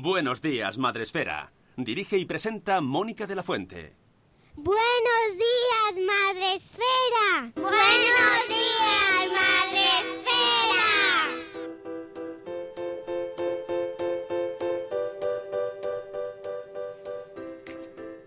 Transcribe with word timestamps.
Buenos 0.00 0.40
días, 0.40 0.78
Madresfera. 0.78 1.52
Dirige 1.76 2.16
y 2.16 2.24
presenta 2.24 2.80
Mónica 2.80 3.26
de 3.26 3.34
la 3.34 3.42
Fuente. 3.42 3.94
Buenos 4.54 5.28
días, 5.36 6.06
Madre 6.06 6.54
Esfera. 6.54 7.52
Buenos 7.54 8.48
días, 8.48 9.21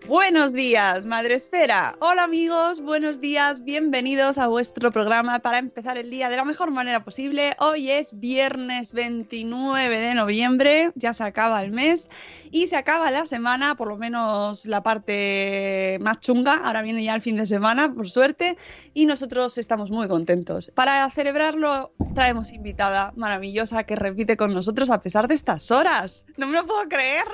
Buenos 0.06 0.52
días, 0.52 1.04
Madre 1.04 1.34
Esfera. 1.34 1.96
Hola 1.98 2.22
amigos, 2.22 2.80
buenos 2.80 3.20
días, 3.20 3.64
bienvenidos 3.64 4.38
a 4.38 4.46
vuestro 4.46 4.92
programa 4.92 5.40
para 5.40 5.58
empezar 5.58 5.98
el 5.98 6.10
día 6.10 6.28
de 6.28 6.36
la 6.36 6.44
mejor 6.44 6.70
manera 6.70 7.02
posible. 7.02 7.56
Hoy 7.58 7.90
es 7.90 8.16
viernes 8.20 8.92
29 8.92 9.98
de 9.98 10.14
noviembre, 10.14 10.92
ya 10.94 11.12
se 11.12 11.24
acaba 11.24 11.60
el 11.60 11.72
mes 11.72 12.08
y 12.52 12.68
se 12.68 12.76
acaba 12.76 13.10
la 13.10 13.26
semana, 13.26 13.74
por 13.74 13.88
lo 13.88 13.96
menos 13.96 14.66
la 14.66 14.80
parte 14.80 15.98
más 16.00 16.20
chunga. 16.20 16.54
Ahora 16.54 16.82
viene 16.82 17.02
ya 17.02 17.16
el 17.16 17.22
fin 17.22 17.36
de 17.36 17.46
semana, 17.46 17.92
por 17.92 18.08
suerte, 18.08 18.56
y 18.94 19.06
nosotros 19.06 19.58
estamos 19.58 19.90
muy 19.90 20.06
contentos. 20.06 20.70
Para 20.72 21.10
celebrarlo, 21.10 21.90
traemos 22.14 22.52
invitada 22.52 23.12
maravillosa 23.16 23.82
que 23.82 23.96
repite 23.96 24.36
con 24.36 24.54
nosotros 24.54 24.88
a 24.90 25.00
pesar 25.00 25.26
de 25.26 25.34
estas 25.34 25.72
horas. 25.72 26.26
No 26.36 26.46
me 26.46 26.52
lo 26.52 26.64
puedo 26.64 26.88
creer. 26.88 27.26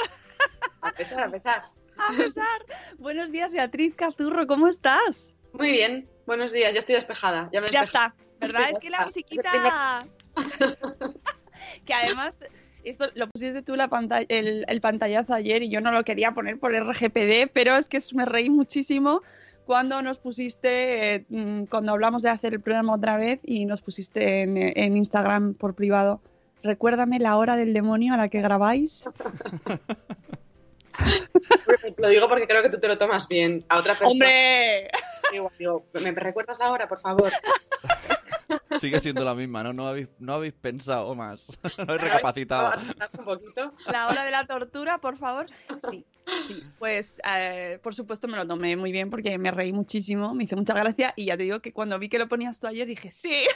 A 0.80 0.91
pesar, 0.92 1.22
a 1.22 1.30
pesar. 1.30 1.81
A 1.97 2.16
pesar. 2.16 2.47
Buenos 2.98 3.30
días, 3.30 3.53
Beatriz 3.53 3.94
Cazurro, 3.94 4.47
¿cómo 4.47 4.69
estás? 4.69 5.34
Muy 5.53 5.72
bien, 5.72 6.08
buenos 6.26 6.53
días, 6.53 6.72
ya 6.72 6.80
estoy 6.80 6.94
despejada. 6.94 7.48
Ya, 7.53 7.60
me 7.60 7.69
está, 7.69 8.14
¿verdad? 8.41 8.60
Sí, 8.66 8.72
es 8.72 8.78
que 8.78 8.91
la 8.91 9.04
musiquita. 9.04 10.06
que 11.84 11.94
además, 11.94 12.34
esto 12.84 13.06
lo 13.14 13.28
pusiste 13.28 13.62
tú 13.62 13.76
la 13.76 13.88
pantalla, 13.88 14.26
el, 14.28 14.64
el 14.66 14.80
pantallazo 14.80 15.34
ayer 15.34 15.62
y 15.62 15.69
yo 15.69 15.80
no 15.80 15.92
lo 15.92 16.04
quería 16.04 16.32
poner 16.32 16.58
por 16.58 16.72
RGPD, 16.72 17.50
pero 17.53 17.76
es 17.76 17.88
que 17.88 17.98
me 18.14 18.24
reí 18.24 18.50
muchísimo 18.50 19.22
cuando 19.66 20.03
nos 20.03 20.19
pusiste, 20.19 21.14
eh, 21.14 21.24
mm, 21.28 21.64
cuando 21.64 21.92
hablamos 21.92 22.22
de 22.22 22.30
hacer 22.30 22.54
el 22.54 22.60
programa 22.60 22.94
otra 22.94 23.16
vez 23.16 23.41
y 23.44 23.66
nos 23.66 23.82
pusiste 23.82 24.42
en, 24.42 24.56
en 24.56 24.97
Instagram 24.97 25.54
por 25.54 25.74
privado. 25.74 26.20
Recuérdame 26.62 27.19
la 27.19 27.36
hora 27.36 27.56
del 27.56 27.72
demonio 27.72 28.14
a 28.14 28.16
la 28.16 28.28
que 28.28 28.41
grabáis. 28.41 29.09
Lo 31.98 32.08
digo 32.08 32.28
porque 32.28 32.47
creo 32.47 32.62
que 32.62 32.69
tú 32.69 32.78
te 32.78 32.88
lo 32.88 32.98
tomas 32.98 33.28
bien. 33.28 33.64
A 33.69 33.78
otra 33.78 33.92
persona. 33.94 34.10
¡Hombre! 34.10 34.91
Digo, 35.30 35.53
digo, 35.58 35.86
¿Me 35.94 36.12
recuerdas 36.12 36.60
ahora, 36.60 36.88
por 36.88 37.00
favor? 37.00 37.30
Sigue 38.80 39.00
siendo 39.00 39.25
la 39.25 39.34
misma, 39.34 39.62
¿no? 39.62 39.72
No 39.72 39.88
habéis, 39.88 40.08
no 40.19 40.34
habéis 40.34 40.54
pensado 40.54 41.14
más. 41.14 41.47
No 41.78 41.84
habéis 41.84 42.03
recapacitado. 42.03 42.80
Un 43.19 43.25
poquito. 43.25 43.75
La 43.91 44.08
hora 44.08 44.25
de 44.25 44.30
la 44.30 44.47
tortura, 44.47 44.98
por 44.98 45.16
favor. 45.16 45.47
Sí, 45.91 46.04
sí. 46.47 46.62
Pues 46.78 47.20
eh, 47.28 47.78
por 47.82 47.94
supuesto 47.94 48.28
me 48.28 48.36
lo 48.36 48.47
tomé 48.47 48.76
muy 48.76 48.92
bien 48.92 49.10
porque 49.10 49.38
me 49.38 49.50
reí 49.50 49.72
muchísimo, 49.72 50.34
me 50.34 50.44
hizo 50.44 50.56
mucha 50.56 50.74
gracia 50.74 51.12
y 51.16 51.26
ya 51.26 51.36
te 51.36 51.44
digo 51.44 51.60
que 51.60 51.72
cuando 51.72 51.98
vi 51.98 52.09
que 52.09 52.19
lo 52.19 52.28
ponías 52.28 52.60
tú 52.60 52.66
ayer 52.66 52.86
dije, 52.86 53.10
sí. 53.10 53.47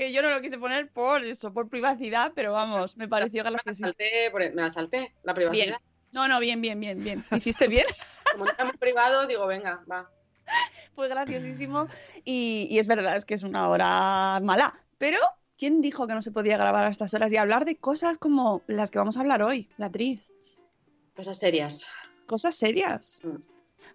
Que 0.00 0.12
yo 0.14 0.22
no 0.22 0.30
lo 0.30 0.40
quise 0.40 0.56
poner 0.56 0.90
por 0.90 1.22
eso, 1.26 1.52
por 1.52 1.68
privacidad, 1.68 2.32
pero 2.34 2.54
vamos, 2.54 2.96
me 2.96 3.06
pareció 3.06 3.44
Me 3.44 3.50
la 3.50 3.74
salté, 3.74 4.32
me 4.32 4.62
la 4.62 4.70
salté, 4.70 5.14
la 5.24 5.34
Bien. 5.34 5.50
privacidad. 5.50 5.78
No, 6.12 6.26
no, 6.26 6.40
bien, 6.40 6.62
bien, 6.62 6.80
bien, 6.80 7.04
bien. 7.04 7.22
¿Lo 7.30 7.36
hiciste 7.36 7.68
bien? 7.68 7.84
Como 8.32 8.46
estamos 8.46 8.78
privado, 8.78 9.26
digo, 9.26 9.46
venga, 9.46 9.84
va. 9.92 10.10
Fue 10.94 11.06
graciosísimo 11.08 11.86
y, 12.24 12.66
y 12.70 12.78
es 12.78 12.88
verdad, 12.88 13.14
es 13.14 13.26
que 13.26 13.34
es 13.34 13.42
una 13.42 13.68
hora 13.68 14.40
mala. 14.42 14.72
Pero, 14.96 15.18
¿quién 15.58 15.82
dijo 15.82 16.06
que 16.06 16.14
no 16.14 16.22
se 16.22 16.32
podía 16.32 16.56
grabar 16.56 16.86
a 16.86 16.88
estas 16.88 17.12
horas 17.12 17.30
y 17.30 17.36
hablar 17.36 17.66
de 17.66 17.76
cosas 17.76 18.16
como 18.16 18.62
las 18.68 18.90
que 18.90 18.98
vamos 18.98 19.18
a 19.18 19.20
hablar 19.20 19.42
hoy, 19.42 19.68
Beatriz? 19.76 20.22
Cosas 21.14 21.38
serias. 21.38 21.86
cosas 22.24 22.54
serias. 22.54 23.20
Mm. 23.22 23.36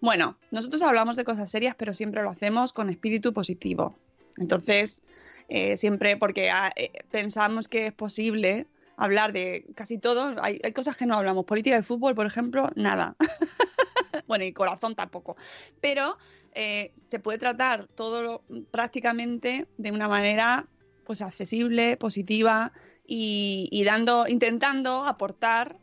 Bueno, 0.01 0.37
nosotros 0.51 0.83
hablamos 0.83 1.15
de 1.15 1.23
cosas 1.23 1.49
serias, 1.49 1.73
pero 1.75 1.95
siempre 1.95 2.21
lo 2.21 2.29
hacemos 2.29 2.73
con 2.73 2.91
espíritu 2.91 3.33
positivo. 3.33 3.97
Entonces, 4.37 5.01
eh, 5.47 5.77
siempre 5.77 6.17
porque 6.17 6.49
ah, 6.49 6.71
eh, 6.75 6.91
pensamos 7.09 7.67
que 7.67 7.87
es 7.87 7.93
posible 7.93 8.67
hablar 8.97 9.33
de 9.33 9.65
casi 9.75 9.97
todo. 9.97 10.35
Hay, 10.41 10.59
hay 10.63 10.71
cosas 10.73 10.95
que 10.97 11.05
no 11.05 11.15
hablamos. 11.15 11.45
Política 11.45 11.77
y 11.77 11.83
fútbol, 11.83 12.15
por 12.15 12.25
ejemplo, 12.25 12.69
nada. 12.75 13.15
bueno, 14.27 14.45
y 14.45 14.53
corazón 14.53 14.95
tampoco. 14.95 15.35
Pero 15.81 16.17
eh, 16.53 16.93
se 17.07 17.19
puede 17.19 17.37
tratar 17.37 17.87
todo 17.95 18.23
lo- 18.23 18.45
prácticamente 18.71 19.67
de 19.77 19.91
una 19.91 20.07
manera 20.07 20.67
pues 21.03 21.21
accesible, 21.21 21.97
positiva 21.97 22.73
y, 23.05 23.69
y 23.71 23.83
dando, 23.83 24.27
intentando 24.27 25.05
aportar 25.05 25.77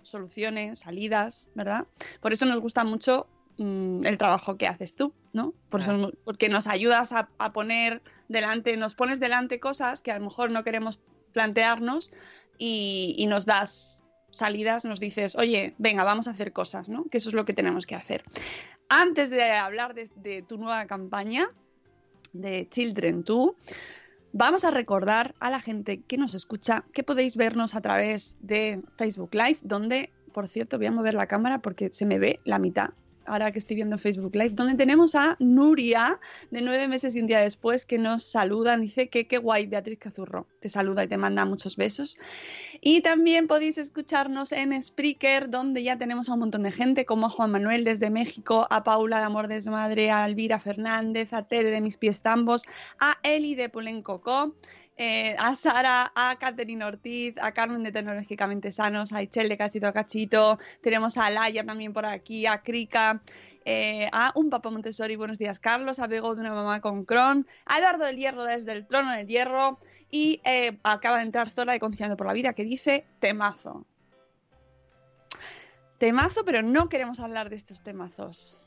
soluciones, 0.00 0.80
salidas, 0.80 1.50
¿verdad? 1.54 1.86
Por 2.20 2.32
eso 2.32 2.46
nos 2.46 2.60
gusta 2.60 2.82
mucho 2.82 3.31
mm, 3.58 4.04
el 4.06 4.18
trabajo 4.18 4.56
que 4.56 4.66
haces 4.66 4.94
tú, 4.96 5.12
¿no? 5.32 5.54
Por 5.68 5.80
eso, 5.80 5.94
Claro. 5.96 6.12
porque 6.24 6.48
nos 6.48 6.66
ayudas 6.66 7.12
a, 7.12 7.28
a 7.38 7.52
poner 7.52 8.02
delante, 8.28 8.76
nos 8.76 8.94
pones 8.94 9.20
delante 9.20 9.60
cosas 9.60 10.02
que 10.02 10.10
a 10.12 10.18
lo 10.18 10.24
mejor 10.24 10.50
no 10.50 10.64
queremos 10.64 11.00
plantearnos 11.32 12.10
y, 12.58 13.14
y 13.18 13.26
nos 13.26 13.46
das 13.46 14.04
salidas, 14.30 14.84
nos 14.84 15.00
dices, 15.00 15.34
oye, 15.36 15.74
venga, 15.78 16.04
vamos 16.04 16.28
a 16.28 16.30
hacer 16.30 16.52
cosas, 16.52 16.88
¿no? 16.88 17.04
Que 17.10 17.18
eso 17.18 17.28
es 17.28 17.34
lo 17.34 17.44
que 17.44 17.52
tenemos 17.54 17.86
que 17.86 17.94
hacer. 17.94 18.24
Antes 18.88 19.30
de 19.30 19.42
hablar 19.50 19.94
de, 19.94 20.10
de 20.16 20.42
tu 20.42 20.56
nueva 20.58 20.86
campaña 20.86 21.48
de 22.32 22.68
Children 22.70 23.24
2, 23.24 23.50
Vamos 24.34 24.64
a 24.64 24.70
recordar 24.70 25.34
a 25.40 25.50
la 25.50 25.60
gente 25.60 26.00
que 26.00 26.16
nos 26.16 26.34
escucha 26.34 26.84
que 26.94 27.02
podéis 27.02 27.36
vernos 27.36 27.74
a 27.74 27.82
través 27.82 28.38
de 28.40 28.80
Facebook 28.96 29.34
Live, 29.34 29.58
donde, 29.60 30.10
por 30.32 30.48
cierto, 30.48 30.78
voy 30.78 30.86
a 30.86 30.90
mover 30.90 31.12
la 31.12 31.26
cámara 31.26 31.58
porque 31.58 31.90
se 31.92 32.06
me 32.06 32.18
ve 32.18 32.40
la 32.44 32.58
mitad. 32.58 32.94
Ahora 33.26 33.52
que 33.52 33.58
estoy 33.58 33.76
viendo 33.76 33.98
Facebook 33.98 34.34
Live, 34.34 34.50
donde 34.50 34.74
tenemos 34.74 35.14
a 35.14 35.36
Nuria, 35.38 36.18
de 36.50 36.60
nueve 36.60 36.88
meses 36.88 37.14
y 37.16 37.20
un 37.20 37.26
día 37.26 37.40
después, 37.40 37.86
que 37.86 37.98
nos 37.98 38.22
saluda, 38.22 38.76
dice 38.76 39.08
que 39.08 39.26
qué 39.26 39.38
guay, 39.38 39.66
Beatriz 39.66 39.98
Cazurro, 39.98 40.46
te 40.60 40.68
saluda 40.68 41.04
y 41.04 41.08
te 41.08 41.16
manda 41.16 41.44
muchos 41.44 41.76
besos. 41.76 42.18
Y 42.80 43.00
también 43.00 43.46
podéis 43.46 43.78
escucharnos 43.78 44.52
en 44.52 44.80
Spreaker, 44.80 45.50
donde 45.50 45.82
ya 45.82 45.98
tenemos 45.98 46.28
a 46.28 46.34
un 46.34 46.40
montón 46.40 46.62
de 46.62 46.72
gente, 46.72 47.04
como 47.04 47.26
a 47.26 47.30
Juan 47.30 47.50
Manuel 47.50 47.84
desde 47.84 48.10
México, 48.10 48.66
a 48.70 48.84
Paula 48.84 49.18
de 49.18 49.24
Amor 49.24 49.48
Desmadre, 49.48 50.10
a 50.10 50.26
Elvira 50.26 50.58
Fernández, 50.58 51.32
a 51.32 51.42
Tere 51.42 51.70
de 51.70 51.80
Mis 51.80 51.96
Pies 51.96 52.20
Tambos, 52.20 52.64
a 52.98 53.18
Eli 53.22 53.54
de 53.54 53.68
Polencocó, 53.68 54.54
eh, 54.96 55.34
a 55.38 55.54
Sara, 55.54 56.12
a 56.14 56.36
Catherine 56.38 56.84
Ortiz, 56.84 57.34
a 57.40 57.52
Carmen 57.52 57.82
de 57.82 57.92
Tecnológicamente 57.92 58.72
Sanos, 58.72 59.12
a 59.12 59.22
Ichel 59.22 59.48
de 59.48 59.56
Cachito 59.56 59.86
a 59.86 59.92
Cachito, 59.92 60.58
tenemos 60.82 61.16
a 61.16 61.30
Laia 61.30 61.64
también 61.64 61.92
por 61.92 62.04
aquí, 62.04 62.46
a 62.46 62.62
Krika, 62.62 63.22
eh, 63.64 64.08
a 64.12 64.32
un 64.34 64.50
Papa 64.50 64.70
Montessori, 64.70 65.16
buenos 65.16 65.38
días 65.38 65.58
Carlos, 65.58 65.98
a 65.98 66.06
Bego 66.06 66.34
de 66.34 66.42
una 66.42 66.52
mamá 66.52 66.80
con 66.80 67.04
Cron, 67.04 67.46
a 67.64 67.78
Eduardo 67.78 68.04
del 68.04 68.16
Hierro 68.16 68.44
desde 68.44 68.72
el 68.72 68.86
Trono 68.86 69.12
del 69.12 69.26
Hierro 69.26 69.78
y 70.10 70.40
eh, 70.44 70.78
acaba 70.82 71.16
de 71.18 71.22
entrar 71.22 71.48
Zora 71.48 71.72
de 71.72 71.80
Conciliando 71.80 72.16
por 72.16 72.26
la 72.26 72.34
Vida 72.34 72.52
que 72.52 72.64
dice 72.64 73.06
temazo. 73.18 73.86
Temazo, 75.98 76.44
pero 76.44 76.62
no 76.62 76.88
queremos 76.88 77.20
hablar 77.20 77.48
de 77.48 77.56
estos 77.56 77.80
temazos. 77.82 78.58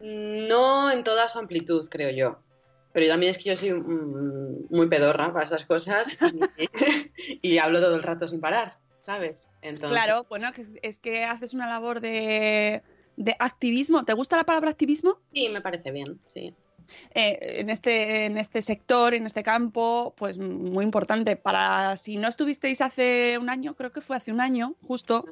No 0.00 0.90
en 0.90 1.02
toda 1.02 1.28
su 1.28 1.38
amplitud, 1.38 1.88
creo 1.88 2.10
yo. 2.10 2.43
Pero 2.94 3.08
también 3.08 3.30
es 3.30 3.38
que 3.38 3.50
yo 3.50 3.56
soy 3.56 3.72
mm, 3.72 4.66
muy 4.70 4.88
pedorra 4.88 5.32
para 5.32 5.42
estas 5.44 5.64
cosas 5.64 6.16
y, 6.56 6.68
y 7.42 7.58
hablo 7.58 7.80
todo 7.80 7.96
el 7.96 8.04
rato 8.04 8.28
sin 8.28 8.40
parar, 8.40 8.78
¿sabes? 9.00 9.50
Entonces, 9.62 9.90
Claro, 10.00 10.24
bueno, 10.30 10.52
que- 10.52 10.78
es 10.80 11.00
que 11.00 11.24
haces 11.24 11.54
una 11.54 11.66
labor 11.66 12.00
de, 12.00 12.82
de 13.16 13.36
activismo. 13.40 14.04
¿Te 14.04 14.12
gusta 14.14 14.36
la 14.36 14.44
palabra 14.44 14.70
activismo? 14.70 15.18
Sí, 15.32 15.48
me 15.48 15.60
parece 15.60 15.90
bien, 15.90 16.20
sí. 16.26 16.54
Eh, 17.14 17.60
en, 17.60 17.70
este, 17.70 18.26
en 18.26 18.38
este 18.38 18.62
sector, 18.62 19.14
en 19.14 19.26
este 19.26 19.42
campo, 19.42 20.14
pues 20.16 20.38
muy 20.38 20.84
importante. 20.84 21.36
Para 21.36 21.96
si 21.96 22.16
no 22.16 22.28
estuvisteis 22.28 22.80
hace 22.80 23.38
un 23.38 23.50
año, 23.50 23.74
creo 23.74 23.92
que 23.92 24.00
fue 24.00 24.16
hace 24.16 24.32
un 24.32 24.40
año, 24.40 24.74
justo, 24.86 25.24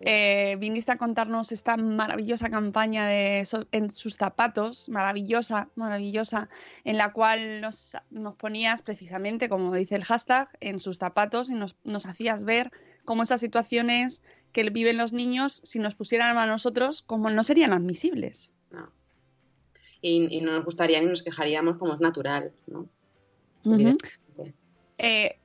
eh, 0.00 0.56
viniste 0.58 0.92
a 0.92 0.98
contarnos 0.98 1.52
esta 1.52 1.76
maravillosa 1.76 2.50
campaña 2.50 3.06
de 3.06 3.46
en 3.72 3.90
sus 3.90 4.16
zapatos, 4.16 4.88
maravillosa, 4.88 5.68
maravillosa, 5.74 6.48
en 6.84 6.98
la 6.98 7.12
cual 7.12 7.60
nos, 7.60 7.96
nos 8.10 8.36
ponías 8.36 8.82
precisamente, 8.82 9.48
como 9.48 9.74
dice 9.74 9.96
el 9.96 10.04
hashtag, 10.04 10.48
en 10.60 10.80
sus 10.80 10.98
zapatos 10.98 11.50
y 11.50 11.54
nos, 11.54 11.76
nos 11.84 12.06
hacías 12.06 12.44
ver 12.44 12.70
cómo 13.04 13.22
esas 13.22 13.40
situaciones 13.40 14.22
que 14.52 14.68
viven 14.70 14.98
los 14.98 15.12
niños, 15.12 15.60
si 15.64 15.78
nos 15.78 15.94
pusieran 15.94 16.36
a 16.38 16.46
nosotros, 16.46 17.02
como 17.02 17.30
no 17.30 17.42
serían 17.42 17.72
admisibles. 17.72 18.52
Y, 20.00 20.36
y 20.36 20.40
no 20.40 20.52
nos 20.52 20.64
gustaría 20.64 21.00
ni 21.00 21.06
nos 21.06 21.22
quejaríamos 21.22 21.78
como 21.78 21.94
es 21.94 22.00
natural, 22.00 22.52
¿no? 22.66 22.88
Eh, 24.98 25.38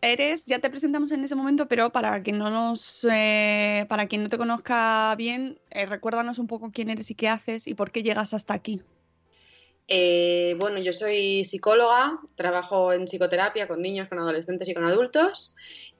eres, 0.00 0.46
ya 0.46 0.58
te 0.58 0.70
presentamos 0.70 1.12
en 1.12 1.24
ese 1.24 1.34
momento, 1.34 1.68
pero 1.68 1.90
para 1.90 2.22
quien 2.22 2.38
no 2.38 2.50
nos, 2.50 3.06
eh, 3.10 3.86
para 3.88 4.06
quien 4.06 4.22
no 4.22 4.28
te 4.28 4.38
conozca 4.38 5.14
bien, 5.16 5.58
eh, 5.70 5.86
recuérdanos 5.86 6.38
un 6.38 6.46
poco 6.46 6.70
quién 6.70 6.90
eres 6.90 7.10
y 7.10 7.14
qué 7.14 7.28
haces 7.28 7.66
y 7.66 7.74
por 7.74 7.90
qué 7.90 8.02
llegas 8.02 8.34
hasta 8.34 8.54
aquí. 8.54 8.82
Eh, 9.88 10.56
bueno, 10.58 10.78
yo 10.78 10.92
soy 10.92 11.44
psicóloga, 11.44 12.18
trabajo 12.34 12.92
en 12.92 13.06
psicoterapia 13.06 13.68
con 13.68 13.80
niños, 13.80 14.08
con 14.08 14.18
adolescentes 14.18 14.68
y 14.68 14.74
con 14.74 14.84
adultos. 14.84 15.54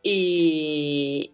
Y, 0.09 1.33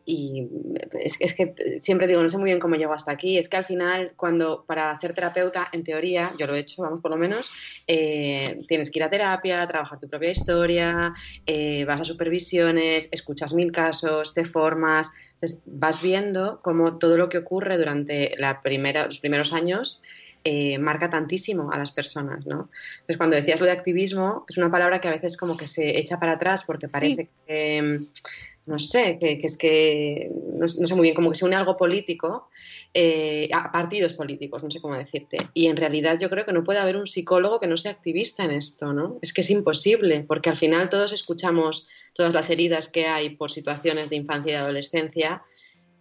es, 1.01 1.35
que 1.35 1.81
siempre 1.81 2.07
digo, 2.07 2.23
no 2.23 2.29
sé 2.31 2.39
muy 2.39 2.47
bien 2.47 2.59
cómo 2.59 2.77
llego 2.77 2.95
hasta 2.95 3.13
aquí. 3.13 3.37
Es 3.37 3.49
que 3.49 3.59
al 3.59 3.67
final, 3.67 4.13
cuando 4.17 4.65
para 4.67 4.99
ser 4.99 5.15
terapeuta, 5.15 5.69
en 5.73 5.85
teoría, 5.85 6.35
yo 6.39 6.47
lo 6.47 6.55
he 6.55 6.61
hecho, 6.61 6.83
vamos, 6.83 7.03
por 7.03 7.11
lo 7.11 7.19
menos, 7.19 7.51
eh, 7.87 8.57
tienes 8.69 8.91
que 8.91 8.99
ir 8.99 9.03
a 9.03 9.11
terapia, 9.11 9.67
trabajar 9.67 10.01
tu 10.01 10.09
propia 10.09 10.31
historia, 10.31 11.13
eh, 11.45 11.85
vas 11.85 12.01
a 12.01 12.05
supervisiones, 12.05 13.09
escuchas 13.13 13.53
mil 13.53 13.73
casos, 13.73 14.33
te 14.33 14.45
formas. 14.45 15.11
Entonces, 15.35 15.61
vas 15.67 16.01
viendo 16.01 16.61
cómo 16.63 16.99
todo 16.99 17.19
lo 17.19 17.29
que 17.29 17.39
ocurre 17.39 17.77
durante 17.77 18.35
los 18.39 19.21
primeros 19.21 19.53
años 19.53 20.03
eh, 20.45 20.79
marca 20.79 21.09
tantísimo 21.09 21.71
a 21.71 21.79
las 21.79 21.93
personas, 21.93 22.47
¿no? 22.47 22.69
Entonces, 22.95 23.17
cuando 23.17 23.37
decías 23.37 23.61
lo 23.61 23.67
de 23.67 23.73
activismo, 23.73 24.45
es 24.49 24.57
una 24.57 24.71
palabra 24.71 25.01
que 25.01 25.09
a 25.09 25.13
veces 25.13 25.37
como 25.37 25.57
que 25.57 25.69
se 25.69 25.99
echa 25.99 26.19
para 26.19 26.33
atrás 26.33 26.65
porque 26.67 26.89
parece 26.89 27.31
que, 27.47 27.81
mm, 27.81 28.71
no 28.71 28.79
sé, 28.79 29.19
que, 29.21 29.39
que 29.39 29.47
es 29.47 29.57
que, 29.57 30.31
no, 30.55 30.67
no 30.67 30.87
sé 30.87 30.95
muy 30.95 31.03
bien, 31.03 31.15
como 31.15 31.31
que 31.31 31.39
se 31.39 31.45
une 31.45 31.55
a 31.55 31.61
algo 31.61 31.77
político, 31.77 32.49
eh, 32.95 33.49
a 33.53 33.71
partidos 33.73 34.15
políticos, 34.15 34.63
no 34.63 34.71
sé 34.71 34.81
cómo 34.81 34.97
decirte. 34.97 35.37
Y 35.55 35.67
en 35.67 35.77
realidad 35.77 36.19
yo 36.21 36.29
creo 36.29 36.45
que 36.45 36.53
no 36.53 36.65
puede 36.65 36.81
haber 36.81 36.97
un 36.97 37.07
psicólogo 37.07 37.61
que 37.61 37.67
no 37.67 37.77
sea 37.77 37.93
activista 37.93 38.45
en 38.45 38.51
esto, 38.51 38.93
¿no? 38.93 39.19
Es 39.23 39.33
que 39.33 39.41
es 39.43 39.51
imposible, 39.51 40.25
porque 40.27 40.51
al 40.51 40.57
final 40.57 40.91
todos 40.91 41.13
escuchamos 41.13 41.89
todas 42.15 42.35
las 42.35 42.51
heridas 42.51 42.89
que 42.89 43.07
hay 43.07 43.31
por 43.31 43.51
situaciones 43.51 44.11
de 44.11 44.17
infancia 44.17 44.51
y 44.51 44.55
de 44.55 44.61
adolescencia 44.61 45.43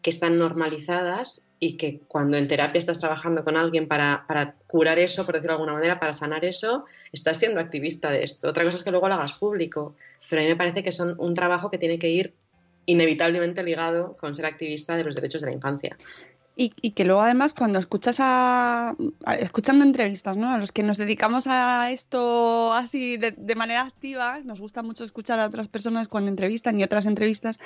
que 0.02 0.10
están 0.10 0.38
normalizadas 0.38 1.44
y 1.64 1.78
que 1.78 2.00
cuando 2.08 2.38
en 2.38 2.48
terapia 2.48 2.80
estás 2.80 2.98
trabajando 2.98 3.44
con 3.44 3.56
alguien 3.56 3.88
para, 3.88 4.26
para 4.28 4.56
curar 4.66 4.98
eso, 4.98 5.28
por 5.28 5.36
decirlo 5.36 5.54
de 5.54 5.62
alguna 5.62 5.74
manera, 5.74 6.00
para 6.00 6.12
sanar 6.12 6.44
eso, 6.44 6.86
estás 7.14 7.38
siendo 7.38 7.60
activista 7.60 8.10
de 8.10 8.24
esto. 8.24 8.50
Otra 8.50 8.64
cosa 8.64 8.78
es 8.78 8.84
que 8.84 8.90
luego 8.90 9.08
lo 9.08 9.14
hagas 9.14 9.34
público, 9.34 9.96
pero 10.28 10.42
a 10.42 10.44
mí 10.44 10.50
me 10.50 10.56
parece 10.56 10.82
que 10.82 10.92
son 10.92 11.16
un 11.20 11.36
trabajo 11.36 11.70
que 11.70 11.78
tiene 11.78 12.00
que 12.00 12.10
ir 12.10 12.34
inevitablemente 12.88 13.62
ligado 13.62 14.18
con 14.18 14.34
ser 14.34 14.48
activista 14.48 14.98
de 14.98 15.04
los 15.04 15.14
derechos 15.14 15.42
de 15.42 15.48
la 15.48 15.54
infancia. 15.54 15.96
Y, 16.56 16.74
y 16.82 16.92
que 16.92 17.06
luego 17.06 17.22
además 17.22 17.54
cuando 17.54 17.80
escuchas 17.80 18.18
a, 18.20 18.90
a- 19.26 19.36
escuchando 19.36 19.86
entrevistas, 19.86 20.36
¿no? 20.36 20.52
A 20.54 20.58
los 20.58 20.72
que 20.74 20.84
nos 20.84 20.98
dedicamos 20.98 21.48
a 21.48 21.90
esto 21.92 22.74
así 22.74 23.16
de, 23.18 23.32
de 23.32 23.56
manera 23.56 23.82
activa, 23.84 24.40
nos 24.44 24.60
gusta 24.60 24.84
mucho 24.84 25.06
escuchar 25.06 25.40
a 25.40 25.48
otras 25.48 25.70
personas 25.70 26.10
cuando 26.10 26.30
entrevistan 26.30 26.78
y 26.78 26.84
otras 26.84 27.06
entrevistas, 27.06 27.58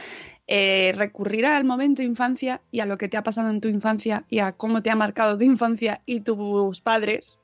eh, 0.47 0.93
recurrir 0.95 1.47
al 1.47 1.63
momento 1.65 2.03
infancia 2.03 2.61
y 2.71 2.79
a 2.81 2.85
lo 2.85 2.97
que 2.99 3.07
te 3.09 3.17
ha 3.17 3.23
pasado 3.23 3.49
en 3.49 3.59
tu 3.59 3.67
infancia 3.69 4.23
y 4.29 4.39
a 4.39 4.51
cómo 4.51 4.83
te 4.83 4.91
ha 4.91 4.95
marcado 4.95 5.35
tu 5.37 5.43
infancia 5.45 6.01
y 6.05 6.19
tus 6.21 6.79
padres. 6.81 7.39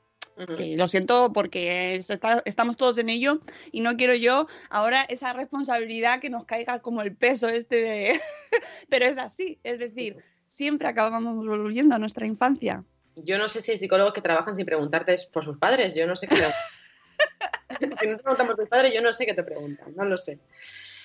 Que 0.56 0.76
lo 0.76 0.88
siento 0.88 1.32
porque 1.32 1.96
es- 1.96 2.08
está- 2.08 2.42
estamos 2.46 2.76
todos 2.78 2.96
en 2.98 3.10
ello 3.10 3.40
y 3.70 3.80
no 3.80 3.96
quiero 3.96 4.14
yo 4.14 4.46
ahora 4.70 5.02
esa 5.02 5.32
responsabilidad 5.34 6.20
que 6.20 6.30
nos 6.30 6.44
caiga 6.46 6.78
como 6.80 7.02
el 7.02 7.14
peso 7.14 7.48
este 7.48 7.76
de... 7.82 8.20
Pero 8.88 9.06
es 9.06 9.18
así, 9.18 9.58
es 9.62 9.78
decir, 9.78 10.16
siempre 10.52 10.88
acabamos 10.88 11.34
volviendo 11.34 11.94
a 11.94 11.98
nuestra 11.98 12.26
infancia. 12.26 12.84
Yo 13.16 13.38
no 13.38 13.48
sé 13.48 13.60
si 13.60 13.72
hay 13.72 13.78
psicólogos 13.78 14.12
que 14.12 14.20
trabajan 14.20 14.56
sin 14.56 14.66
preguntarte 14.66 15.16
por 15.32 15.44
sus 15.44 15.58
padres, 15.58 15.94
yo 15.94 16.06
no 16.06 16.16
sé 16.16 16.28
qué 16.28 16.36
si 17.80 17.86
no 17.86 17.96
te 17.96 18.22
preguntan 18.22 18.46
por 18.46 18.56
tus 18.56 18.68
padres, 18.68 18.92
yo 18.92 19.02
no 19.02 19.12
sé 19.12 19.26
qué 19.26 19.34
te 19.34 19.42
preguntan, 19.42 19.94
no 19.96 20.04
lo 20.04 20.16
sé. 20.16 20.38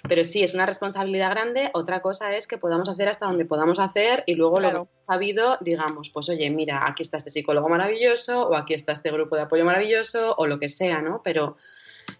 Pero 0.07 0.23
sí, 0.23 0.43
es 0.43 0.53
una 0.53 0.65
responsabilidad 0.65 1.31
grande. 1.31 1.71
Otra 1.73 2.01
cosa 2.01 2.35
es 2.35 2.45
que 2.45 2.57
podamos 2.57 2.87
hacer 2.87 3.09
hasta 3.09 3.25
donde 3.25 3.45
podamos 3.45 3.79
hacer 3.79 4.23
y 4.27 4.35
luego 4.35 4.57
Claro. 4.57 4.77
lo 4.77 4.85
que 4.85 4.91
hemos 4.91 5.05
sabido, 5.07 5.57
digamos, 5.61 6.09
pues 6.11 6.29
oye, 6.29 6.49
mira, 6.49 6.87
aquí 6.87 7.01
está 7.03 7.17
este 7.17 7.31
psicólogo 7.31 7.67
maravilloso 7.67 8.47
o 8.47 8.55
aquí 8.55 8.73
está 8.73 8.91
este 8.91 9.11
grupo 9.11 9.35
de 9.35 9.43
apoyo 9.43 9.65
maravilloso 9.65 10.35
o 10.37 10.45
lo 10.45 10.59
que 10.59 10.69
sea, 10.69 11.01
¿no? 11.01 11.21
Pero, 11.23 11.57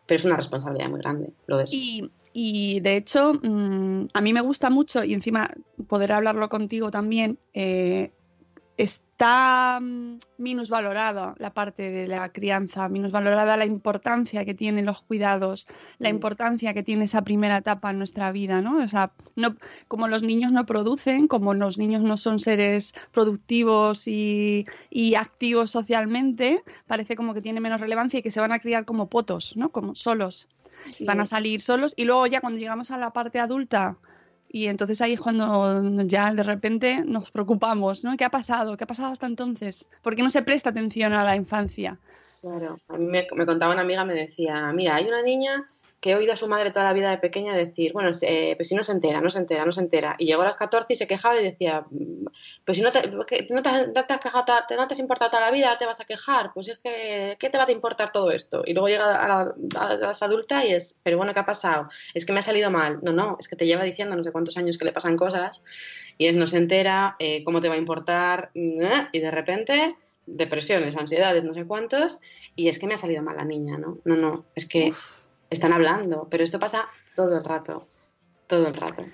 pero 0.06 0.16
es 0.16 0.26
una 0.26 0.38
responsabilidad 0.38 0.90
muy 0.90 1.00
grande, 1.02 1.30
lo 1.46 1.60
es. 1.60 1.72
Y, 1.72 2.10
y, 2.40 2.82
de 2.82 2.98
hecho, 2.98 3.34
mm, 3.34 4.10
a 4.14 4.22
mí 4.22 4.32
me 4.32 4.42
gusta 4.42 4.70
mucho 4.70 5.04
y 5.04 5.16
encima 5.16 5.50
poder 5.88 6.12
hablarlo 6.12 6.50
contigo 6.50 6.92
también. 6.92 7.40
eh, 7.54 8.12
está 8.78 9.80
mm, 9.82 10.20
minusvalorada 10.38 11.34
la 11.40 11.52
parte 11.52 11.90
de 11.92 12.08
la 12.08 12.30
crianza, 12.30 12.88
minusvalorada 12.90 13.58
la 13.58 13.66
importancia 13.66 14.46
que 14.46 14.54
tienen 14.54 14.86
los 14.86 15.02
cuidados, 15.02 15.66
la 15.98 16.10
Mm. 16.10 16.14
importancia 16.16 16.74
que 16.76 16.84
tiene 16.84 17.06
esa 17.06 17.24
primera 17.24 17.58
etapa 17.58 17.90
en 17.90 17.98
nuestra 17.98 18.32
vida, 18.32 18.62
¿no? 18.62 18.78
O 18.84 18.88
sea, 18.88 19.14
no, 19.36 19.56
como 19.88 20.08
los 20.08 20.22
niños 20.22 20.52
no 20.52 20.68
producen, 20.68 21.28
como 21.28 21.56
los 21.56 21.80
niños 21.80 22.04
no 22.04 22.18
son 22.18 22.40
seres 22.40 22.94
productivos 23.12 24.08
y, 24.08 24.68
y 24.92 25.16
activos 25.16 25.72
socialmente, 25.72 26.64
parece 26.86 27.16
como 27.16 27.34
que 27.34 27.42
tiene 27.42 27.62
menos 27.62 27.82
relevancia 27.82 28.20
y 28.20 28.22
que 28.22 28.30
se 28.32 28.42
van 28.42 28.52
a 28.52 28.60
criar 28.60 28.86
como 28.86 29.08
potos, 29.10 29.58
¿no? 29.58 29.70
Como 29.72 29.96
solos 29.96 30.48
Sí. 30.88 31.06
van 31.06 31.20
a 31.20 31.26
salir 31.26 31.62
solos 31.62 31.94
y 31.96 32.06
luego 32.06 32.28
ya 32.28 32.42
cuando 32.42 32.60
llegamos 32.60 32.92
a 32.92 32.98
la 32.98 33.12
parte 33.12 33.40
adulta 33.40 33.98
y 34.50 34.68
entonces 34.68 35.02
ahí 35.02 35.14
es 35.14 35.20
cuando 35.20 36.02
ya 36.06 36.34
de 36.34 36.44
repente 36.44 37.04
nos 37.06 37.32
preocupamos, 37.32 38.04
¿no? 38.04 38.16
¿Qué 38.16 38.24
ha 38.24 38.30
pasado? 38.30 38.78
¿Qué 38.78 38.86
ha 38.86 38.88
pasado 38.88 39.12
hasta 39.12 39.26
entonces? 39.26 39.90
¿Por 40.02 40.16
qué 40.16 40.24
no 40.24 40.30
se 40.30 40.42
presta 40.42 40.70
atención 40.70 41.14
a 41.14 41.24
la 41.24 41.36
infancia? 41.36 42.00
Claro, 42.42 42.80
a 42.88 42.98
mí 42.98 43.06
me, 43.06 43.28
me 43.36 43.46
contaba 43.46 43.74
una 43.74 43.82
amiga, 43.82 44.06
me 44.06 44.14
decía, 44.14 44.72
mira, 44.74 44.96
hay 44.96 45.06
una 45.06 45.22
niña 45.22 45.68
que 46.00 46.12
he 46.12 46.16
oído 46.16 46.34
a 46.34 46.38
su 46.38 46.48
madre 46.48 46.72
toda 46.72 46.86
la 46.86 46.94
vida 46.94 47.10
de 47.10 47.18
pequeña 47.18 47.56
decir, 47.56 47.92
bueno, 47.92 48.12
eh, 48.22 48.56
pues 48.56 48.68
si 48.68 48.76
no 48.76 48.84
se 48.84 48.92
entera, 48.92 49.20
no 49.20 49.30
se 49.30 49.40
entera, 49.40 49.66
no 49.66 49.72
se 49.72 49.82
entera. 49.82 50.16
Y 50.20 50.28
llegó 50.28 50.44
a 50.44 50.46
las 50.46 50.56
14 50.56 50.94
y 50.94 50.96
se 50.96 51.08
quejaba 51.08 51.40
y 51.40 51.44
decía, 51.44 51.86
"Mm, 51.90 52.28
pues 52.66 52.78
si 52.78 52.84
no 52.84 52.92
te, 52.92 53.08
no 53.10 53.26
te, 53.26 53.48
no 53.50 53.62
te 53.62 54.14
has 54.14 54.20
quejado, 54.20 54.46
no 54.78 54.88
te 54.88 54.94
has 54.94 55.00
importado 55.00 55.32
toda 55.32 55.42
la 55.42 55.52
vida, 55.52 55.78
te 55.80 55.86
vas 55.86 56.00
a 56.00 56.06
quejar, 56.06 56.52
pues 56.54 56.70
es 56.70 56.80
que, 56.80 57.36
¿qué 57.40 57.50
te 57.50 57.58
va 57.58 57.66
a 57.66 57.72
importar 57.72 58.12
todo 58.12 58.32
esto? 58.32 58.64
Y 58.66 58.74
luego 58.74 58.90
llega 58.90 59.16
a 59.16 59.28
la, 59.28 59.56
a 59.76 60.18
adulta 60.22 60.64
y 60.66 60.74
es, 60.74 61.00
pero 61.04 61.18
bueno, 61.18 61.34
¿qué 61.34 61.40
ha 61.40 61.46
pasado? 61.46 61.90
Es 62.14 62.26
que 62.26 62.34
me 62.34 62.40
ha 62.40 62.44
salido 62.44 62.70
mal. 62.70 63.00
No, 63.02 63.12
no, 63.12 63.38
es 63.40 63.48
que 63.48 63.56
te 63.56 63.66
lleva 63.66 63.84
diciendo 63.84 64.16
no 64.16 64.24
sé 64.24 64.32
cuántos 64.32 64.58
años 64.58 64.78
que 64.78 64.86
le 64.86 64.92
pasan 64.92 65.18
cosas 65.18 65.62
y 66.18 66.28
es 66.28 66.36
no 66.36 66.48
se 66.48 66.58
entera, 66.58 67.16
eh, 67.20 67.44
cómo 67.44 67.62
te 67.62 67.70
va 67.70 67.76
a 67.76 67.78
importar, 67.78 68.52
y 68.54 69.20
de 69.20 69.32
repente 69.32 69.96
depresiones, 70.26 70.96
ansiedades, 70.96 71.44
no 71.44 71.54
sé 71.54 71.66
cuántos, 71.66 72.20
y 72.56 72.68
es 72.68 72.80
que 72.80 72.88
me 72.88 72.96
ha 72.96 72.98
salido 72.98 73.24
mal 73.24 73.38
la 73.38 73.46
niña, 73.46 73.78
¿no? 73.78 74.00
No, 74.04 74.16
no, 74.16 74.46
es 74.56 74.66
que 74.66 74.92
están 75.50 75.74
hablando, 75.74 76.28
pero 76.30 76.44
esto 76.44 76.60
pasa 76.60 76.88
todo 77.16 77.38
el 77.38 77.44
rato, 77.44 77.86
todo 78.48 78.68
el 78.68 78.74
rato. 78.74 79.06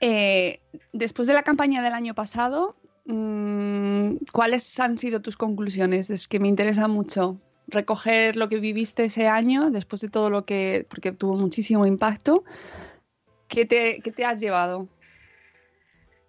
Eh, 0.00 0.60
después 0.92 1.28
de 1.28 1.34
la 1.34 1.42
campaña 1.42 1.82
del 1.82 1.92
año 1.92 2.14
pasado, 2.14 2.76
mm, 3.06 4.16
¿cuáles 4.32 4.80
han 4.80 4.98
sido 4.98 5.20
tus 5.20 5.36
conclusiones? 5.36 6.10
Es 6.10 6.26
que 6.28 6.40
me 6.40 6.48
interesa 6.48 6.88
mucho 6.88 7.38
recoger 7.68 8.36
lo 8.36 8.48
que 8.48 8.58
viviste 8.58 9.04
ese 9.04 9.28
año, 9.28 9.70
después 9.70 10.02
de 10.02 10.08
todo 10.08 10.30
lo 10.30 10.44
que, 10.44 10.86
porque 10.90 11.12
tuvo 11.12 11.36
muchísimo 11.36 11.86
impacto. 11.86 12.44
¿Qué 13.48 13.64
te, 13.64 14.00
qué 14.00 14.10
te 14.10 14.24
has 14.24 14.40
llevado? 14.40 14.88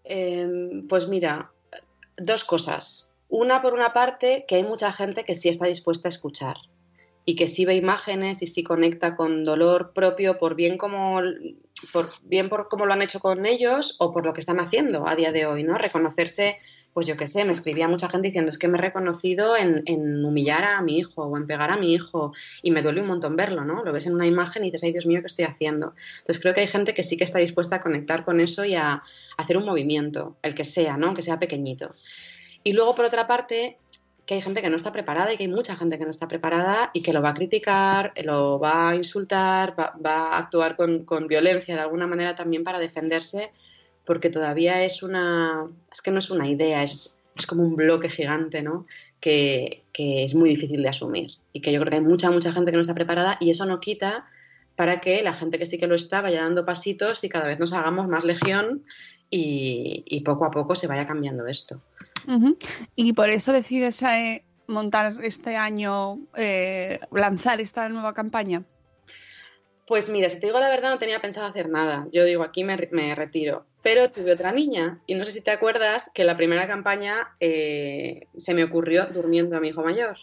Em, 0.04 0.88
pues 0.88 1.08
mira, 1.08 1.52
dos 2.18 2.44
cosas. 2.44 3.12
Una, 3.30 3.62
por 3.62 3.74
una 3.74 3.94
parte, 3.94 4.46
que 4.48 4.56
hay 4.56 4.64
mucha 4.64 4.94
gente 4.94 5.24
que 5.24 5.36
sí 5.36 5.50
está 5.50 5.66
dispuesta 5.66 6.08
a 6.08 6.10
escuchar 6.10 6.58
y 7.26 7.36
que 7.36 7.48
sí 7.48 7.66
ve 7.66 7.76
imágenes 7.76 8.42
y 8.42 8.48
sí 8.48 8.64
conecta 8.64 9.16
con 9.16 9.46
dolor 9.46 9.94
propio 9.94 10.38
por 10.38 10.56
bien 10.56 10.78
como 10.78 11.22
por 11.92 12.10
bien 12.24 12.50
por 12.50 12.68
cómo 12.70 12.86
lo 12.86 12.94
han 12.94 13.02
hecho 13.02 13.20
con 13.20 13.46
ellos 13.46 13.96
o 14.00 14.14
por 14.14 14.26
lo 14.26 14.34
que 14.34 14.40
están 14.40 14.60
haciendo 14.60 15.08
a 15.08 15.16
día 15.16 15.32
de 15.32 15.46
hoy, 15.46 15.64
¿no? 15.64 15.78
Reconocerse 15.78 16.58
pues 16.94 17.08
yo 17.08 17.18
qué 17.18 17.28
sé, 17.28 17.44
me 17.44 17.52
escribía 17.52 17.88
mucha 17.88 18.08
gente 18.08 18.28
diciendo 18.28 18.52
es 18.52 18.60
que 18.60 18.68
me 18.68 18.78
he 18.78 18.82
reconocido 18.82 19.58
en, 19.58 19.84
humillar 20.24 20.64
a 20.64 20.82
mi 20.82 21.00
hijo 21.00 21.24
o 21.24 21.38
en 21.38 21.48
pegar 21.48 21.72
a 21.72 21.78
mi 21.78 21.94
hijo 21.94 22.34
y 22.62 22.72
me 22.72 22.82
duele 22.82 23.02
un 23.02 23.08
montón 23.08 23.36
verlo, 23.36 23.66
¿no? 23.66 23.84
Lo 23.84 23.92
ves 23.92 24.06
en 24.06 24.14
una 24.14 24.28
imagen 24.28 24.64
y 24.64 24.68
dices, 24.68 24.84
ay 24.84 24.92
Dios 24.92 25.06
mío, 25.06 25.20
¿qué 25.22 25.28
estoy 25.28 25.46
haciendo? 25.46 25.96
Entonces 26.20 26.40
creo 26.40 26.54
que 26.54 26.62
hay 26.62 26.68
gente 26.68 26.94
que 26.94 27.04
sí 27.04 27.18
que 27.18 27.24
está 27.24 27.40
dispuesta 27.40 27.78
a 27.78 27.82
conectar 27.82 28.24
con 28.24 28.40
eso 28.40 28.64
y 28.64 28.76
a, 28.76 29.02
hacer 29.38 29.58
un 29.58 29.66
movimiento, 29.66 30.38
el 30.44 30.54
que 30.54 30.64
sea, 30.64 30.96
¿no? 30.98 31.16
Que 31.16 31.24
sea 31.24 31.40
pequeñito. 31.40 31.90
Y 32.64 32.74
luego, 32.74 32.96
por 32.96 33.06
otra 33.06 33.26
parte, 33.26 33.78
que 34.26 34.36
hay 34.36 34.42
gente 34.42 34.62
que 34.62 34.70
no 34.70 34.78
está 34.78 34.92
preparada 34.92 35.34
y 35.34 35.38
que 35.38 35.44
hay 35.44 35.50
mucha 35.50 35.76
gente 35.76 35.98
que 35.98 36.06
no 36.06 36.12
está 36.12 36.28
preparada 36.28 36.92
y 36.94 37.02
que 37.02 37.12
lo 37.12 37.22
va 37.22 37.30
a 37.30 37.34
criticar, 37.34 38.14
lo 38.24 38.58
va 38.58 38.90
a 38.90 38.96
insultar, 38.96 39.76
va, 39.78 40.34
a 40.34 40.38
actuar 40.38 40.76
con, 40.76 41.04
con, 41.04 41.28
violencia 41.28 41.76
de 41.76 41.82
alguna 41.82 42.08
manera 42.08 42.36
también 42.36 42.64
para 42.64 42.80
defenderse 42.80 43.52
porque 44.06 44.30
todavía 44.30 44.84
es 44.84 45.04
una, 45.04 45.66
es 45.92 46.02
que 46.02 46.12
no 46.12 46.20
es 46.20 46.30
una 46.30 46.48
idea, 46.48 46.84
es, 46.84 47.18
es 47.36 47.48
como 47.48 47.64
un 47.64 47.76
bloque 47.76 48.10
gigante, 48.10 48.62
¿no? 48.62 48.86
Que, 49.20 49.84
que, 49.94 50.24
es 50.24 50.36
muy 50.36 50.50
difícil 50.50 50.82
de 50.82 50.90
asumir 50.90 51.32
y 51.54 51.62
que 51.62 51.72
yo 51.72 51.80
creo 51.80 51.92
que 51.92 51.98
hay 51.98 52.02
mucha, 52.02 52.30
mucha 52.32 52.52
gente 52.52 52.72
que 52.72 52.78
no 52.78 52.82
está 52.82 52.94
preparada 52.94 53.38
y 53.40 53.50
eso 53.50 53.66
no 53.66 53.80
quita 53.80 54.26
para 54.76 55.02
que 55.02 55.22
la 55.22 55.34
gente 55.34 55.60
que 55.60 55.66
sí 55.66 55.78
que 55.78 55.88
lo 55.88 55.96
está 55.96 56.22
vaya 56.22 56.44
dando 56.44 56.66
pasitos 56.66 57.24
y 57.24 57.30
cada 57.30 57.48
vez 57.48 57.60
nos 57.60 57.74
hagamos 57.74 58.08
más 58.08 58.26
legión 58.26 58.84
y, 59.30 60.04
y 60.06 60.22
poco 60.22 60.46
a 60.46 60.52
poco 60.52 60.76
se 60.76 60.88
vaya 60.88 61.06
cambiando 61.06 61.48
esto. 61.48 61.82
Y 62.96 63.14
por 63.14 63.30
eso 63.30 63.52
decides 63.52 64.02
eh, 64.04 64.44
montar 64.68 65.14
este 65.24 65.56
año, 65.56 66.20
eh, 66.36 67.00
lanzar 67.12 67.62
esta 67.62 67.90
nueva 67.90 68.14
campaña. 68.14 68.64
Pues 69.86 70.10
mira, 70.10 70.30
si 70.30 70.40
te 70.40 70.48
digo 70.48 70.60
la 70.60 70.70
verdad, 70.70 70.92
no 70.92 71.00
tenía 71.00 71.20
pensado 71.20 71.48
hacer 71.48 71.70
nada. 71.70 72.08
Yo 72.12 72.24
digo, 72.24 72.44
aquí 72.44 72.64
me, 72.64 72.78
retiro. 73.16 73.66
Pero 73.82 74.10
tuve 74.10 74.32
otra 74.32 74.54
niña 74.54 75.02
y 75.06 75.16
no 75.16 75.26
sé 75.26 75.34
si 75.34 75.42
te 75.42 75.52
acuerdas 75.52 76.10
que 76.14 76.24
la 76.24 76.38
primera 76.38 76.68
campaña 76.68 77.36
eh, 77.42 78.28
se 78.38 78.54
me 78.54 78.64
ocurrió 78.64 79.08
durmiendo 79.08 79.58
a 79.58 79.60
mi 79.60 79.70
hijo 79.70 79.84
mayor. 79.84 80.18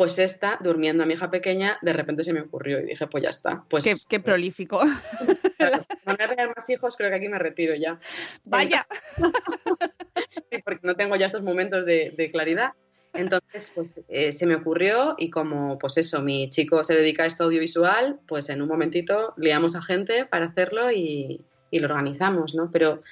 Pues 0.00 0.18
esta, 0.18 0.58
durmiendo 0.62 1.02
a 1.02 1.06
mi 1.06 1.12
hija 1.12 1.30
pequeña, 1.30 1.76
de 1.82 1.92
repente 1.92 2.24
se 2.24 2.32
me 2.32 2.40
ocurrió 2.40 2.80
y 2.80 2.86
dije, 2.86 3.06
pues 3.06 3.22
ya 3.22 3.28
está. 3.28 3.66
Pues, 3.68 3.84
qué, 3.84 3.92
qué 4.08 4.18
prolífico. 4.18 4.82
no 6.06 6.16
voy 6.16 6.36
a 6.38 6.46
más 6.56 6.70
hijos, 6.70 6.96
creo 6.96 7.10
que 7.10 7.16
aquí 7.16 7.28
me 7.28 7.38
retiro 7.38 7.74
ya. 7.74 8.00
Vaya. 8.44 8.86
porque 10.64 10.80
no 10.84 10.96
tengo 10.96 11.16
ya 11.16 11.26
estos 11.26 11.42
momentos 11.42 11.84
de, 11.84 12.14
de 12.16 12.30
claridad. 12.30 12.72
Entonces, 13.12 13.72
pues 13.74 14.00
eh, 14.08 14.32
se 14.32 14.46
me 14.46 14.54
ocurrió 14.54 15.16
y 15.18 15.28
como, 15.28 15.76
pues 15.76 15.98
eso, 15.98 16.22
mi 16.22 16.48
chico 16.48 16.82
se 16.82 16.94
dedica 16.94 17.24
a 17.24 17.26
esto 17.26 17.44
audiovisual, 17.44 18.20
pues 18.26 18.48
en 18.48 18.62
un 18.62 18.68
momentito 18.68 19.34
liamos 19.36 19.76
a 19.76 19.82
gente 19.82 20.24
para 20.24 20.46
hacerlo 20.46 20.90
y, 20.90 21.44
lo 21.72 21.84
organizamos, 21.84 22.54
¿no? 22.54 22.70
Pero 22.72 23.02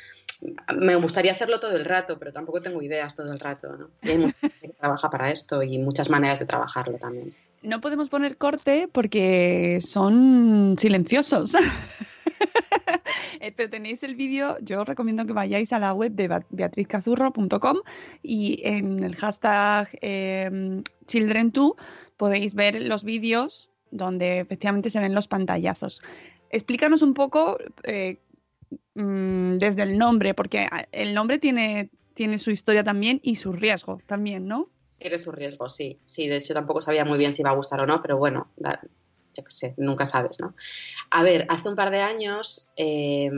me 0.77 0.95
gustaría 0.97 1.33
hacerlo 1.33 1.61
todo 1.61 1.77
el 1.77 1.85
rato, 1.85 2.19
pero 2.19 2.33
tampoco 2.33 2.61
tengo 2.61 2.81
ideas 2.83 3.17
todo 3.17 3.33
el 3.33 3.41
rato, 3.41 3.77
¿no? 3.77 3.91
Y 4.03 4.11
hay 4.11 4.19
mucha 4.19 4.39
gente 4.41 4.69
que 4.69 4.75
trabaja 4.75 5.11
para 5.11 5.31
esto 5.31 5.63
y 5.63 5.79
muchas 5.79 6.11
maneras 6.11 6.39
de 6.39 6.47
trabajarlo 6.47 6.99
también. 6.99 7.35
No 7.63 7.81
podemos 7.81 8.09
poner 8.09 8.37
corte 8.37 8.89
porque 8.91 9.79
son 9.81 10.77
silenciosos. 10.79 11.57
Eh, 13.41 13.53
pero 13.53 13.71
tenéis 13.71 14.03
el 14.03 14.17
vídeo, 14.17 14.59
yo 14.63 14.81
os 14.83 14.89
recomiendo 14.89 15.25
que 15.25 15.33
vayáis 15.33 15.73
a 15.73 15.79
la 15.79 15.93
web 15.93 16.13
de 16.13 16.43
beatrizcazurro.com 16.51 17.79
y 18.23 18.61
en 18.65 19.05
el 19.05 19.15
hashtag 19.15 19.89
eh, 20.01 20.83
Children2 21.07 21.77
podéis 22.17 22.55
ver 22.55 22.83
los 22.83 23.05
vídeos 23.05 23.71
donde 23.91 24.41
efectivamente 24.41 24.91
se 24.91 25.01
ven 25.01 25.15
los 25.15 25.29
pantallazos. 25.29 26.03
Explícanos 26.51 27.03
un 27.03 27.15
poco 27.15 27.59
eh, 27.85 28.19
mm, 28.95 29.59
desde 29.59 29.83
el 29.83 29.99
nombre, 29.99 30.35
porque 30.35 30.69
el 30.93 31.15
nombre 31.15 31.39
tiene, 31.39 31.91
tiene 32.15 32.39
su 32.39 32.51
historia 32.51 32.85
también 32.85 33.21
y 33.23 33.37
su 33.37 33.53
riesgo 33.53 34.01
también, 34.07 34.47
¿no? 34.47 34.69
Tiene 34.99 35.19
su 35.19 35.31
riesgo, 35.31 35.69
sí. 35.69 35.99
Sí, 36.07 36.29
de 36.29 36.37
hecho 36.37 36.55
tampoco 36.55 36.81
sabía 36.81 37.05
muy 37.05 37.19
bien 37.19 37.35
si 37.35 37.43
iba 37.43 37.51
a 37.51 37.55
gustar 37.55 37.81
o 37.81 37.87
no, 37.87 38.03
pero 38.03 38.19
bueno, 38.19 38.49
yo 39.39 39.45
qué 39.45 39.51
sé, 39.51 39.75
nunca 39.77 40.05
sabes, 40.05 40.41
¿no? 40.41 40.55
A 41.11 41.23
ver, 41.23 41.47
hace 41.49 41.69
un 41.69 41.77
par 41.77 41.91
de 41.91 42.01
años 42.01 42.69
eh, 42.77 43.31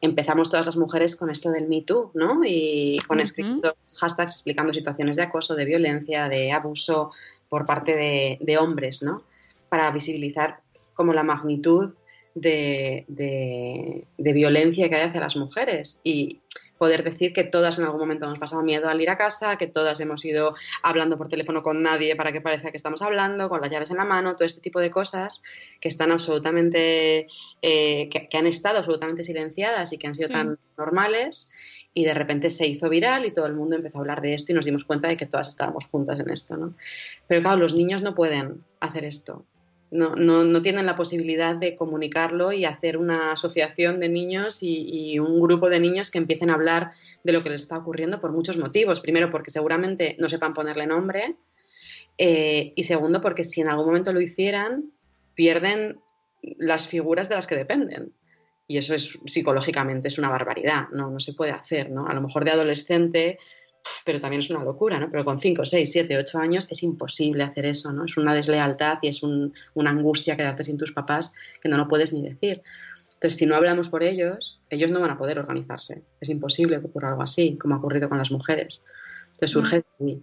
empezamos 0.00 0.50
todas 0.50 0.66
las 0.66 0.76
mujeres 0.76 1.16
con 1.16 1.30
esto 1.30 1.50
del 1.50 1.68
Me 1.68 1.82
Too, 1.82 2.12
¿no? 2.14 2.40
Y 2.44 3.00
con 3.08 3.20
escritos, 3.20 3.74
hashtags 3.96 4.32
explicando 4.32 4.72
situaciones 4.72 5.16
de 5.16 5.22
acoso, 5.24 5.56
de 5.56 5.64
violencia, 5.64 6.28
de 6.28 6.52
abuso 6.52 7.10
por 7.48 7.66
parte 7.66 8.38
de, 8.40 8.58
hombres, 8.58 9.02
¿no? 9.02 9.22
Para 9.68 9.90
visibilizar 9.90 10.60
como 10.94 11.12
la 11.12 11.22
magnitud 11.22 11.94
de, 12.34 13.04
de, 13.08 14.06
de, 14.18 14.32
violencia 14.32 14.88
que 14.88 14.96
hay 14.96 15.02
hacia 15.02 15.20
las 15.20 15.36
mujeres. 15.36 16.00
Y 16.02 16.40
poder 16.78 17.04
decir 17.04 17.32
que 17.32 17.44
todas 17.44 17.78
en 17.78 17.84
algún 17.84 18.00
momento 18.00 18.26
nos 18.26 18.38
pasado 18.38 18.62
miedo 18.62 18.88
al 18.88 19.00
ir 19.00 19.10
a 19.10 19.16
casa, 19.16 19.56
que 19.56 19.66
todas 19.66 20.00
hemos 20.00 20.24
ido 20.24 20.54
hablando 20.82 21.16
por 21.16 21.28
teléfono 21.28 21.62
con 21.62 21.82
nadie 21.82 22.16
para 22.16 22.32
que 22.32 22.40
parezca 22.40 22.70
que 22.70 22.76
estamos 22.76 23.00
hablando, 23.02 23.48
con 23.48 23.60
las 23.60 23.70
llaves 23.70 23.90
en 23.90 23.96
la 23.96 24.04
mano, 24.04 24.34
todo 24.34 24.44
este 24.44 24.60
tipo 24.60 24.80
de 24.80 24.90
cosas 24.90 25.42
que 25.80 25.88
están 25.88 26.10
absolutamente, 26.10 27.28
eh, 27.62 28.08
que, 28.10 28.36
han 28.36 28.46
estado 28.46 28.78
absolutamente 28.78 29.24
silenciadas 29.24 29.92
y 29.92 29.98
que 29.98 30.08
han 30.08 30.14
sido 30.14 30.28
tan 30.28 30.58
normales 30.76 31.50
y 31.94 32.04
de 32.04 32.12
repente 32.12 32.50
se 32.50 32.66
hizo 32.66 32.88
viral 32.88 33.24
y 33.24 33.32
todo 33.32 33.46
el 33.46 33.54
mundo 33.54 33.76
empezó 33.76 33.98
a 33.98 34.00
hablar 34.00 34.20
de 34.20 34.34
esto 34.34 34.50
y 34.50 34.54
nos 34.56 34.64
dimos 34.64 34.84
cuenta 34.84 35.06
de 35.06 35.16
que 35.16 35.26
todas 35.26 35.48
estábamos 35.48 35.86
juntas 35.86 36.18
en 36.18 36.28
esto, 36.28 36.56
¿no? 36.56 36.74
Pero 37.28 37.40
claro, 37.40 37.58
los 37.58 37.74
niños 37.74 38.02
no 38.02 38.16
pueden 38.16 38.64
hacer 38.80 39.04
esto 39.04 39.46
no, 39.94 40.62
tienen 40.62 40.86
la 40.86 40.96
posibilidad 40.96 41.54
de 41.54 41.76
comunicarlo 41.76 42.52
y 42.52 42.64
hacer 42.64 42.96
una 42.96 43.30
asociación 43.30 43.98
de 43.98 44.08
niños 44.08 44.58
y, 44.60 45.18
un 45.20 45.40
grupo 45.40 45.70
de 45.70 45.78
niños 45.78 46.10
que 46.10 46.18
empiecen 46.18 46.50
a 46.50 46.54
hablar 46.54 46.90
de 47.22 47.32
lo 47.32 47.44
que 47.44 47.50
les 47.50 47.62
está 47.62 47.78
ocurriendo 47.78 48.20
por 48.20 48.32
muchos 48.32 48.56
motivos. 48.56 49.00
Primero, 49.00 49.30
porque 49.30 49.52
seguramente 49.52 50.16
no 50.18 50.28
sepan 50.28 50.52
ponerle 50.52 50.86
nombre. 50.86 51.36
Eh, 52.18 52.72
y 52.74 52.82
segundo, 52.82 53.20
porque 53.20 53.44
si 53.44 53.60
en 53.60 53.68
algún 53.68 53.86
momento 53.86 54.12
lo 54.12 54.20
hicieran, 54.20 54.90
pierden 55.36 56.00
las 56.58 56.88
figuras 56.88 57.28
de 57.28 57.36
las 57.36 57.46
que 57.46 57.56
dependen. 57.56 58.12
Y 58.66 58.78
eso 58.78 58.94
es 58.94 59.20
psicológicamente 59.26 60.08
es 60.08 60.18
una 60.18 60.28
barbaridad, 60.28 60.88
no, 60.90 61.10
no 61.10 61.20
se 61.20 61.34
puede 61.34 61.52
hacer, 61.52 61.90
¿no? 61.90 62.06
A 62.08 62.14
lo 62.14 62.22
mejor 62.22 62.44
de 62.44 62.50
adolescente 62.50 63.38
pero 64.04 64.20
también 64.20 64.40
es 64.40 64.50
una 64.50 64.64
locura, 64.64 64.98
¿no? 64.98 65.10
Pero 65.10 65.24
con 65.24 65.40
5, 65.40 65.64
6, 65.64 65.90
7, 65.90 66.18
8 66.18 66.38
años 66.38 66.66
es 66.70 66.82
imposible 66.82 67.42
hacer 67.42 67.66
eso, 67.66 67.92
¿no? 67.92 68.04
Es 68.04 68.16
una 68.16 68.34
deslealtad 68.34 68.98
y 69.02 69.08
es 69.08 69.22
una 69.22 69.90
angustia 69.90 70.36
quedarte 70.36 70.64
sin 70.64 70.78
tus 70.78 70.92
papás 70.92 71.32
que 71.60 71.68
no 71.68 71.76
lo 71.76 71.88
puedes 71.88 72.12
ni 72.12 72.22
decir. 72.22 72.62
Entonces, 73.14 73.38
si 73.38 73.46
no 73.46 73.56
hablamos 73.56 73.88
por 73.88 74.02
ellos, 74.02 74.60
ellos 74.68 74.90
no 74.90 75.00
van 75.00 75.10
a 75.10 75.18
poder 75.18 75.38
organizarse. 75.38 76.02
Es 76.20 76.28
imposible 76.28 76.80
que 76.80 76.86
ocurra 76.86 77.10
algo 77.10 77.22
así, 77.22 77.56
como 77.56 77.74
ha 77.74 77.78
ocurrido 77.78 78.08
con 78.08 78.18
las 78.18 78.30
mujeres. 78.30 78.84
Entonces, 79.26 79.50
surge 79.50 79.76
de 79.76 80.04
mí. 80.04 80.22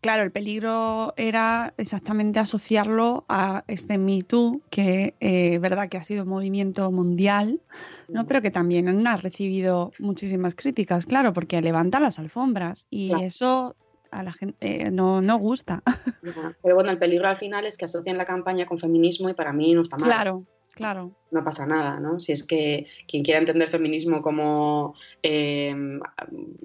Claro, 0.00 0.22
el 0.22 0.30
peligro 0.30 1.12
era 1.16 1.74
exactamente 1.76 2.38
asociarlo 2.38 3.24
a 3.28 3.64
este 3.66 3.98
Me 3.98 4.22
Too, 4.22 4.60
que 4.70 5.14
es 5.18 5.54
eh, 5.54 5.58
verdad 5.58 5.88
que 5.88 5.96
ha 5.96 6.04
sido 6.04 6.22
un 6.22 6.28
movimiento 6.28 6.90
mundial, 6.92 7.60
¿no? 8.06 8.24
pero 8.26 8.40
que 8.40 8.52
también 8.52 9.06
ha 9.06 9.16
recibido 9.16 9.92
muchísimas 9.98 10.54
críticas, 10.54 11.04
claro, 11.04 11.32
porque 11.32 11.60
levanta 11.60 11.98
las 11.98 12.20
alfombras 12.20 12.86
y 12.90 13.12
eso 13.22 13.74
a 14.10 14.22
la 14.22 14.32
gente 14.32 14.86
eh, 14.86 14.90
no, 14.90 15.20
no 15.20 15.36
gusta. 15.38 15.82
Pero 16.62 16.74
bueno, 16.74 16.90
el 16.90 16.98
peligro 16.98 17.28
al 17.28 17.36
final 17.36 17.66
es 17.66 17.76
que 17.76 17.84
asocian 17.84 18.16
la 18.16 18.24
campaña 18.24 18.66
con 18.66 18.78
feminismo 18.78 19.28
y 19.28 19.34
para 19.34 19.52
mí 19.52 19.74
no 19.74 19.82
está 19.82 19.96
mal. 19.96 20.08
Claro, 20.08 20.44
Claro. 20.78 21.10
No 21.32 21.44
pasa 21.44 21.66
nada, 21.66 21.98
¿no? 21.98 22.20
Si 22.20 22.32
es 22.32 22.44
que 22.44 22.86
quien 23.08 23.24
quiera 23.24 23.40
entender 23.40 23.68
feminismo 23.68 24.22
como 24.22 24.94
em, 25.22 26.00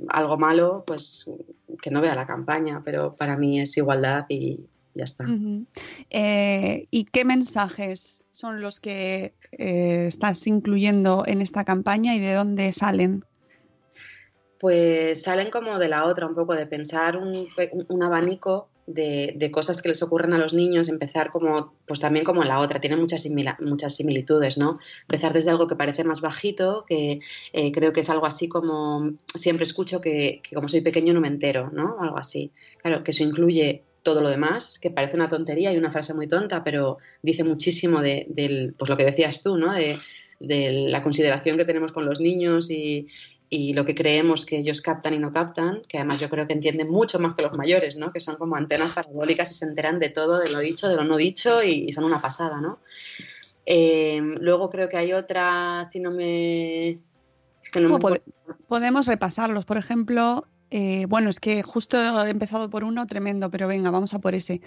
algo 0.07 0.37
malo, 0.37 0.83
pues 0.85 1.29
que 1.81 1.89
no 1.89 1.99
vea 1.99 2.13
la 2.13 2.27
campaña, 2.27 2.81
pero 2.85 3.15
para 3.15 3.35
mí 3.35 3.59
es 3.59 3.75
igualdad 3.75 4.25
y 4.29 4.59
ya 4.93 5.05
está. 5.05 5.25
Eh, 6.11 6.87
¿Y 6.91 7.05
qué 7.05 7.25
mensajes 7.25 8.23
son 8.31 8.61
los 8.61 8.79
que 8.79 9.33
eh, 9.51 10.05
estás 10.07 10.45
incluyendo 10.45 11.23
en 11.25 11.41
esta 11.41 11.65
campaña 11.65 12.13
y 12.15 12.19
de 12.19 12.33
dónde 12.33 12.71
salen? 12.71 13.25
pues 14.59 15.23
salen 15.23 15.51
como 15.51 15.77
de 15.77 15.89
la 15.89 16.05
otra, 16.05 16.25
un 16.25 16.35
poco 16.35 16.55
de 16.55 16.65
pensar 16.65 17.17
un, 17.17 17.49
un 17.89 18.01
abanico 18.01 18.69
de, 18.87 19.49
cosas 19.51 19.81
que 19.81 19.89
les 19.89 20.01
ocurren 20.03 20.33
a 20.33 20.37
los 20.37 20.53
niños, 20.53 20.89
empezar 20.89 21.31
como, 21.31 21.73
pues 21.87 21.99
también 21.99 22.25
como 22.25 22.43
la 22.43 22.59
otra, 22.59 22.81
tiene 22.81 22.97
muchas, 22.97 23.27
muchas 23.59 23.95
similitudes, 23.95 24.57
¿no? 24.57 24.79
Empezar 25.03 25.33
desde 25.33 25.51
algo 25.51 25.67
que 25.67 25.75
parece 25.75 26.03
más 26.03 26.21
bajito, 26.21 26.85
que 26.87 27.19
eh, 27.53 27.71
creo 27.71 27.93
que 27.93 28.01
es 28.01 28.09
algo 28.09 28.25
así 28.25 28.47
como, 28.47 29.13
siempre 29.35 29.63
escucho 29.63 30.01
que, 30.01 30.41
como 30.53 30.67
soy 30.67 30.81
pequeño 30.81 31.13
no 31.13 31.21
me 31.21 31.27
entero, 31.27 31.69
¿no? 31.71 31.97
Algo 31.99 32.17
así. 32.17 32.51
Claro, 32.81 33.03
que 33.03 33.11
eso 33.11 33.23
incluye 33.23 33.83
todo 34.03 34.21
lo 34.21 34.29
demás, 34.29 34.79
que 34.79 34.91
parece 34.91 35.15
una 35.15 35.29
tontería 35.29 35.71
y 35.71 35.77
una 35.77 35.91
frase 35.91 36.13
muy 36.13 36.27
tonta, 36.27 36.63
pero 36.63 36.97
dice 37.21 37.43
muchísimo 37.43 38.01
de, 38.01 38.25
del, 38.29 38.75
pues 38.77 38.89
lo 38.89 38.97
que 38.97 39.05
decías 39.05 39.41
tú, 39.41 39.57
¿no? 39.57 39.73
De 39.73 39.97
la 40.89 41.01
consideración 41.01 41.55
que 41.55 41.63
tenemos 41.63 41.93
con 41.93 42.05
los 42.05 42.19
niños 42.19 42.69
y, 42.69 43.07
y 43.53 43.73
lo 43.73 43.85
que 43.85 43.93
creemos 43.93 44.47
que 44.47 44.57
ellos 44.57 44.81
captan 44.81 45.13
y 45.13 45.19
no 45.19 45.31
captan, 45.31 45.83
que 45.87 45.99
además 45.99 46.19
yo 46.19 46.27
creo 46.27 46.47
que 46.47 46.53
entienden 46.53 46.89
mucho 46.89 47.19
más 47.19 47.35
que 47.35 47.43
los 47.43 47.55
mayores, 47.55 47.95
¿no? 47.95 48.11
Que 48.11 48.19
son 48.19 48.35
como 48.35 48.55
antenas 48.55 48.93
parabólicas 48.93 49.51
y 49.51 49.53
se 49.53 49.65
enteran 49.65 49.99
de 49.99 50.09
todo, 50.09 50.39
de 50.39 50.51
lo 50.51 50.57
dicho, 50.57 50.89
de 50.89 50.95
lo 50.95 51.03
no 51.03 51.17
dicho 51.17 51.61
y, 51.61 51.91
son 51.91 52.03
una 52.03 52.19
pasada, 52.19 52.59
¿no? 52.59 52.79
Eh, 53.67 54.19
luego 54.39 54.71
creo 54.71 54.89
que 54.89 54.97
hay 54.97 55.13
otra, 55.13 55.87
si 55.91 55.99
no 55.99 56.09
me... 56.09 56.89
Es 57.61 57.69
que 57.71 57.79
no 57.79 57.89
me 57.89 57.99
pode 57.99 58.23
podemos 58.67 59.05
repasarlos, 59.05 59.65
por 59.65 59.77
ejemplo, 59.77 60.47
eh, 60.71 61.05
bueno, 61.07 61.29
es 61.29 61.39
que 61.39 61.61
justo 61.61 62.25
he 62.25 62.29
empezado 62.31 62.71
por 62.71 62.83
uno 62.83 63.05
tremendo, 63.05 63.51
pero 63.51 63.67
venga, 63.67 63.91
vamos 63.91 64.15
a 64.15 64.19
por 64.19 64.33
ese. 64.33 64.61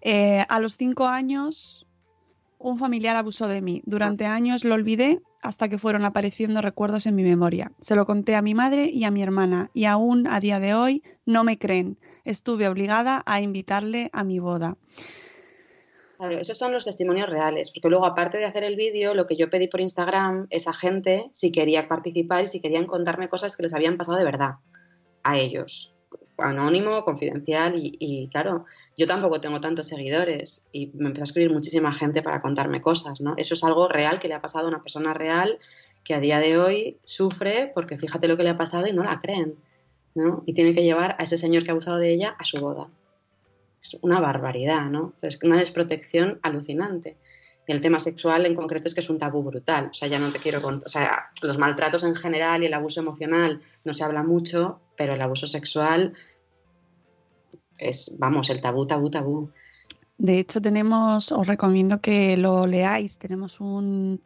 Eh, 0.00 0.44
a 0.48 0.58
los 0.58 0.76
cinco 0.76 1.06
años, 1.06 1.86
un 2.62 2.78
familiar 2.78 3.16
abusó 3.16 3.48
de 3.48 3.60
mí. 3.60 3.82
Durante 3.84 4.26
años 4.26 4.64
lo 4.64 4.74
olvidé 4.74 5.20
hasta 5.42 5.68
que 5.68 5.78
fueron 5.78 6.04
apareciendo 6.04 6.62
recuerdos 6.62 7.06
en 7.06 7.16
mi 7.16 7.22
memoria. 7.22 7.72
Se 7.80 7.96
lo 7.96 8.06
conté 8.06 8.36
a 8.36 8.42
mi 8.42 8.54
madre 8.54 8.86
y 8.86 9.04
a 9.04 9.10
mi 9.10 9.22
hermana 9.22 9.70
y 9.74 9.84
aún 9.84 10.26
a 10.26 10.40
día 10.40 10.60
de 10.60 10.74
hoy 10.74 11.02
no 11.26 11.44
me 11.44 11.58
creen. 11.58 11.98
Estuve 12.24 12.68
obligada 12.68 13.22
a 13.26 13.40
invitarle 13.40 14.10
a 14.12 14.24
mi 14.24 14.38
boda. 14.38 14.76
Claro, 16.16 16.38
esos 16.38 16.56
son 16.56 16.72
los 16.72 16.84
testimonios 16.84 17.28
reales, 17.28 17.72
porque 17.72 17.88
luego 17.88 18.06
aparte 18.06 18.38
de 18.38 18.44
hacer 18.44 18.62
el 18.62 18.76
vídeo, 18.76 19.12
lo 19.12 19.26
que 19.26 19.36
yo 19.36 19.50
pedí 19.50 19.66
por 19.66 19.80
Instagram 19.80 20.46
es 20.50 20.68
a 20.68 20.72
gente 20.72 21.30
si 21.32 21.50
quería 21.50 21.88
participar 21.88 22.44
y 22.44 22.46
si 22.46 22.60
querían 22.60 22.86
contarme 22.86 23.28
cosas 23.28 23.56
que 23.56 23.64
les 23.64 23.74
habían 23.74 23.96
pasado 23.96 24.18
de 24.18 24.24
verdad 24.24 24.52
a 25.24 25.38
ellos 25.38 25.91
anónimo, 26.38 27.04
confidencial 27.04 27.74
y, 27.76 28.28
claro, 28.30 28.64
yo 28.96 29.06
tampoco 29.06 29.40
tengo 29.40 29.60
tantos 29.60 29.86
seguidores 29.86 30.66
y 30.72 30.90
me 30.94 31.06
empezó 31.08 31.22
a 31.22 31.24
escribir 31.24 31.52
muchísima 31.52 31.92
gente 31.92 32.22
para 32.22 32.40
contarme 32.40 32.80
cosas, 32.80 33.20
¿no? 33.20 33.34
Eso 33.36 33.54
es 33.54 33.64
algo 33.64 33.88
real 33.88 34.18
que 34.18 34.28
le 34.28 34.34
ha 34.34 34.40
pasado 34.40 34.66
a 34.66 34.68
una 34.68 34.82
persona 34.82 35.14
real 35.14 35.58
que 36.04 36.14
a 36.14 36.20
día 36.20 36.38
de 36.38 36.58
hoy 36.58 36.98
sufre 37.04 37.70
porque 37.74 37.96
fíjate 37.96 38.28
lo 38.28 38.36
que 38.36 38.42
le 38.42 38.50
ha 38.50 38.56
pasado 38.56 38.86
y 38.86 38.92
no 38.92 39.04
la 39.04 39.20
creen, 39.20 39.56
¿no? 40.14 40.42
Y 40.46 40.54
tiene 40.54 40.74
que 40.74 40.82
llevar 40.82 41.16
a 41.18 41.22
ese 41.22 41.38
señor 41.38 41.64
que 41.64 41.70
ha 41.70 41.72
abusado 41.72 41.98
de 41.98 42.12
ella 42.12 42.34
a 42.38 42.44
su 42.44 42.58
boda. 42.58 42.88
Es 43.82 43.98
una 44.02 44.20
barbaridad, 44.20 44.86
¿no? 44.86 45.12
Es 45.22 45.38
una 45.42 45.58
desprotección 45.58 46.38
alucinante. 46.42 47.16
Y 47.66 47.72
el 47.72 47.80
tema 47.80 47.98
sexual 47.98 48.44
en 48.46 48.54
concreto 48.54 48.88
es 48.88 48.94
que 48.94 49.00
es 49.00 49.10
un 49.10 49.18
tabú 49.18 49.42
brutal. 49.42 49.88
O 49.90 49.94
sea, 49.94 50.08
ya 50.08 50.18
no 50.18 50.30
te 50.30 50.38
quiero 50.38 50.60
contar. 50.60 50.86
O 50.86 50.88
sea, 50.88 51.30
los 51.42 51.58
maltratos 51.58 52.02
en 52.02 52.16
general 52.16 52.62
y 52.62 52.66
el 52.66 52.74
abuso 52.74 53.00
emocional 53.00 53.60
no 53.84 53.94
se 53.94 54.02
habla 54.02 54.22
mucho, 54.22 54.80
pero 54.96 55.14
el 55.14 55.20
abuso 55.20 55.46
sexual 55.46 56.14
es, 57.78 58.16
vamos, 58.18 58.50
el 58.50 58.60
tabú, 58.60 58.86
tabú, 58.86 59.10
tabú. 59.10 59.50
De 60.18 60.38
hecho, 60.38 60.60
tenemos, 60.60 61.32
os 61.32 61.46
recomiendo 61.46 62.00
que 62.00 62.36
lo 62.36 62.66
leáis, 62.66 63.18
tenemos 63.18 63.60
un, 63.60 64.20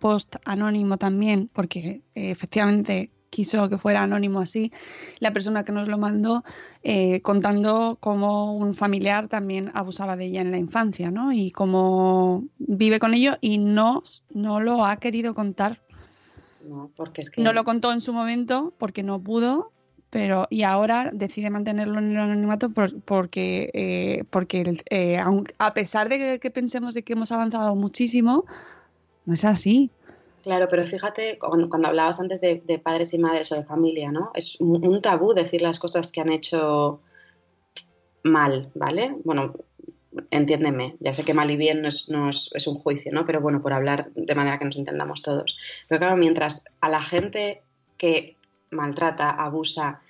post 0.00 0.36
anónimo 0.44 0.96
también, 0.96 1.50
porque 1.52 2.02
eh, 2.14 2.30
efectivamente 2.30 3.10
quiso 3.30 3.68
que 3.68 3.78
fuera 3.78 4.02
anónimo 4.02 4.40
así, 4.40 4.72
la 5.18 5.32
persona 5.32 5.64
que 5.64 5.72
nos 5.72 5.88
lo 5.88 5.98
mandó 5.98 6.44
eh, 6.82 7.20
contando 7.22 7.98
cómo 8.00 8.56
un 8.56 8.74
familiar 8.74 9.28
también 9.28 9.70
abusaba 9.74 10.16
de 10.16 10.26
ella 10.26 10.40
en 10.40 10.50
la 10.50 10.58
infancia, 10.58 11.10
¿no? 11.10 11.32
Y 11.32 11.50
cómo 11.50 12.44
vive 12.58 12.98
con 12.98 13.14
ello 13.14 13.38
y 13.40 13.58
no, 13.58 14.02
no 14.30 14.60
lo 14.60 14.84
ha 14.84 14.96
querido 14.96 15.34
contar. 15.34 15.80
No, 16.68 16.90
porque 16.96 17.20
es 17.20 17.30
que... 17.30 17.42
No 17.42 17.52
lo 17.52 17.64
contó 17.64 17.92
en 17.92 18.00
su 18.00 18.12
momento 18.12 18.74
porque 18.78 19.02
no 19.02 19.20
pudo 19.20 19.72
pero 20.10 20.46
y 20.50 20.62
ahora 20.62 21.10
decide 21.12 21.50
mantenerlo 21.50 21.98
en 21.98 22.12
el 22.12 22.16
anonimato 22.16 22.70
porque, 22.70 23.70
eh, 23.74 24.24
porque 24.30 24.82
eh, 24.88 25.18
a 25.58 25.74
pesar 25.74 26.08
de 26.08 26.38
que, 26.38 26.50
pensemos 26.50 26.94
de 26.94 27.02
que 27.02 27.12
hemos 27.12 27.32
avanzado 27.32 27.74
muchísimo, 27.74 28.44
no 29.24 29.34
es 29.34 29.44
así. 29.44 29.90
Claro, 30.46 30.68
pero 30.68 30.86
fíjate, 30.86 31.40
cuando, 31.40 31.88
hablabas 31.88 32.20
antes 32.20 32.40
de, 32.40 32.80
padres 32.80 33.12
y 33.12 33.18
madres 33.18 33.50
o 33.50 33.56
de 33.56 33.64
familia, 33.64 34.12
¿no? 34.12 34.30
Es 34.32 34.60
un, 34.60 35.02
tabú 35.02 35.34
decir 35.34 35.60
las 35.60 35.80
cosas 35.80 36.12
que 36.12 36.20
han 36.20 36.30
hecho 36.30 37.00
mal, 38.22 38.70
¿vale? 38.76 39.16
Bueno, 39.24 39.54
entiéndeme, 40.30 40.94
ya 41.00 41.12
sé 41.12 41.24
que 41.24 41.34
mal 41.34 41.50
y 41.50 41.56
bien 41.56 41.82
no 41.82 41.88
es, 41.88 42.50
es, 42.54 42.66
un 42.68 42.76
juicio, 42.76 43.10
¿no? 43.12 43.26
Pero 43.26 43.40
bueno, 43.40 43.60
por 43.60 43.72
hablar 43.72 44.12
de 44.14 44.34
manera 44.36 44.56
que 44.56 44.66
nos 44.66 44.76
entendamos 44.76 45.20
todos. 45.20 45.58
Pero 45.88 45.98
claro, 45.98 46.16
mientras 46.16 46.64
a 46.80 46.90
la 46.90 47.02
gente 47.02 47.64
que 47.96 48.36
maltrata, 48.70 49.30
abusa 49.30 50.00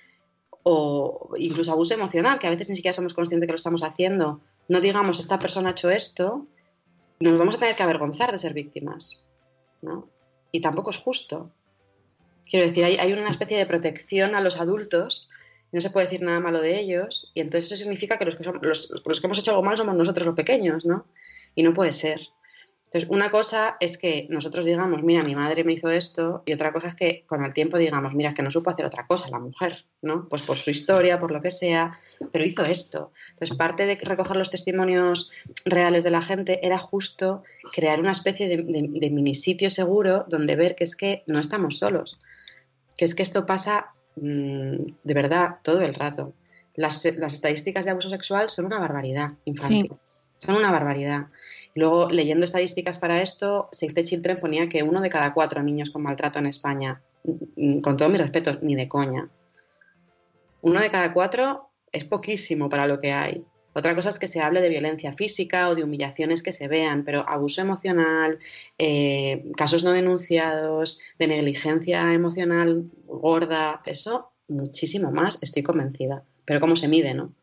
o 0.61 1.31
incluso 1.35 1.71
abuso 1.71 1.95
emocional, 1.95 2.37
que 2.37 2.45
a 2.45 2.51
veces 2.51 2.69
ni 2.69 2.75
siquiera 2.75 2.93
somos 2.93 3.15
conscientes 3.15 3.47
que 3.47 3.53
lo 3.53 3.57
estamos 3.57 3.81
haciendo, 3.81 4.41
no 4.69 4.81
digamos, 4.81 5.19
esta 5.19 5.39
persona 5.39 5.69
ha 5.69 5.71
hecho 5.71 5.89
esto, 5.89 6.45
nos 7.19 7.39
vamos 7.39 7.55
a 7.55 7.57
tener 7.57 7.75
que 7.75 7.81
avergonzar 7.81 8.31
de 8.31 8.37
ser 8.37 8.53
víctimas. 8.53 9.25
¿no? 9.81 10.16
Y 10.51 10.61
tampoco 10.61 10.89
es 10.89 10.97
justo. 10.97 11.51
Quiero 12.49 12.65
decir, 12.65 12.85
hay, 12.85 13.13
una 13.13 13.29
especie 13.29 13.57
de 13.57 13.65
protección 13.65 14.35
a 14.35 14.41
los 14.41 14.59
adultos, 14.59 15.29
no 15.71 15.81
se 15.81 15.89
puede 15.89 16.05
decir 16.05 16.21
nada 16.21 16.39
malo 16.39 16.61
de 16.61 16.79
ellos, 16.79 17.31
y 17.33 17.41
entonces 17.41 17.71
eso 17.71 17.83
significa 17.83 18.17
que 18.17 18.25
los 18.25 18.35
que, 18.37 18.43
los, 18.61 18.93
los 19.05 19.19
que 19.19 19.27
hemos 19.27 19.37
hecho 19.37 19.51
algo 19.51 19.63
mal 19.63 19.75
somos 19.75 19.95
nosotros 19.95 20.27
los 20.27 20.35
pequeños, 20.35 20.85
¿no? 20.85 21.05
Y 21.55 21.63
no 21.63 21.73
puede 21.73 21.91
ser. 21.91 22.21
Entonces, 22.87 23.09
una 23.09 23.31
cosa 23.31 23.75
es 23.81 23.97
que 23.97 24.27
nosotros 24.29 24.63
digamos, 24.63 25.03
mira, 25.03 25.21
mi 25.21 25.35
madre 25.35 25.65
me 25.65 25.73
hizo 25.73 25.89
esto, 25.89 26.41
y 26.45 26.53
otra 26.53 26.71
cosa 26.71 26.87
es 26.87 26.95
que 26.95 27.25
con 27.27 27.43
el 27.43 27.53
tiempo 27.53 27.77
digamos, 27.77 28.13
mira, 28.13 28.29
es 28.29 28.35
que 28.35 28.43
no 28.43 28.49
supo 28.49 28.69
hacer 28.69 28.85
otra 28.85 29.05
cosa 29.05 29.29
la 29.29 29.39
mujer, 29.39 29.83
¿no? 30.01 30.29
Pues 30.29 30.41
por 30.41 30.55
su 30.55 30.71
historia, 30.71 31.19
por 31.19 31.31
lo 31.31 31.41
que 31.41 31.51
sea, 31.51 31.99
pero 32.31 32.45
hizo 32.45 32.63
esto. 32.63 33.11
Entonces, 33.31 33.57
parte 33.57 33.85
de 33.85 33.95
recoger 33.95 34.37
los 34.37 34.51
testimonios 34.51 35.29
reales 35.65 36.05
de 36.05 36.11
la 36.11 36.21
gente 36.21 36.65
era 36.65 36.77
justo 36.77 37.43
crear 37.73 37.99
una 37.99 38.13
especie 38.13 38.47
de, 38.47 38.63
mini 38.63 39.35
sitio 39.35 39.69
seguro 39.69 40.23
donde 40.29 40.55
ver 40.55 40.75
que 40.75 40.85
es 40.85 40.95
que 40.95 41.23
no 41.27 41.39
estamos 41.39 41.79
solos, 41.79 42.17
que 42.95 43.03
es 43.03 43.15
que 43.15 43.23
esto 43.23 43.45
pasa 43.45 43.87
mm, 44.15 44.93
de 45.03 45.13
verdad 45.13 45.57
todo 45.61 45.81
el 45.81 45.93
rato. 45.93 46.33
Las, 46.73 47.03
estadísticas 47.03 47.83
de 47.83 47.91
abuso 47.91 48.09
sexual 48.09 48.49
son 48.49 48.65
una 48.65 48.79
barbaridad 48.79 49.33
infantil. 49.43 49.91
Son 50.39 50.55
una 50.55 50.71
barbaridad. 50.71 51.27
Luego, 51.77 52.09
leyendo 52.09 52.43
estadísticas 52.43 52.97
para 52.97 53.21
esto, 53.21 53.69
Save 53.71 53.93
the 53.93 54.03
Children 54.03 54.39
ponía 54.39 54.67
que 54.67 54.81
uno 54.81 54.99
de 54.99 55.11
cada 55.11 55.31
cuatro 55.31 55.61
niños 55.61 55.91
con 55.91 56.01
maltrato 56.01 56.39
en 56.39 56.47
España, 56.47 57.03
mm, 57.23 57.81
con 57.81 57.95
todo 57.95 58.09
mi 58.09 58.17
respeto, 58.17 58.57
ni 58.63 58.73
de 58.73 58.87
coña. 58.87 59.29
Uno 60.61 60.81
de 60.81 60.89
cada 60.89 61.13
cuatro 61.13 61.69
es 61.91 62.03
poquísimo 62.05 62.67
para 62.67 62.87
lo 62.87 62.99
que 62.99 63.11
hay. 63.13 63.45
Otra 63.75 63.93
cosa 63.93 64.09
es 64.09 64.17
que 64.17 64.25
se 64.25 64.41
hable 64.41 64.61
de 64.61 64.69
violencia 64.69 65.13
física 65.13 65.69
o 65.69 65.75
de 65.75 65.83
humillaciones 65.83 66.41
que 66.41 66.51
se 66.51 66.67
vean, 66.67 67.03
pero 67.05 67.21
abuso 67.29 67.61
emocional, 67.61 68.39
eh, 68.79 69.45
casos 69.55 69.83
no 69.83 69.91
denunciados, 69.91 70.99
de 71.19 71.27
negligencia 71.27 72.11
emocional 72.11 72.89
gorda, 73.05 73.83
eso 73.85 74.31
muchísimo 74.47 75.11
más, 75.11 75.37
estoy 75.43 75.61
convencida. 75.61 76.23
Pero 76.43 76.59
cómo 76.59 76.75
se 76.75 76.87
mide, 76.87 77.13
¿no? 77.13 77.35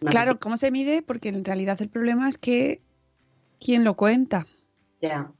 Claro, 0.00 0.40
¿cómo 0.40 0.56
se 0.56 0.70
mide? 0.70 1.02
Porque 1.02 1.28
en 1.28 1.44
realidad 1.44 1.76
el 1.82 1.90
problema 1.90 2.26
es 2.26 2.38
que 2.38 2.80
¿Quién 3.60 3.84
lo 3.84 3.94
cuenta? 3.94 4.46
Ya, 5.00 5.32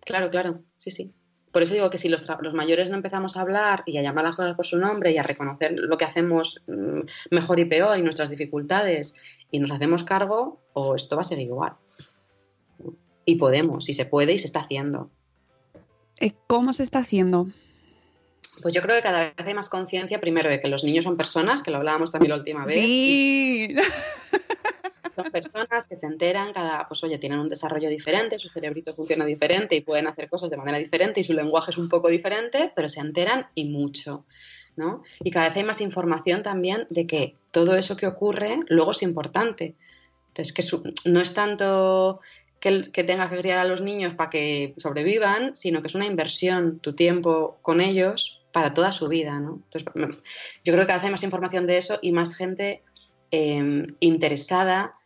claro, 0.00 0.30
claro, 0.30 0.62
sí, 0.76 0.90
sí. 0.90 1.12
Por 1.52 1.62
eso 1.62 1.74
digo 1.74 1.90
que 1.90 1.98
si 1.98 2.08
los, 2.08 2.26
los, 2.40 2.54
mayores 2.54 2.90
no 2.90 2.96
empezamos 2.96 3.36
a 3.36 3.40
hablar 3.40 3.82
y 3.86 3.96
a 3.96 4.02
llamar 4.02 4.24
las 4.24 4.36
cosas 4.36 4.54
por 4.54 4.66
su 4.66 4.76
nombre 4.76 5.12
y 5.12 5.16
a 5.16 5.22
reconocer 5.22 5.72
lo 5.72 5.96
que 5.96 6.04
hacemos 6.04 6.62
mm, 6.66 7.00
mejor 7.30 7.58
y 7.58 7.64
peor 7.64 7.98
y 7.98 8.02
nuestras 8.02 8.30
dificultades 8.30 9.14
y 9.50 9.58
nos 9.58 9.70
hacemos 9.70 10.04
cargo, 10.04 10.60
o 10.74 10.94
esto 10.94 11.16
va 11.16 11.22
a 11.22 11.24
ser 11.24 11.40
igual. 11.40 11.72
Y 13.24 13.36
podemos, 13.36 13.88
y 13.88 13.94
se 13.94 14.04
puede 14.04 14.34
y 14.34 14.38
se 14.38 14.46
está 14.46 14.60
haciendo. 14.60 15.10
Eh, 16.18 16.32
¿Cómo 16.46 16.72
se 16.72 16.82
está 16.82 16.98
haciendo? 16.98 17.48
Pues 18.62 18.74
yo 18.74 18.82
creo 18.82 18.96
que 18.96 19.02
cada 19.02 19.20
vez 19.20 19.34
hay 19.46 19.54
más 19.54 19.68
conciencia, 19.68 20.20
primero, 20.20 20.50
de 20.50 20.60
que 20.60 20.68
los 20.68 20.84
niños 20.84 21.04
son 21.04 21.16
personas, 21.16 21.62
que 21.62 21.70
lo 21.70 21.78
hablábamos 21.78 22.12
también 22.12 22.30
la 22.30 22.36
última 22.36 22.64
vez. 22.64 22.74
Sí. 22.74 23.74
son 25.22 25.32
personas 25.32 25.86
que 25.88 25.96
se 25.96 26.06
enteran, 26.06 26.52
cada, 26.52 26.86
pues 26.86 27.02
oye, 27.02 27.18
tienen 27.18 27.40
un 27.40 27.48
desarrollo 27.48 27.88
diferente, 27.90 28.38
su 28.38 28.48
cerebrito 28.48 28.94
funciona 28.94 29.24
diferente 29.24 29.74
y 29.74 29.80
pueden 29.80 30.06
hacer 30.06 30.28
cosas 30.28 30.50
de 30.50 30.56
manera 30.56 30.78
diferente 30.78 31.20
y 31.20 31.24
su 31.24 31.32
lenguaje 31.32 31.72
es 31.72 31.78
un 31.78 31.88
poco 31.88 32.08
diferente, 32.08 32.72
pero 32.74 32.88
se 32.88 33.00
enteran 33.00 33.46
y 33.54 33.64
mucho. 33.64 34.24
¿no? 34.76 35.02
Y 35.24 35.32
cada 35.32 35.48
vez 35.48 35.58
hay 35.58 35.64
más 35.64 35.80
información 35.80 36.44
también 36.44 36.86
de 36.88 37.06
que 37.08 37.34
todo 37.50 37.74
eso 37.74 37.96
que 37.96 38.06
ocurre 38.06 38.60
luego 38.68 38.92
es 38.92 39.02
importante. 39.02 39.74
Entonces, 40.28 40.54
que 40.54 41.10
no 41.10 41.20
es 41.20 41.34
tanto 41.34 42.20
que, 42.60 42.92
que 42.92 43.02
tengas 43.02 43.28
que 43.28 43.38
criar 43.38 43.58
a 43.58 43.64
los 43.64 43.80
niños 43.80 44.14
para 44.14 44.30
que 44.30 44.74
sobrevivan, 44.76 45.56
sino 45.56 45.82
que 45.82 45.88
es 45.88 45.96
una 45.96 46.06
inversión, 46.06 46.78
tu 46.78 46.92
tiempo 46.92 47.58
con 47.60 47.80
ellos 47.80 48.40
para 48.52 48.72
toda 48.72 48.92
su 48.92 49.08
vida, 49.08 49.40
¿no? 49.40 49.60
Entonces, 49.64 50.22
yo 50.64 50.72
creo 50.72 50.80
que 50.80 50.86
cada 50.86 50.98
vez 50.98 51.04
hay 51.06 51.10
más 51.10 51.24
información 51.24 51.66
de 51.66 51.76
eso 51.76 51.98
y 52.00 52.12
más 52.12 52.36
gente 52.36 52.82
eh, 53.32 53.84
interesada 53.98 54.97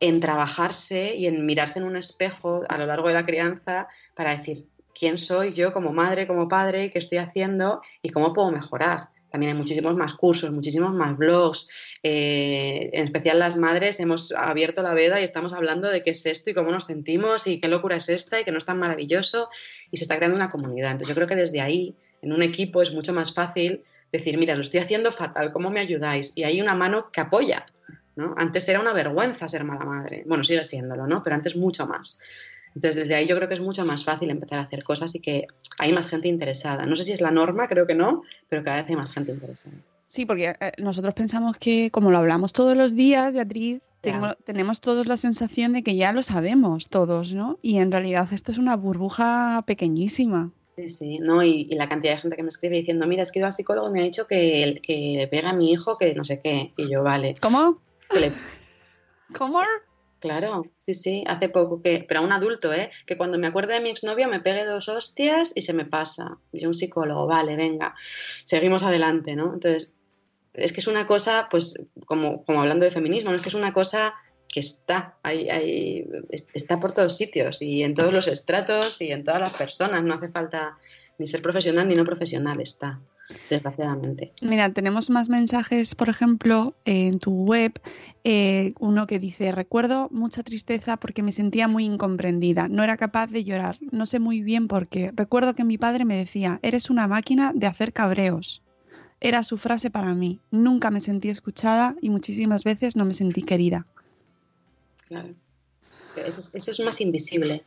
en 0.00 0.20
trabajarse 0.20 1.14
y 1.14 1.26
en 1.26 1.44
mirarse 1.46 1.78
en 1.78 1.86
un 1.86 1.96
espejo 1.96 2.62
a 2.68 2.78
lo 2.78 2.86
largo 2.86 3.08
de 3.08 3.14
la 3.14 3.26
crianza 3.26 3.88
para 4.14 4.36
decir 4.36 4.64
quién 4.98 5.18
soy 5.18 5.52
yo 5.52 5.72
como 5.72 5.92
madre, 5.92 6.26
como 6.26 6.48
padre, 6.48 6.90
qué 6.90 6.98
estoy 6.98 7.18
haciendo 7.18 7.82
y 8.02 8.10
cómo 8.10 8.32
puedo 8.32 8.50
mejorar. 8.50 9.08
También 9.30 9.52
hay 9.52 9.58
muchísimos 9.58 9.94
más 9.94 10.14
cursos, 10.14 10.50
muchísimos 10.50 10.92
más 10.94 11.16
blogs. 11.16 11.68
eh, 12.02 12.90
en 12.92 13.04
especial 13.04 13.38
las 13.38 13.56
madres 13.56 14.00
hemos 14.00 14.32
abierto 14.32 14.82
la 14.82 14.94
veda 14.94 15.20
y 15.20 15.24
estamos 15.24 15.52
hablando 15.52 15.88
de 15.88 16.02
qué 16.02 16.10
es 16.10 16.24
esto 16.24 16.50
y 16.50 16.54
cómo 16.54 16.70
nos 16.70 16.86
sentimos 16.86 17.46
y 17.46 17.60
qué 17.60 17.68
locura 17.68 17.96
es 17.96 18.08
esta 18.08 18.40
y 18.40 18.44
que 18.44 18.52
no 18.52 18.58
es 18.58 18.64
tan 18.64 18.78
maravilloso 18.78 19.50
y 19.90 19.98
se 19.98 20.04
está 20.04 20.16
creando 20.16 20.36
una 20.36 20.48
comunidad. 20.48 20.92
Entonces 20.92 21.08
yo 21.08 21.14
creo 21.14 21.26
que 21.26 21.36
desde 21.36 21.60
ahí, 21.60 21.94
en 22.22 22.32
un 22.32 22.42
equipo, 22.42 22.80
es 22.82 22.92
mucho 22.92 23.12
más 23.12 23.34
fácil 23.34 23.84
decir, 24.12 24.38
mira, 24.38 24.54
lo 24.54 24.62
estoy 24.62 24.80
haciendo 24.80 25.12
fatal, 25.12 25.52
¿cómo 25.52 25.70
me 25.70 25.80
ayudáis? 25.80 26.32
Y 26.34 26.44
hay 26.44 26.60
una 26.60 26.74
mano 26.74 27.10
que 27.12 27.20
apoya. 27.20 27.66
¿No? 28.18 28.34
Antes 28.36 28.68
era 28.68 28.80
una 28.80 28.92
vergüenza 28.92 29.48
ser 29.48 29.64
mala 29.64 29.84
madre. 29.86 30.24
Bueno, 30.26 30.44
sigue 30.44 30.64
siéndolo, 30.64 31.06
¿no? 31.06 31.22
Pero 31.22 31.36
antes 31.36 31.56
mucho 31.56 31.86
más. 31.86 32.18
Entonces, 32.74 32.96
desde 33.02 33.14
ahí 33.14 33.26
yo 33.26 33.34
creo 33.36 33.48
que 33.48 33.54
es 33.54 33.60
mucho 33.60 33.84
más 33.86 34.04
fácil 34.04 34.28
empezar 34.30 34.58
a 34.58 34.62
hacer 34.62 34.84
cosas 34.84 35.14
y 35.14 35.20
que 35.20 35.46
hay 35.78 35.92
más 35.92 36.06
gente 36.08 36.28
interesada. 36.28 36.84
No 36.84 36.94
sé 36.96 37.04
si 37.04 37.12
es 37.12 37.20
la 37.22 37.30
norma, 37.30 37.66
creo 37.68 37.86
que 37.86 37.94
no, 37.94 38.22
pero 38.48 38.62
cada 38.62 38.76
vez 38.82 38.90
hay 38.90 38.96
más 38.96 39.12
gente 39.12 39.32
interesada. 39.32 39.74
Sí, 40.06 40.26
porque 40.26 40.54
eh, 40.60 40.72
nosotros 40.78 41.14
pensamos 41.14 41.56
que, 41.58 41.90
como 41.90 42.10
lo 42.10 42.18
hablamos 42.18 42.52
todos 42.52 42.76
los 42.76 42.94
días, 42.94 43.32
Beatriz, 43.32 43.80
tengo- 44.00 44.18
Claro. 44.20 44.38
tenemos 44.44 44.80
todos 44.80 45.06
la 45.06 45.16
sensación 45.16 45.72
de 45.72 45.82
que 45.82 45.96
ya 45.96 46.12
lo 46.12 46.22
sabemos 46.22 46.88
todos, 46.88 47.32
¿no? 47.34 47.58
Y 47.62 47.78
en 47.78 47.90
realidad 47.90 48.28
esto 48.32 48.52
es 48.52 48.58
una 48.58 48.76
burbuja 48.76 49.62
pequeñísima. 49.66 50.52
Sí, 50.76 50.88
sí, 50.88 51.16
¿no? 51.18 51.42
Y, 51.42 51.66
y 51.68 51.74
la 51.74 51.88
cantidad 51.88 52.12
de 52.14 52.20
gente 52.20 52.36
que 52.36 52.42
me 52.44 52.48
escribe 52.50 52.76
diciendo, 52.78 53.06
mira, 53.08 53.24
es 53.24 53.32
que 53.32 53.40
ido 53.40 53.46
al 53.46 53.52
psicólogo 53.52 53.88
y 53.88 53.92
me 53.92 54.00
ha 54.00 54.04
dicho 54.04 54.26
que, 54.28 54.80
que 54.82 55.26
pega 55.30 55.50
a 55.50 55.52
mi 55.52 55.72
hijo, 55.72 55.98
que 55.98 56.14
no 56.14 56.24
sé 56.24 56.40
qué. 56.40 56.72
Y 56.76 56.88
yo, 56.88 57.02
vale. 57.02 57.34
¿Cómo? 57.40 57.78
¿Cómo? 59.36 59.62
Claro, 60.20 60.64
sí, 60.84 60.94
sí, 60.94 61.24
hace 61.28 61.48
poco 61.48 61.80
que, 61.80 62.04
pero 62.08 62.20
a 62.20 62.22
un 62.24 62.32
adulto, 62.32 62.72
¿eh? 62.72 62.90
Que 63.06 63.16
cuando 63.16 63.38
me 63.38 63.46
acuerde 63.46 63.74
de 63.74 63.80
mi 63.80 63.90
exnovio 63.90 64.26
me 64.28 64.40
pegue 64.40 64.64
dos 64.64 64.88
hostias 64.88 65.52
y 65.54 65.62
se 65.62 65.72
me 65.72 65.84
pasa. 65.84 66.38
Y 66.52 66.58
yo, 66.60 66.68
un 66.68 66.74
psicólogo, 66.74 67.26
vale, 67.26 67.54
venga, 67.54 67.94
seguimos 68.44 68.82
adelante, 68.82 69.36
¿no? 69.36 69.54
Entonces, 69.54 69.92
es 70.54 70.72
que 70.72 70.80
es 70.80 70.88
una 70.88 71.06
cosa, 71.06 71.46
pues, 71.48 71.80
como, 72.06 72.44
como 72.44 72.60
hablando 72.60 72.84
de 72.84 72.90
feminismo, 72.90 73.30
¿no? 73.30 73.36
es 73.36 73.42
que 73.42 73.48
es 73.50 73.54
una 73.54 73.72
cosa 73.72 74.14
que 74.48 74.58
está, 74.60 75.18
ahí, 75.22 75.46
es- 76.30 76.48
está 76.52 76.80
por 76.80 76.90
todos 76.92 77.16
sitios 77.16 77.62
y 77.62 77.84
en 77.84 77.94
todos 77.94 78.12
los 78.12 78.26
estratos 78.26 79.00
y 79.00 79.12
en 79.12 79.22
todas 79.22 79.40
las 79.40 79.52
personas. 79.54 80.02
No 80.02 80.14
hace 80.14 80.30
falta 80.30 80.78
ni 81.18 81.26
ser 81.28 81.42
profesional 81.42 81.86
ni 81.86 81.94
no 81.94 82.04
profesional, 82.04 82.60
está, 82.60 82.98
desgraciadamente. 83.50 84.32
Mira, 84.40 84.72
tenemos 84.72 85.10
más 85.10 85.28
mensajes, 85.28 85.94
por 85.94 86.08
ejemplo, 86.08 86.74
en 86.84 87.18
tu 87.18 87.32
web, 87.32 87.72
eh, 88.24 88.72
uno 88.78 89.06
que 89.06 89.18
dice, 89.18 89.52
recuerdo 89.52 90.08
mucha 90.10 90.42
tristeza 90.42 90.96
porque 90.96 91.22
me 91.22 91.32
sentía 91.32 91.66
muy 91.68 91.84
incomprendida, 91.84 92.68
no 92.68 92.84
era 92.84 92.96
capaz 92.96 93.26
de 93.28 93.44
llorar, 93.44 93.78
no 93.90 94.06
sé 94.06 94.18
muy 94.20 94.42
bien 94.42 94.68
por 94.68 94.86
qué. 94.88 95.10
Recuerdo 95.14 95.54
que 95.54 95.64
mi 95.64 95.76
padre 95.78 96.04
me 96.04 96.16
decía, 96.16 96.60
eres 96.62 96.88
una 96.90 97.06
máquina 97.08 97.52
de 97.54 97.66
hacer 97.66 97.92
cabreos. 97.92 98.62
Era 99.20 99.42
su 99.42 99.56
frase 99.58 99.90
para 99.90 100.14
mí. 100.14 100.38
Nunca 100.52 100.90
me 100.92 101.00
sentí 101.00 101.28
escuchada 101.28 101.96
y 102.00 102.08
muchísimas 102.10 102.62
veces 102.62 102.94
no 102.94 103.04
me 103.04 103.14
sentí 103.14 103.42
querida. 103.42 103.84
Claro. 105.08 105.30
Eso, 106.14 106.40
es- 106.40 106.50
eso 106.54 106.70
es 106.70 106.80
más 106.80 107.00
invisible. 107.00 107.64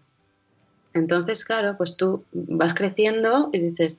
Entonces, 0.93 1.43
claro, 1.45 1.75
pues 1.77 1.97
tú 1.97 2.23
vas 2.31 2.73
creciendo 2.73 3.49
y 3.51 3.59
dices, 3.59 3.97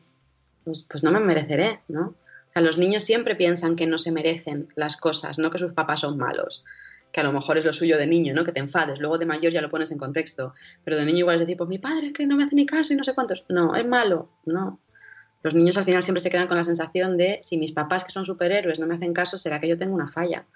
pues, 0.65 0.85
pues 0.89 1.03
no 1.03 1.13
me 1.13 1.21
mereceré, 1.21 1.81
¿no? 1.89 2.09
O 2.09 2.53
sea, 2.53 2.63
los 2.63 2.79
niños 2.79 3.05
siempre 3.05 3.35
piensan 3.35 3.77
que 3.77 3.87
no 3.87 3.99
se 3.99 4.13
merecen 4.13 4.69
las 4.77 4.97
cosas, 4.97 5.39
no 5.39 5.51
que 5.51 5.59
sus 5.59 5.73
papás 5.73 6.01
son 6.01 6.19
malos. 6.19 6.65
Que 7.11 7.21
a 7.21 7.25
lo 7.25 7.33
mejor 7.33 7.59
es 7.59 7.65
lo 7.65 7.73
suyo 7.73 7.99
de 7.99 8.07
niño, 8.07 8.35
¿no? 8.35 8.45
Que 8.45 8.53
te 8.53 8.61
enfades. 8.61 8.99
Luego 8.99 9.19
de 9.19 9.27
mayor 9.27 9.53
ya 9.53 9.61
lo 9.61 9.71
pones 9.71 9.91
en 9.91 9.99
contexto. 9.99 10.55
Pero 10.85 10.97
de 10.97 11.05
niño 11.05 11.21
igual 11.21 11.37
es 11.37 11.41
decir, 11.41 11.57
pues 11.57 11.69
mi 11.69 11.79
padre 11.79 12.09
es 12.09 12.13
que 12.13 12.27
no 12.27 12.37
me 12.37 12.45
hace 12.45 12.55
ni 12.55 12.65
caso 12.65 12.93
y 12.93 12.97
no 12.97 13.05
sé 13.05 13.15
cuántos. 13.15 13.45
No, 13.49 13.75
es 13.77 13.87
malo. 13.87 14.31
No. 14.47 14.81
Los 15.43 15.55
niños 15.55 15.77
al 15.77 15.85
final 15.85 16.03
siempre 16.03 16.21
se 16.21 16.31
quedan 16.31 16.47
con 16.47 16.57
la 16.57 16.65
sensación 16.65 17.19
de 17.19 17.41
si 17.43 17.59
mis 17.59 17.73
papás 17.73 18.05
que 18.05 18.13
son 18.13 18.25
superhéroes 18.25 18.79
no 18.79 18.87
me 18.87 18.95
hacen 18.95 19.13
caso, 19.13 19.39
será 19.39 19.61
que 19.61 19.69
yo 19.69 19.77
tengo 19.77 19.95
una 19.95 20.09
falla. 20.09 20.47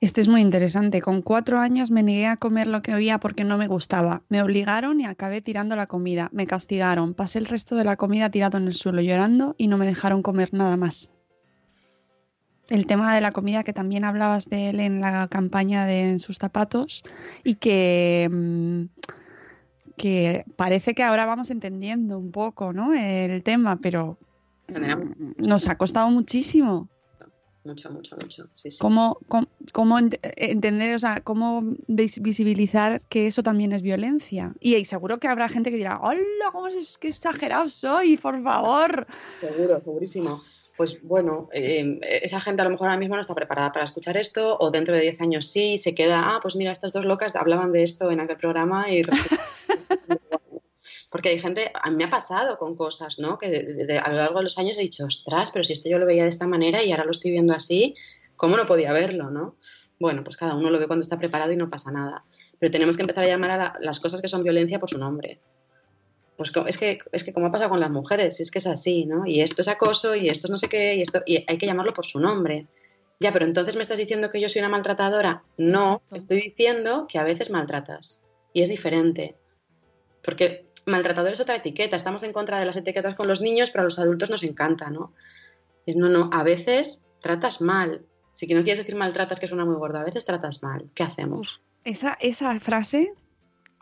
Este 0.00 0.22
es 0.22 0.28
muy 0.28 0.40
interesante. 0.40 1.02
Con 1.02 1.20
cuatro 1.20 1.58
años 1.58 1.90
me 1.90 2.02
negué 2.02 2.26
a 2.26 2.38
comer 2.38 2.66
lo 2.66 2.80
que 2.80 2.94
oía 2.94 3.20
porque 3.20 3.44
no 3.44 3.58
me 3.58 3.66
gustaba. 3.66 4.22
Me 4.30 4.42
obligaron 4.42 4.98
y 4.98 5.04
acabé 5.04 5.42
tirando 5.42 5.76
la 5.76 5.86
comida. 5.86 6.30
Me 6.32 6.46
castigaron. 6.46 7.12
Pasé 7.12 7.38
el 7.38 7.44
resto 7.44 7.76
de 7.76 7.84
la 7.84 7.96
comida 7.96 8.30
tirado 8.30 8.56
en 8.56 8.66
el 8.66 8.74
suelo 8.74 9.02
llorando 9.02 9.54
y 9.58 9.68
no 9.68 9.76
me 9.76 9.84
dejaron 9.84 10.22
comer 10.22 10.54
nada 10.54 10.78
más. 10.78 11.12
El 12.70 12.86
tema 12.86 13.14
de 13.14 13.20
la 13.20 13.32
comida 13.32 13.62
que 13.62 13.74
también 13.74 14.04
hablabas 14.04 14.48
de 14.48 14.70
él 14.70 14.80
en 14.80 15.02
la 15.02 15.28
campaña 15.28 15.84
de 15.84 16.12
En 16.12 16.20
sus 16.20 16.38
zapatos 16.38 17.02
y 17.44 17.56
que, 17.56 18.26
mm, 18.32 18.84
que 19.98 20.44
parece 20.56 20.94
que 20.94 21.02
ahora 21.02 21.26
vamos 21.26 21.50
entendiendo 21.50 22.18
un 22.18 22.30
poco 22.30 22.72
¿no? 22.72 22.94
el 22.94 23.42
tema, 23.42 23.76
pero 23.76 24.16
nos 25.36 25.68
ha 25.68 25.76
costado 25.76 26.10
muchísimo. 26.10 26.88
Mucho, 27.64 27.90
mucho, 27.90 28.16
mucho. 28.16 28.48
Sí, 28.54 28.70
sí. 28.70 28.78
¿Cómo, 28.80 29.18
cómo, 29.28 29.46
cómo 29.72 29.98
ent- 29.98 30.18
entender, 30.22 30.94
o 30.94 30.98
sea, 30.98 31.20
cómo 31.20 31.62
vis- 31.86 32.20
visibilizar 32.20 33.00
que 33.08 33.26
eso 33.26 33.42
también 33.42 33.72
es 33.72 33.82
violencia? 33.82 34.54
Y, 34.60 34.76
y 34.76 34.84
seguro 34.84 35.18
que 35.18 35.28
habrá 35.28 35.48
gente 35.48 35.70
que 35.70 35.76
dirá, 35.76 36.00
hola, 36.00 36.20
cómo 36.52 36.68
es 36.68 36.96
que 36.98 37.08
exagerado 37.08 37.68
soy, 37.68 38.16
por 38.16 38.42
favor. 38.42 39.06
Seguro, 39.40 39.80
segurísimo. 39.82 40.42
Pues 40.76 41.02
bueno, 41.02 41.50
eh, 41.52 42.00
esa 42.22 42.40
gente 42.40 42.62
a 42.62 42.64
lo 42.64 42.70
mejor 42.70 42.88
ahora 42.88 42.98
mismo 42.98 43.14
no 43.14 43.20
está 43.20 43.34
preparada 43.34 43.70
para 43.70 43.84
escuchar 43.84 44.16
esto, 44.16 44.56
o 44.58 44.70
dentro 44.70 44.94
de 44.94 45.02
10 45.02 45.20
años 45.20 45.46
sí, 45.46 45.76
se 45.76 45.94
queda, 45.94 46.22
ah, 46.34 46.38
pues 46.40 46.56
mira, 46.56 46.72
estas 46.72 46.92
dos 46.92 47.04
locas 47.04 47.36
hablaban 47.36 47.70
de 47.72 47.82
esto 47.82 48.10
en 48.10 48.20
aquel 48.20 48.38
programa 48.38 48.90
y... 48.90 49.02
Porque 51.10 51.30
hay 51.30 51.40
gente, 51.40 51.70
a 51.74 51.90
mí 51.90 51.96
me 51.96 52.04
ha 52.04 52.10
pasado 52.10 52.56
con 52.58 52.76
cosas, 52.76 53.18
¿no? 53.18 53.36
Que 53.36 53.48
de- 53.50 53.62
de- 53.74 53.86
de- 53.86 53.98
a 53.98 54.08
lo 54.10 54.16
largo 54.16 54.38
de 54.38 54.44
los 54.44 54.58
años 54.58 54.78
he 54.78 54.82
dicho, 54.82 55.04
ostras, 55.06 55.50
pero 55.50 55.64
si 55.64 55.72
esto 55.72 55.88
yo 55.88 55.98
lo 55.98 56.06
veía 56.06 56.22
de 56.22 56.28
esta 56.28 56.46
manera 56.46 56.82
y 56.84 56.92
ahora 56.92 57.04
lo 57.04 57.10
estoy 57.10 57.32
viendo 57.32 57.52
así, 57.52 57.94
¿cómo 58.36 58.56
no 58.56 58.66
podía 58.66 58.92
verlo, 58.92 59.30
no? 59.30 59.56
Bueno, 59.98 60.22
pues 60.22 60.36
cada 60.36 60.54
uno 60.54 60.70
lo 60.70 60.78
ve 60.78 60.86
cuando 60.86 61.02
está 61.02 61.18
preparado 61.18 61.50
y 61.52 61.56
no 61.56 61.68
pasa 61.68 61.90
nada. 61.90 62.24
Pero 62.58 62.70
tenemos 62.70 62.96
que 62.96 63.02
empezar 63.02 63.24
a 63.24 63.28
llamar 63.28 63.50
a 63.50 63.56
la- 63.56 63.76
las 63.80 63.98
cosas 64.00 64.20
que 64.22 64.28
son 64.28 64.42
violencia 64.44 64.78
por 64.78 64.88
su 64.88 64.98
nombre. 64.98 65.40
Pues 66.36 66.52
es 66.68 66.78
que, 66.78 66.98
es 67.12 67.24
que 67.24 67.32
como 67.34 67.46
ha 67.46 67.50
pasado 67.50 67.70
con 67.70 67.80
las 67.80 67.90
mujeres, 67.90 68.40
es 68.40 68.50
que 68.50 68.60
es 68.60 68.66
así, 68.66 69.04
¿no? 69.04 69.26
Y 69.26 69.40
esto 69.40 69.60
es 69.62 69.68
acoso 69.68 70.14
y 70.14 70.28
esto 70.28 70.46
es 70.46 70.50
no 70.50 70.58
sé 70.58 70.68
qué, 70.68 70.94
y 70.94 71.02
esto, 71.02 71.22
y 71.26 71.44
hay 71.46 71.58
que 71.58 71.66
llamarlo 71.66 71.92
por 71.92 72.06
su 72.06 72.18
nombre. 72.18 72.66
Ya, 73.18 73.30
pero 73.32 73.44
entonces 73.44 73.76
me 73.76 73.82
estás 73.82 73.98
diciendo 73.98 74.30
que 74.30 74.40
yo 74.40 74.48
soy 74.48 74.60
una 74.60 74.70
maltratadora. 74.70 75.42
No, 75.58 75.96
Exacto. 76.04 76.16
estoy 76.16 76.40
diciendo 76.40 77.06
que 77.06 77.18
a 77.18 77.24
veces 77.24 77.50
maltratas. 77.50 78.24
Y 78.54 78.62
es 78.62 78.70
diferente. 78.70 79.36
Porque 80.22 80.64
maltratador 80.86 81.32
es 81.32 81.40
otra 81.40 81.56
etiqueta. 81.56 81.96
Estamos 81.96 82.22
en 82.22 82.32
contra 82.32 82.58
de 82.58 82.66
las 82.66 82.76
etiquetas 82.76 83.14
con 83.14 83.28
los 83.28 83.40
niños, 83.40 83.70
pero 83.70 83.82
a 83.82 83.84
los 83.84 83.98
adultos 83.98 84.30
nos 84.30 84.42
encanta, 84.42 84.90
¿no? 84.90 85.12
Es, 85.86 85.96
no, 85.96 86.08
no, 86.08 86.30
a 86.32 86.42
veces 86.42 87.04
tratas 87.20 87.60
mal. 87.60 88.02
Si 88.32 88.46
que 88.46 88.54
no 88.54 88.62
quieres 88.62 88.78
decir 88.78 88.96
maltratas, 88.96 89.40
que 89.40 89.48
suena 89.48 89.64
muy 89.64 89.74
gordo, 89.76 89.98
a 89.98 90.04
veces 90.04 90.24
tratas 90.24 90.62
mal. 90.62 90.88
¿Qué 90.94 91.02
hacemos? 91.02 91.60
Esa, 91.84 92.16
esa 92.20 92.58
frase 92.60 93.12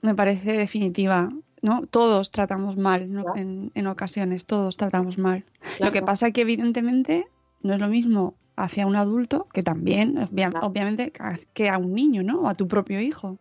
me 0.02 0.14
parece 0.14 0.52
definitiva, 0.52 1.30
¿no? 1.62 1.86
Todos 1.86 2.30
tratamos 2.30 2.76
mal 2.76 3.12
¿no? 3.12 3.22
Claro. 3.24 3.38
en, 3.38 3.72
en 3.74 3.86
ocasiones, 3.86 4.46
todos 4.46 4.76
tratamos 4.76 5.18
mal. 5.18 5.44
Lo 5.80 5.92
que 5.92 6.02
pasa 6.02 6.28
es 6.28 6.32
que 6.32 6.40
evidentemente 6.42 7.26
no 7.62 7.74
es 7.74 7.80
lo 7.80 7.88
mismo 7.88 8.34
hacia 8.56 8.86
un 8.86 8.96
adulto, 8.96 9.46
que 9.52 9.62
también, 9.62 10.16
obvia- 10.18 10.50
Claro. 10.50 10.66
obviamente, 10.66 11.12
que 11.54 11.68
a 11.68 11.78
un 11.78 11.94
niño, 11.94 12.22
¿no? 12.24 12.40
O 12.42 12.48
a 12.48 12.54
tu 12.54 12.66
propio 12.66 13.00
hijo. 13.00 13.38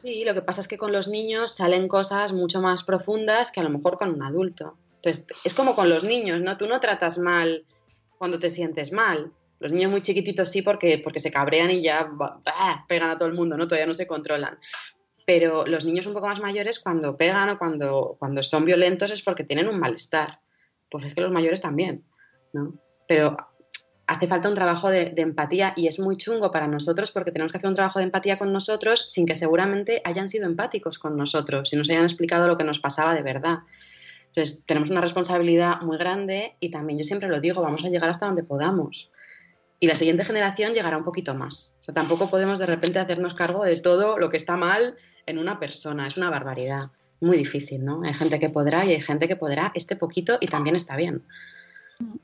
Sí, 0.00 0.22
lo 0.24 0.32
que 0.32 0.42
pasa 0.42 0.60
es 0.60 0.68
que 0.68 0.78
con 0.78 0.92
los 0.92 1.08
niños 1.08 1.56
salen 1.56 1.88
cosas 1.88 2.32
mucho 2.32 2.60
más 2.60 2.84
profundas 2.84 3.50
que 3.50 3.58
a 3.58 3.64
lo 3.64 3.70
mejor 3.70 3.98
con 3.98 4.14
un 4.14 4.22
adulto. 4.22 4.76
Entonces, 4.94 5.26
es 5.42 5.54
como 5.54 5.74
con 5.74 5.88
los 5.88 6.04
niños, 6.04 6.40
¿no? 6.40 6.56
Tú 6.56 6.68
no 6.68 6.78
tratas 6.78 7.18
mal 7.18 7.64
cuando 8.16 8.38
te 8.38 8.48
sientes 8.48 8.92
mal. 8.92 9.32
Los 9.58 9.72
niños 9.72 9.90
muy 9.90 10.00
chiquititos 10.00 10.50
sí 10.50 10.62
porque, 10.62 11.00
porque 11.02 11.18
se 11.18 11.32
cabrean 11.32 11.72
y 11.72 11.82
ya 11.82 12.08
bah, 12.12 12.40
pegan 12.86 13.10
a 13.10 13.18
todo 13.18 13.26
el 13.26 13.34
mundo, 13.34 13.56
¿no? 13.56 13.66
Todavía 13.66 13.88
no 13.88 13.94
se 13.94 14.06
controlan. 14.06 14.60
Pero 15.26 15.66
los 15.66 15.84
niños 15.84 16.06
un 16.06 16.14
poco 16.14 16.28
más 16.28 16.40
mayores 16.40 16.78
cuando 16.78 17.16
pegan 17.16 17.48
o 17.48 17.58
cuando, 17.58 18.14
cuando 18.20 18.40
son 18.44 18.64
violentos 18.64 19.10
es 19.10 19.22
porque 19.22 19.42
tienen 19.42 19.66
un 19.66 19.80
malestar. 19.80 20.38
Pues 20.88 21.06
es 21.06 21.14
que 21.16 21.22
los 21.22 21.32
mayores 21.32 21.60
también, 21.60 22.04
¿no? 22.52 22.72
Pero 23.08 23.36
hace 24.08 24.26
falta 24.26 24.48
un 24.48 24.54
trabajo 24.54 24.90
de, 24.90 25.12
empatía 25.16 25.74
y 25.76 25.86
es 25.86 26.00
muy 26.00 26.16
chungo 26.16 26.50
para 26.50 26.66
nosotros 26.66 27.12
porque 27.12 27.30
tenemos 27.30 27.52
que 27.52 27.58
hacer 27.58 27.68
un 27.68 27.76
trabajo 27.76 27.98
de 27.98 28.06
empatía 28.06 28.38
con 28.38 28.52
nosotros 28.52 29.06
sin 29.08 29.26
que 29.26 29.34
seguramente 29.34 30.00
hayan 30.04 30.30
sido 30.30 30.46
empáticos 30.46 30.98
con 30.98 31.16
nosotros 31.16 31.72
y 31.72 31.76
nos 31.76 31.90
hayan 31.90 32.04
explicado 32.04 32.48
lo 32.48 32.56
que 32.56 32.64
nos 32.64 32.78
pasaba 32.80 33.14
de 33.14 33.22
verdad. 33.22 33.58
Entonces, 34.28 34.64
tenemos 34.66 34.90
una 34.90 35.02
responsabilidad 35.02 35.82
muy 35.82 35.98
grande 35.98 36.56
y 36.58 36.70
también 36.70 36.98
yo 36.98 37.04
siempre 37.04 37.28
lo 37.28 37.38
digo, 37.38 37.60
vamos 37.60 37.84
a 37.84 37.88
llegar 37.88 38.08
hasta 38.08 38.26
donde 38.26 38.42
podamos. 38.42 39.10
Y 39.78 39.86
la 39.86 39.94
siguiente 39.94 40.24
generación 40.24 40.72
llegará 40.72 40.96
un 40.96 41.04
poquito 41.04 41.34
más. 41.34 41.76
O 41.86 41.92
tampoco 41.92 42.30
podemos 42.30 42.58
de 42.58 42.66
repente 42.66 42.98
hacernos 42.98 43.34
cargo 43.34 43.64
de 43.64 43.76
todo 43.76 44.18
lo 44.18 44.30
que 44.30 44.38
está 44.38 44.56
mal 44.56 44.96
en 45.26 45.38
una 45.38 45.60
persona. 45.60 46.06
Es 46.06 46.16
una 46.16 46.30
barbaridad. 46.30 46.90
Muy 47.20 47.36
difícil, 47.36 47.84
¿no? 47.84 48.02
Hay 48.04 48.14
gente 48.14 48.40
que 48.40 48.48
podrá 48.48 48.84
y 48.84 48.92
hay 48.92 49.00
gente 49.00 49.28
que 49.28 49.36
podrá 49.36 49.70
este 49.74 49.96
poquito 49.96 50.38
y 50.40 50.46
también 50.46 50.76
está 50.76 50.96
bien. 50.96 51.22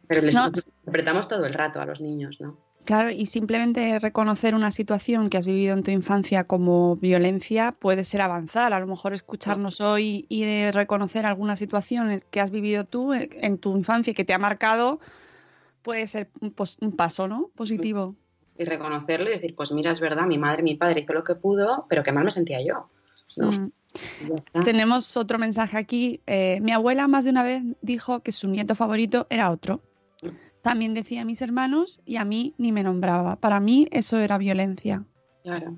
Pero 0.06 0.22
les 0.22 0.34
No. 0.34 0.46
interpretamos 0.46 1.28
todo 1.28 1.46
el 1.46 1.54
rato 1.54 1.80
a 1.80 1.86
los 1.86 2.00
niños, 2.00 2.40
¿no? 2.40 2.58
Claro, 2.84 3.10
y 3.10 3.24
simplemente 3.24 3.98
reconocer 3.98 4.54
una 4.54 4.70
situación 4.70 5.30
que 5.30 5.38
has 5.38 5.46
vivido 5.46 5.72
en 5.72 5.82
tu 5.82 5.90
infancia 5.90 6.44
como 6.44 6.96
violencia 6.96 7.72
puede 7.72 8.04
ser 8.04 8.20
avanzar. 8.20 8.74
A 8.74 8.78
lo 8.80 8.86
mejor 8.86 9.14
escucharnos 9.14 9.80
hoy 9.80 10.26
y 10.28 10.42
de 10.44 10.70
reconocer 10.70 11.24
alguna 11.24 11.56
situación 11.56 12.20
que 12.30 12.40
has 12.42 12.50
vivido 12.50 12.84
tú 12.84 13.14
eh, 13.14 13.30
en 13.32 13.56
tu 13.56 13.74
infancia 13.74 14.10
y 14.10 14.14
que 14.14 14.26
te 14.26 14.34
ha 14.34 14.38
marcado 14.38 15.00
puede 15.80 16.06
ser 16.06 16.28
un, 16.42 16.50
pos- 16.52 16.76
un 16.82 16.94
paso, 16.94 17.26
¿no? 17.26 17.50
Positivo. 17.54 18.16
Y 18.58 18.64
reconocerlo 18.66 19.30
y 19.30 19.32
decir, 19.32 19.54
pues 19.56 19.72
mira, 19.72 19.90
es 19.90 20.00
verdad, 20.00 20.26
mi 20.26 20.36
madre, 20.36 20.62
mi 20.62 20.74
padre 20.74 21.00
hizo 21.00 21.14
lo 21.14 21.24
que 21.24 21.36
pudo, 21.36 21.86
pero 21.88 22.02
qué 22.02 22.12
mal 22.12 22.24
me 22.24 22.30
sentía 22.30 22.60
yo. 22.62 22.90
¿no? 23.38 23.50
Mm. 23.50 23.72
Tenemos 24.64 25.16
otro 25.16 25.38
mensaje 25.38 25.76
aquí. 25.78 26.20
Eh, 26.26 26.58
mi 26.62 26.72
abuela 26.72 27.06
más 27.08 27.24
de 27.24 27.30
una 27.30 27.42
vez 27.42 27.62
dijo 27.82 28.20
que 28.20 28.32
su 28.32 28.48
nieto 28.48 28.74
favorito 28.74 29.26
era 29.30 29.50
otro. 29.50 29.80
También 30.62 30.94
decía 30.94 31.22
a 31.22 31.24
mis 31.24 31.42
hermanos 31.42 32.00
y 32.06 32.16
a 32.16 32.24
mí 32.24 32.54
ni 32.58 32.72
me 32.72 32.82
nombraba. 32.82 33.36
Para 33.36 33.60
mí 33.60 33.86
eso 33.90 34.18
era 34.18 34.38
violencia. 34.38 35.04
Claro. 35.42 35.76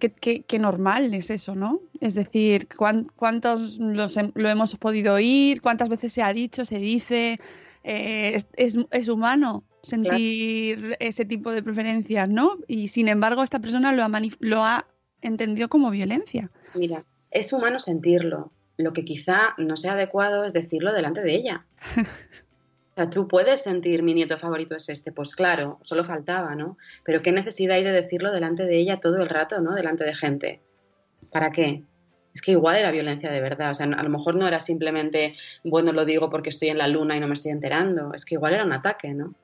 Qué, 0.00 0.10
qué- 0.10 0.42
qué 0.42 0.58
normal 0.58 1.14
es 1.14 1.30
eso, 1.30 1.54
¿no? 1.54 1.80
Es 2.00 2.14
decir, 2.14 2.66
¿cuán- 2.76 3.08
¿cuántos 3.14 3.78
los 3.78 4.18
lo 4.34 4.48
hemos 4.48 4.74
podido 4.76 5.14
oír? 5.14 5.60
¿Cuántas 5.62 5.88
veces 5.88 6.12
se 6.12 6.22
ha 6.22 6.32
dicho, 6.32 6.64
se 6.64 6.78
dice? 6.80 7.38
Eh, 7.84 8.32
es, 8.34 8.48
es- 8.56 8.84
es 8.90 9.06
humano 9.08 9.62
sentir 9.82 10.96
ese 10.98 11.24
tipo 11.24 11.52
de 11.52 11.62
preferencias, 11.62 12.28
¿no? 12.28 12.58
Y 12.66 12.88
sin 12.88 13.06
embargo, 13.06 13.44
esta 13.44 13.60
persona 13.60 13.92
lo 13.92 14.02
ha, 14.02 14.10
lo 14.40 14.64
ha 14.64 14.84
entendido 15.22 15.68
como 15.68 15.90
violencia. 15.90 16.50
Mira, 16.74 17.04
es 17.30 17.52
humano 17.52 17.78
sentirlo. 17.78 18.52
Lo 18.76 18.92
que 18.92 19.04
quizá 19.04 19.54
no 19.58 19.76
sea 19.76 19.92
adecuado 19.92 20.44
es 20.44 20.52
decirlo 20.52 20.92
delante 20.92 21.22
de 21.22 21.34
ella. 21.34 21.66
O 22.88 22.98
sea, 22.98 23.10
tú 23.10 23.28
puedes 23.28 23.62
sentir 23.62 24.02
mi 24.02 24.14
nieto 24.14 24.38
favorito 24.38 24.74
es 24.74 24.88
este, 24.88 25.12
pues 25.12 25.36
claro, 25.36 25.78
solo 25.82 26.02
faltaba, 26.02 26.54
¿no? 26.54 26.78
Pero 27.04 27.20
qué 27.20 27.30
necesidad 27.30 27.76
hay 27.76 27.84
de 27.84 27.92
decirlo 27.92 28.32
delante 28.32 28.64
de 28.64 28.78
ella 28.78 29.00
todo 29.00 29.20
el 29.22 29.28
rato, 29.28 29.60
¿no? 29.60 29.74
Delante 29.74 30.04
de 30.04 30.14
gente. 30.14 30.62
¿Para 31.30 31.50
qué? 31.50 31.82
Es 32.34 32.40
que 32.40 32.52
igual 32.52 32.76
era 32.76 32.90
violencia 32.90 33.30
de 33.30 33.42
verdad. 33.42 33.72
O 33.72 33.74
sea, 33.74 33.84
a 33.84 34.02
lo 34.02 34.08
mejor 34.08 34.36
no 34.36 34.48
era 34.48 34.60
simplemente, 34.60 35.36
bueno, 35.62 35.92
lo 35.92 36.06
digo 36.06 36.30
porque 36.30 36.48
estoy 36.48 36.68
en 36.68 36.78
la 36.78 36.88
luna 36.88 37.14
y 37.18 37.20
no 37.20 37.28
me 37.28 37.34
estoy 37.34 37.52
enterando. 37.52 38.14
Es 38.14 38.24
que 38.24 38.36
igual 38.36 38.54
era 38.54 38.64
un 38.64 38.72
ataque, 38.72 39.12
¿no? 39.12 39.34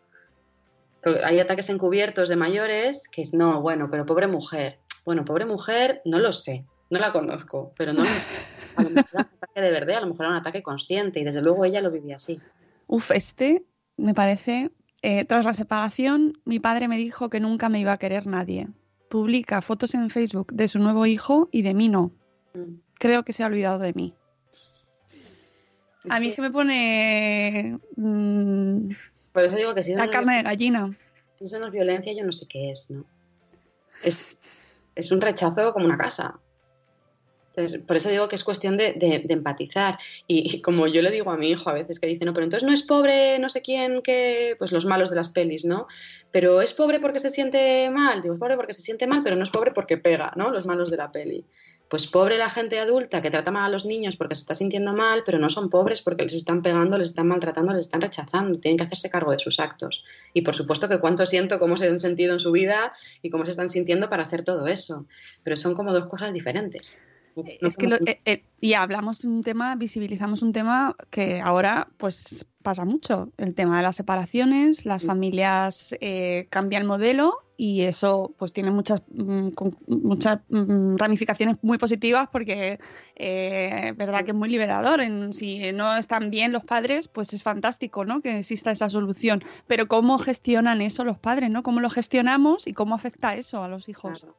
Pero 1.02 1.26
hay 1.26 1.38
ataques 1.38 1.68
encubiertos 1.68 2.30
de 2.30 2.36
mayores 2.36 3.06
que 3.08 3.20
es, 3.20 3.34
no, 3.34 3.60
bueno, 3.60 3.88
pero 3.90 4.06
pobre 4.06 4.28
mujer. 4.28 4.78
Bueno, 5.04 5.24
pobre 5.24 5.44
mujer, 5.46 6.00
no 6.04 6.18
lo 6.18 6.32
sé, 6.32 6.64
no 6.90 6.98
la 7.00 7.12
conozco, 7.12 7.72
pero 7.76 7.92
no 7.92 8.00
lo 8.00 8.06
sé. 8.06 8.28
A 8.76 8.82
lo 8.82 8.90
mejor 8.90 9.08
era 9.12 9.20
un 9.22 9.36
ataque 9.36 9.60
de 9.60 9.70
verdad, 9.70 9.96
a 9.96 10.00
lo 10.02 10.06
mejor 10.08 10.20
era 10.26 10.30
un 10.30 10.36
ataque 10.40 10.62
consciente 10.62 11.20
y 11.20 11.24
desde 11.24 11.42
luego 11.42 11.64
ella 11.64 11.80
lo 11.80 11.90
vivía 11.90 12.16
así. 12.16 12.40
Uf, 12.86 13.10
este 13.10 13.64
me 13.96 14.14
parece. 14.14 14.70
eh, 15.02 15.24
tras 15.24 15.44
la 15.44 15.52
separación, 15.54 16.38
mi 16.44 16.60
padre 16.60 16.86
me 16.86 16.96
dijo 16.96 17.28
que 17.28 17.40
nunca 17.40 17.68
me 17.68 17.80
iba 17.80 17.92
a 17.92 17.96
querer 17.96 18.26
nadie. 18.28 18.68
Publica 19.08 19.60
fotos 19.60 19.94
en 19.94 20.08
Facebook 20.10 20.52
de 20.52 20.68
su 20.68 20.78
nuevo 20.78 21.04
hijo 21.06 21.48
y 21.50 21.62
de 21.62 21.74
mí 21.74 21.88
no. 21.88 22.12
Mm. 22.54 22.76
Creo 23.00 23.24
que 23.24 23.32
se 23.32 23.42
ha 23.42 23.46
olvidado 23.46 23.80
de 23.80 23.92
mí. 23.94 24.14
A 26.08 26.18
mí 26.20 26.26
que- 26.26 26.30
es 26.30 26.36
que 26.36 26.42
me 26.42 26.50
pone 26.50 27.78
mm, 27.96 28.90
Por 29.32 29.44
eso 29.44 29.56
digo 29.56 29.74
que 29.74 29.82
si 29.84 29.94
la 29.94 30.06
no, 30.06 30.12
carne 30.12 30.36
de 30.38 30.42
gallina. 30.44 30.96
si 31.38 31.44
eso 31.46 31.58
no 31.58 31.66
es 31.66 31.72
violencia, 31.72 32.12
yo 32.12 32.24
no 32.24 32.32
sé 32.32 32.46
qué 32.48 32.70
es, 32.70 32.90
¿no? 32.90 33.04
Es, 34.02 34.24
es 34.94 35.12
un 35.12 35.20
rechazo 35.20 35.72
como 35.72 35.86
una 35.86 35.96
casa. 35.96 36.38
Entonces, 37.54 37.82
por 37.82 37.96
eso 37.96 38.08
digo 38.08 38.28
que 38.28 38.36
es 38.36 38.44
cuestión 38.44 38.78
de, 38.78 38.96
empatizar. 39.28 39.98
Y, 40.26 40.54
y 40.54 40.62
como 40.62 40.86
yo 40.86 41.02
le 41.02 41.10
digo 41.10 41.30
a 41.30 41.36
mi 41.36 41.50
hijo 41.50 41.68
a 41.68 41.74
veces 41.74 42.00
que 42.00 42.06
dice, 42.06 42.24
no, 42.24 42.32
pero 42.32 42.44
entonces 42.44 42.66
no 42.66 42.74
es 42.74 42.82
pobre 42.82 43.38
no 43.38 43.50
sé 43.50 43.60
quién 43.60 44.00
que, 44.00 44.56
pues 44.58 44.72
los 44.72 44.86
malos 44.86 45.10
de 45.10 45.16
las 45.16 45.28
pelis, 45.28 45.64
¿no? 45.66 45.86
Pero 46.30 46.62
es 46.62 46.72
pobre 46.72 46.98
porque 46.98 47.20
se 47.20 47.28
siente 47.28 47.90
mal. 47.90 48.22
Digo, 48.22 48.34
es 48.34 48.40
pobre 48.40 48.56
porque 48.56 48.72
se 48.72 48.80
siente 48.80 49.06
mal, 49.06 49.22
pero 49.22 49.36
no 49.36 49.42
es 49.42 49.50
pobre 49.50 49.72
porque 49.72 49.98
pega, 49.98 50.32
¿no? 50.36 50.50
Los 50.50 50.66
malos 50.66 50.90
de 50.90 50.96
la 50.96 51.12
peli. 51.12 51.44
Pues 51.92 52.06
pobre 52.06 52.38
la 52.38 52.48
gente 52.48 52.80
adulta 52.80 53.20
que 53.20 53.30
trata 53.30 53.50
mal 53.50 53.64
a 53.66 53.68
los 53.68 53.84
niños 53.84 54.16
porque 54.16 54.34
se 54.34 54.40
está 54.40 54.54
sintiendo 54.54 54.94
mal, 54.94 55.24
pero 55.26 55.38
no 55.38 55.50
son 55.50 55.68
pobres 55.68 56.00
porque 56.00 56.24
les 56.24 56.32
están 56.32 56.62
pegando, 56.62 56.96
les 56.96 57.10
están 57.10 57.28
maltratando, 57.28 57.70
les 57.74 57.82
están 57.84 58.00
rechazando. 58.00 58.58
Tienen 58.58 58.78
que 58.78 58.84
hacerse 58.84 59.10
cargo 59.10 59.30
de 59.30 59.38
sus 59.38 59.60
actos. 59.60 60.02
Y 60.32 60.40
por 60.40 60.54
supuesto 60.54 60.88
que 60.88 60.98
cuánto 61.00 61.26
siento, 61.26 61.58
cómo 61.58 61.76
se 61.76 61.86
han 61.88 62.00
sentido 62.00 62.32
en 62.32 62.40
su 62.40 62.50
vida 62.50 62.94
y 63.20 63.28
cómo 63.28 63.44
se 63.44 63.50
están 63.50 63.68
sintiendo 63.68 64.08
para 64.08 64.22
hacer 64.24 64.42
todo 64.42 64.66
eso. 64.68 65.04
Pero 65.42 65.54
son 65.58 65.74
como 65.74 65.92
dos 65.92 66.06
cosas 66.06 66.32
diferentes. 66.32 66.98
No- 67.36 67.44
Es 67.60 67.76
que 67.76 67.86
lo- 67.88 67.96
eh, 67.96 68.20
eh, 68.24 68.44
y 68.58 68.72
hablamos 68.72 69.20
de 69.20 69.28
un 69.28 69.42
tema, 69.42 69.76
visibilizamos 69.76 70.40
un 70.40 70.54
tema 70.54 70.96
que 71.10 71.42
ahora 71.42 71.88
pues 71.98 72.46
pasa 72.62 72.84
mucho, 72.84 73.30
el 73.36 73.54
tema 73.54 73.76
de 73.76 73.82
las 73.82 73.96
separaciones, 73.96 74.86
las 74.86 75.02
familias 75.02 75.94
eh, 76.00 76.46
cambian 76.50 76.86
modelo 76.86 77.34
y 77.56 77.82
eso 77.82 78.32
pues 78.38 78.52
tiene 78.52 78.70
muchas, 78.70 79.02
mm, 79.12 79.50
con- 79.50 79.76
muchas 79.86 80.40
mm, 80.48 80.96
ramificaciones 80.96 81.56
muy 81.62 81.76
positivas 81.78 82.28
porque 82.32 82.78
eh, 83.16 83.88
es 83.90 83.96
verdad 83.96 84.24
que 84.24 84.30
es 84.30 84.36
muy 84.36 84.48
liberador, 84.48 85.00
en, 85.00 85.32
si 85.32 85.72
no 85.72 85.94
están 85.96 86.30
bien 86.30 86.52
los 86.52 86.64
padres 86.64 87.08
pues 87.08 87.32
es 87.34 87.42
fantástico 87.42 88.04
¿no? 88.04 88.20
que 88.22 88.38
exista 88.38 88.70
esa 88.70 88.88
solución, 88.88 89.44
pero 89.66 89.86
¿cómo 89.88 90.18
gestionan 90.18 90.80
eso 90.80 91.04
los 91.04 91.18
padres? 91.18 91.50
¿no? 91.50 91.62
¿Cómo 91.62 91.80
lo 91.80 91.90
gestionamos 91.90 92.66
y 92.66 92.72
cómo 92.72 92.94
afecta 92.94 93.34
eso 93.36 93.62
a 93.62 93.68
los 93.68 93.88
hijos? 93.88 94.20
Claro. 94.20 94.34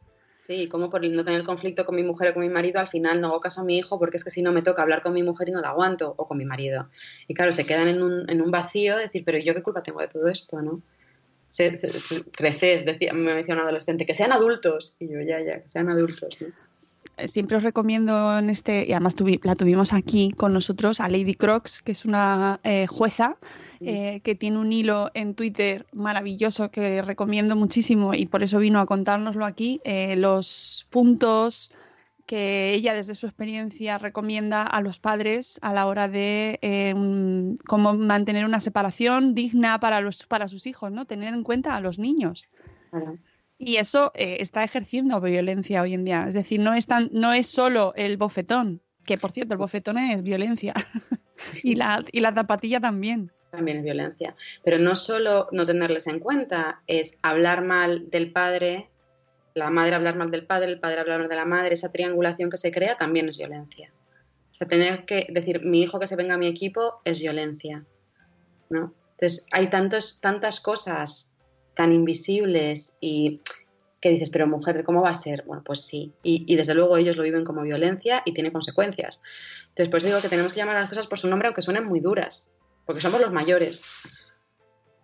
Sí, 0.48 0.68
como 0.68 0.90
por 0.90 1.08
no 1.08 1.24
tener 1.24 1.44
conflicto 1.44 1.86
con 1.86 1.96
mi 1.96 2.04
mujer 2.04 2.32
o 2.32 2.34
con 2.34 2.44
mi 2.44 2.50
marido, 2.50 2.80
al 2.80 2.90
final 2.90 3.22
no 3.22 3.28
hago 3.28 3.40
caso 3.40 3.62
a 3.62 3.64
mi 3.64 3.78
hijo 3.78 3.98
porque 3.98 4.18
es 4.18 4.26
que 4.26 4.32
si 4.32 4.42
no 4.42 4.52
me 4.52 4.62
toca 4.62 4.82
hablar 4.82 5.02
con 5.02 5.14
mi 5.14 5.24
mujer 5.24 5.48
y 5.48 5.52
no 5.52 5.62
la 5.62 5.70
aguanto, 5.70 6.14
o 6.18 6.28
con 6.28 6.38
mi 6.38 6.44
marido. 6.44 6.90
Y 7.28 7.34
claro, 7.34 7.54
se 7.54 7.66
quedan 7.66 7.88
en 7.88 8.04
un, 8.04 8.30
en 8.30 8.42
un 8.42 8.52
vacío, 8.52 8.98
decir, 8.98 9.24
pero 9.26 9.38
¿yo 9.38 9.54
qué 9.54 9.64
culpa 9.64 9.84
tengo 9.84 10.02
de 10.02 10.10
todo 10.10 10.28
esto, 10.28 10.62
no? 10.62 10.82
Se, 11.50 11.78
creced, 12.36 12.84
decía, 12.84 13.14
me 13.14 13.34
decía 13.34 13.54
un 13.54 13.62
adolescente, 13.62 14.06
que 14.06 14.16
sean 14.16 14.34
adultos. 14.34 14.98
Y 15.00 15.08
yo, 15.08 15.22
ya, 15.22 15.40
ya, 15.40 15.62
que 15.62 15.70
sean 15.70 15.90
adultos, 15.90 16.42
¿no? 16.42 16.48
Eh, 17.18 17.28
siempre 17.28 17.58
os 17.58 17.64
recomiendo 17.64 18.38
en 18.40 18.50
este, 18.50 18.86
y 18.88 18.92
además 18.94 19.16
tuvi- 19.16 19.40
la 19.44 19.56
tuvimos 19.56 19.94
aquí 19.94 20.32
con 20.32 20.52
nosotros, 20.54 21.00
a 21.00 21.08
Lady 21.10 21.36
Crocs, 21.36 21.82
que 21.82 21.92
es 21.92 22.06
una 22.06 22.60
eh, 22.64 22.88
jueza 22.88 23.38
eh, 23.82 24.22
que 24.24 24.34
tiene 24.36 24.58
un 24.58 24.72
hilo 24.74 25.12
en 25.14 25.36
Twitter 25.36 25.86
maravilloso 25.94 26.72
que 26.72 27.02
recomiendo 27.04 27.56
muchísimo 27.56 28.14
y 28.16 28.26
por 28.26 28.42
eso 28.44 28.58
vino 28.60 28.80
a 28.80 28.86
contárnoslo 28.88 29.46
aquí, 29.46 29.80
eh, 29.84 30.16
los 30.16 30.88
puntos 30.90 31.72
que 32.26 32.74
ella 32.74 32.94
desde 32.94 33.16
su 33.16 33.28
experiencia 33.28 33.98
recomienda 33.98 34.64
a 34.64 34.80
los 34.82 34.98
padres 34.98 35.60
a 35.62 35.74
la 35.74 35.86
hora 35.88 36.08
de 36.08 36.58
eh, 36.62 36.94
un- 36.96 37.60
cómo 37.68 37.94
mantener 37.96 38.46
una 38.46 38.62
separación 38.62 39.36
digna 39.36 39.80
para, 39.80 40.00
los, 40.02 40.26
para 40.26 40.48
sus 40.48 40.66
hijos, 40.66 40.92
¿no? 40.92 41.06
Tener 41.06 41.34
en 41.34 41.44
cuenta 41.44 41.76
a 41.76 41.82
los 41.82 42.00
niños. 42.00 42.48
Claro. 42.92 43.18
Y 43.66 43.78
eso 43.78 44.12
eh, 44.14 44.38
está 44.40 44.64
ejerciendo 44.64 45.22
violencia 45.22 45.82
hoy 45.82 45.94
en 45.94 46.04
día. 46.04 46.26
Es 46.28 46.34
decir, 46.34 46.60
no 46.60 46.74
es, 46.74 46.86
tan, 46.86 47.10
no 47.14 47.34
es 47.34 47.48
solo 47.48 47.94
el 47.96 48.18
bofetón, 48.18 48.82
que 49.06 49.18
por 49.18 49.32
cierto, 49.32 49.54
el 49.54 49.58
bofetón 49.58 49.98
es 49.98 50.22
violencia. 50.22 50.74
y, 51.64 51.76
la, 51.76 52.04
y 52.12 52.20
la 52.20 52.34
zapatilla 52.34 52.80
también. 52.80 53.32
También 53.52 53.78
es 53.78 53.84
violencia. 53.84 54.36
Pero 54.64 54.80
no 54.80 54.96
solo 54.96 55.48
no 55.52 55.66
tenerles 55.66 56.08
en 56.08 56.20
cuenta, 56.20 56.82
es 56.88 57.18
hablar 57.22 57.64
mal 57.64 58.10
del 58.10 58.32
padre, 58.32 58.90
la 59.54 59.70
madre 59.70 59.96
hablar 59.96 60.18
mal 60.18 60.32
del 60.32 60.46
padre, 60.46 60.72
el 60.72 60.80
padre 60.80 61.00
hablar 61.00 61.20
mal 61.20 61.30
de 61.30 61.36
la 61.36 61.46
madre, 61.46 61.74
esa 61.74 61.92
triangulación 61.92 62.50
que 62.50 62.58
se 62.58 62.72
crea 62.72 62.98
también 62.98 63.30
es 63.30 63.38
violencia. 63.38 63.94
O 64.52 64.56
sea, 64.56 64.68
tener 64.68 65.06
que 65.06 65.28
decir, 65.30 65.64
mi 65.64 65.82
hijo 65.82 66.00
que 66.00 66.08
se 66.08 66.16
venga 66.16 66.36
a 66.36 66.38
mi 66.38 66.48
equipo 66.48 67.02
es 67.06 67.20
violencia. 67.20 67.86
¿no? 68.70 68.94
Entonces, 69.12 69.48
hay 69.52 69.70
tantos, 69.70 70.20
tantas 70.20 70.60
cosas 70.60 71.33
tan 71.76 71.92
invisibles 71.92 72.94
y 73.00 73.42
que 74.04 74.10
dices, 74.10 74.30
pero 74.30 74.48
mujer, 74.48 74.84
¿cómo 74.84 75.02
va 75.02 75.12
a 75.12 75.16
ser? 75.16 75.44
Bueno, 75.48 75.64
pues 75.66 75.86
sí. 75.86 76.12
Y, 76.24 76.56
desde 76.58 76.76
luego 76.76 76.98
ellos 76.98 77.16
lo 77.16 77.24
viven 77.24 77.46
como 77.46 77.62
violencia 77.62 78.22
y 78.26 78.34
tiene 78.34 78.52
consecuencias. 78.52 79.22
Entonces, 79.70 79.90
pues 79.90 80.04
digo 80.04 80.22
que 80.22 80.28
tenemos 80.28 80.52
que 80.52 80.60
llamar 80.60 80.76
a 80.76 80.82
las 80.82 80.90
cosas 80.90 81.08
por 81.08 81.18
su 81.18 81.30
nombre, 81.30 81.48
aunque 81.48 81.62
suenen 81.62 81.86
muy 81.86 82.02
duras, 82.02 82.52
porque 82.86 83.02
somos 83.02 83.22
los 83.22 83.32
mayores. 83.32 83.86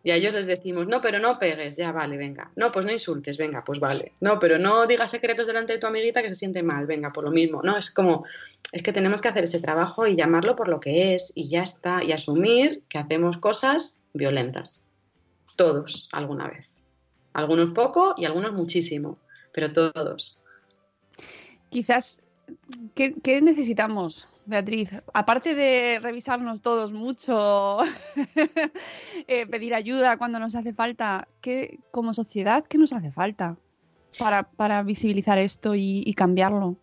Y 0.03 0.11
a 0.11 0.15
ellos 0.15 0.33
les 0.33 0.47
decimos, 0.47 0.87
no, 0.87 1.01
pero 1.01 1.17
no 1.19 1.39
pegues, 1.39 1.77
ya 1.77 1.93
vale, 1.93 2.17
venga. 2.17 2.51
No, 2.57 2.73
pues 2.73 2.85
no 2.85 2.91
insultes, 2.91 3.37
venga, 3.37 3.63
pues 3.63 3.79
vale. 3.79 4.11
No, 4.19 4.37
pero 4.37 4.59
no 4.59 4.85
digas 4.85 5.11
secretos 5.11 5.47
delante 5.47 5.73
de 5.73 5.79
tu 5.79 5.87
amiguita 5.87 6.21
que 6.21 6.29
se 6.29 6.35
siente 6.35 6.61
mal, 6.61 6.85
venga, 6.85 7.13
por 7.13 7.23
lo 7.23 7.31
mismo. 7.31 7.61
No, 7.63 7.77
es 7.77 7.91
como, 7.91 8.25
es 8.73 8.83
que 8.83 8.91
tenemos 8.91 9.21
que 9.21 9.29
hacer 9.29 9.45
ese 9.45 9.61
trabajo 9.61 10.07
y 10.07 10.17
llamarlo 10.17 10.57
por 10.57 10.67
lo 10.67 10.81
que 10.81 11.15
es 11.15 11.31
y 11.35 11.49
ya 11.49 11.63
está, 11.63 12.03
y 12.03 12.11
asumir 12.11 12.83
que 12.89 12.97
hacemos 12.97 13.37
cosas 13.37 14.01
violentas. 14.13 14.83
Todos, 15.59 16.07
alguna 16.13 16.47
vez. 16.47 16.65
Algunos 17.33 17.71
poco 17.71 18.13
y 18.15 18.23
algunos 18.23 18.53
muchísimo, 18.53 19.17
pero 19.51 19.73
todos. 19.73 20.41
Quizás, 21.69 22.21
¿qué, 22.95 23.13
qué 23.21 23.41
necesitamos, 23.41 24.33
Beatriz? 24.45 24.89
Aparte 25.13 25.55
de 25.55 25.99
revisarnos 26.01 26.61
todos 26.61 26.93
mucho, 26.93 27.79
eh, 29.27 29.47
pedir 29.47 29.75
ayuda 29.75 30.15
cuando 30.15 30.39
nos 30.39 30.55
hace 30.55 30.73
falta, 30.73 31.27
¿qué, 31.41 31.79
como 31.91 32.13
sociedad, 32.13 32.63
qué 32.65 32.77
nos 32.77 32.93
hace 32.93 33.11
falta 33.11 33.57
para, 34.17 34.43
para 34.43 34.81
visibilizar 34.83 35.39
esto 35.39 35.75
y, 35.75 36.03
y 36.05 36.13
cambiarlo? 36.13 36.77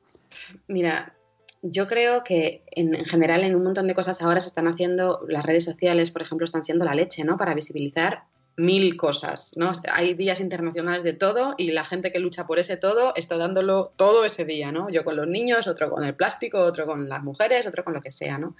Mira, 0.69 1.15
yo 1.63 1.89
creo 1.89 2.25
que 2.25 2.63
en, 2.73 2.95
en 2.95 3.07
general 3.07 3.43
en 3.43 3.57
un 3.57 3.65
montón 3.65 3.89
de 3.89 3.95
cosas 3.95 4.21
ahora 4.21 4.41
se 4.41 4.49
están 4.49 4.69
haciendo, 4.69 5.25
las 5.29 5.47
redes 5.47 5.65
sociales, 5.65 6.11
por 6.11 6.21
ejemplo, 6.21 6.45
están 6.45 6.63
siendo 6.63 6.85
la 6.85 6.95
leche, 6.95 7.25
¿no? 7.25 7.39
Para 7.39 7.55
visibilizar 7.55 8.25
mil 8.59 8.97
cosas, 8.97 9.53
¿no? 9.57 9.73
Hay 9.93 10.15
días 10.15 10.41
internacionales 10.41 11.03
de 11.03 11.13
todo 11.13 11.55
y 11.59 11.73
la 11.73 11.85
gente 11.85 12.11
que 12.11 12.19
lucha 12.19 12.47
por 12.47 12.59
ese 12.59 12.77
todo 12.79 13.15
está 13.15 13.37
dándolo 13.37 13.93
todo 13.97 14.25
ese 14.25 14.45
día, 14.47 14.73
¿no? 14.73 14.89
Yo 14.89 15.05
con 15.05 15.17
los 15.17 15.27
niños, 15.29 15.67
otro 15.67 15.91
con 15.91 16.05
el 16.05 16.15
plástico, 16.15 16.59
otro 16.61 16.87
con 16.87 17.09
las 17.09 17.23
mujeres, 17.23 17.67
otro 17.67 17.85
con 17.85 17.93
lo 17.95 18.01
que 18.01 18.11
sea, 18.11 18.39
¿no? 18.39 18.57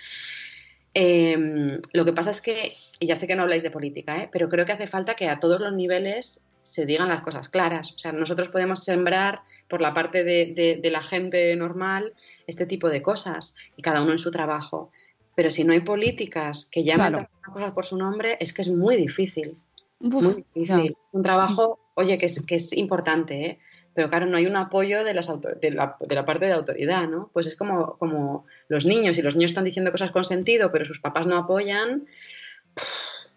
Eh, 0.95 1.79
lo 1.93 2.05
que 2.05 2.13
pasa 2.13 2.31
es 2.31 2.41
que, 2.41 2.73
y 3.01 3.07
ya 3.07 3.17
sé 3.17 3.27
que 3.27 3.37
no 3.37 3.43
habláis 3.43 3.63
de 3.63 3.71
política, 3.71 4.17
¿eh? 4.19 4.29
pero 4.33 4.49
creo 4.49 4.65
que 4.65 4.73
hace 4.73 4.87
falta 4.87 5.15
que 5.15 5.29
a 5.29 5.41
todos 5.41 5.61
los 5.61 5.73
niveles 5.73 6.43
se 6.63 6.87
digan 6.87 7.09
las 7.09 7.21
cosas 7.23 7.49
claras. 7.49 7.93
O 7.93 7.99
sea, 7.99 8.13
nosotros 8.13 8.49
podemos 8.49 8.83
sembrar 8.83 9.41
por 9.69 9.81
la 9.81 9.95
parte 9.95 10.25
de, 10.25 10.53
de- 10.55 10.79
de 10.83 10.91
la 10.91 11.03
gente 11.03 11.55
normal 11.57 12.15
este 12.47 12.67
tipo 12.67 12.89
de 12.89 13.03
cosas 13.03 13.55
y 13.77 13.83
cada 13.83 14.03
uno 14.03 14.13
en 14.13 14.19
su 14.19 14.31
trabajo. 14.31 14.91
Pero 15.35 15.51
si 15.51 15.65
no 15.65 15.73
hay 15.75 15.81
políticas 15.81 16.67
que 16.71 16.83
llamen 16.83 17.09
Claro. 17.13 17.29
las 17.45 17.53
cosas 17.55 17.73
por 17.73 17.85
su 17.85 17.97
nombre, 17.99 18.37
es 18.41 18.53
que 18.55 18.63
es 18.63 18.69
muy 18.71 18.97
difícil. 18.97 19.57
Uf, 20.01 20.23
muy 20.23 20.45
difícil. 20.55 20.91
ya. 20.91 20.99
Un 21.13 21.23
trabajo, 21.23 21.79
oye, 21.95 22.19
que 22.19 22.27
es, 22.27 22.45
que 22.45 22.57
es 22.57 22.73
importante, 22.73 23.47
¿eh? 23.47 23.59
pero 23.97 24.11
claro, 24.11 24.27
no 24.27 24.37
hay 24.37 24.45
un 24.45 24.57
apoyo 24.57 25.05
de, 25.05 25.15
las 25.15 25.27
de, 25.61 25.71
la, 25.71 25.97
de 25.99 26.15
la 26.15 26.27
parte 26.27 26.45
de 26.45 26.53
autoridad, 26.53 27.09
¿no? 27.09 27.31
Pues 27.33 27.47
es 27.47 27.57
como, 27.57 27.97
como 27.97 28.45
los 28.69 28.85
niños, 28.85 29.17
y 29.17 29.23
los 29.23 29.37
niños 29.37 29.53
están 29.53 29.65
diciendo 29.65 29.91
cosas 29.91 30.11
con 30.11 30.23
sentido, 30.25 30.71
pero 30.71 30.85
sus 30.85 31.01
papás 31.01 31.27
no 31.27 31.37
apoyan, 31.37 32.07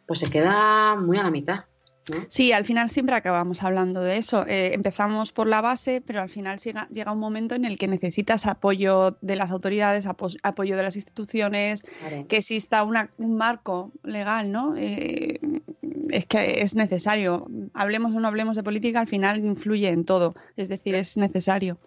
pues 0.06 0.19
se 0.19 0.30
queda 0.30 0.95
muy 0.95 1.17
a 1.17 1.24
la 1.24 1.32
mitad. 1.32 1.63
¿No? 2.10 2.17
Sí, 2.28 2.52
al 2.52 2.65
final 2.65 2.89
siempre 2.89 3.15
acabamos 3.15 3.63
hablando 3.63 4.02
de 4.02 4.17
eso. 4.17 4.45
Eh, 4.48 4.74
empezamos 4.74 5.32
por 5.32 5.48
la 5.48 5.62
base, 5.62 6.02
pero 6.06 6.22
al 6.22 6.30
final 6.30 6.60
llega, 6.60 6.88
llega 6.91 7.12
un 7.12 7.19
momento 7.19 7.56
en 7.56 7.65
el 7.65 7.78
que 7.78 7.88
necesitas 7.88 8.45
apoyo 8.45 9.17
de 9.22 9.36
las 9.36 9.52
autoridades, 9.52 10.06
apo- 10.08 10.36
apoyo 10.43 10.76
de 10.78 10.84
las 10.84 10.95
instituciones, 10.95 11.84
Claro. 11.84 12.28
que 12.28 12.38
exista 12.38 12.84
una- 12.84 13.10
un 13.17 13.36
marco 13.38 13.91
legal, 14.04 14.52
¿no? 14.52 14.76
Eh, 14.78 15.39
es 16.10 16.26
que 16.26 16.62
es 16.62 16.76
necesario. 16.76 17.48
Hablemos 17.74 18.15
o 18.15 18.19
no 18.19 18.28
hablemos 18.28 18.58
de 18.58 18.63
política, 18.63 19.00
al 19.00 19.08
final 19.08 19.38
influye 19.45 19.89
en 19.89 20.06
todo. 20.06 20.36
Es 20.58 20.69
decir, 20.69 20.95
es 20.95 21.17
necesario. 21.17 21.78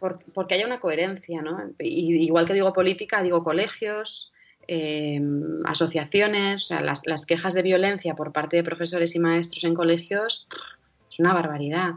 Por- 0.00 0.20
porque 0.32 0.54
haya 0.54 0.64
una 0.66 0.78
coherencia, 0.80 1.42
¿no? 1.42 1.58
Y, 1.78 2.22
igual 2.24 2.46
que 2.46 2.54
digo 2.54 2.72
política, 2.72 3.22
digo 3.22 3.42
colegios, 3.42 4.32
eh, 4.68 5.20
asociaciones, 5.64 6.62
o 6.62 6.66
sea, 6.66 6.80
las, 6.80 7.02
las 7.06 7.26
quejas 7.26 7.54
de 7.54 7.62
violencia 7.62 8.14
por 8.14 8.32
parte 8.32 8.56
de 8.56 8.62
profesores 8.62 9.14
y 9.14 9.18
maestros 9.18 9.64
en 9.64 9.74
colegios 9.74 10.46
es 11.10 11.18
una 11.18 11.34
barbaridad, 11.34 11.94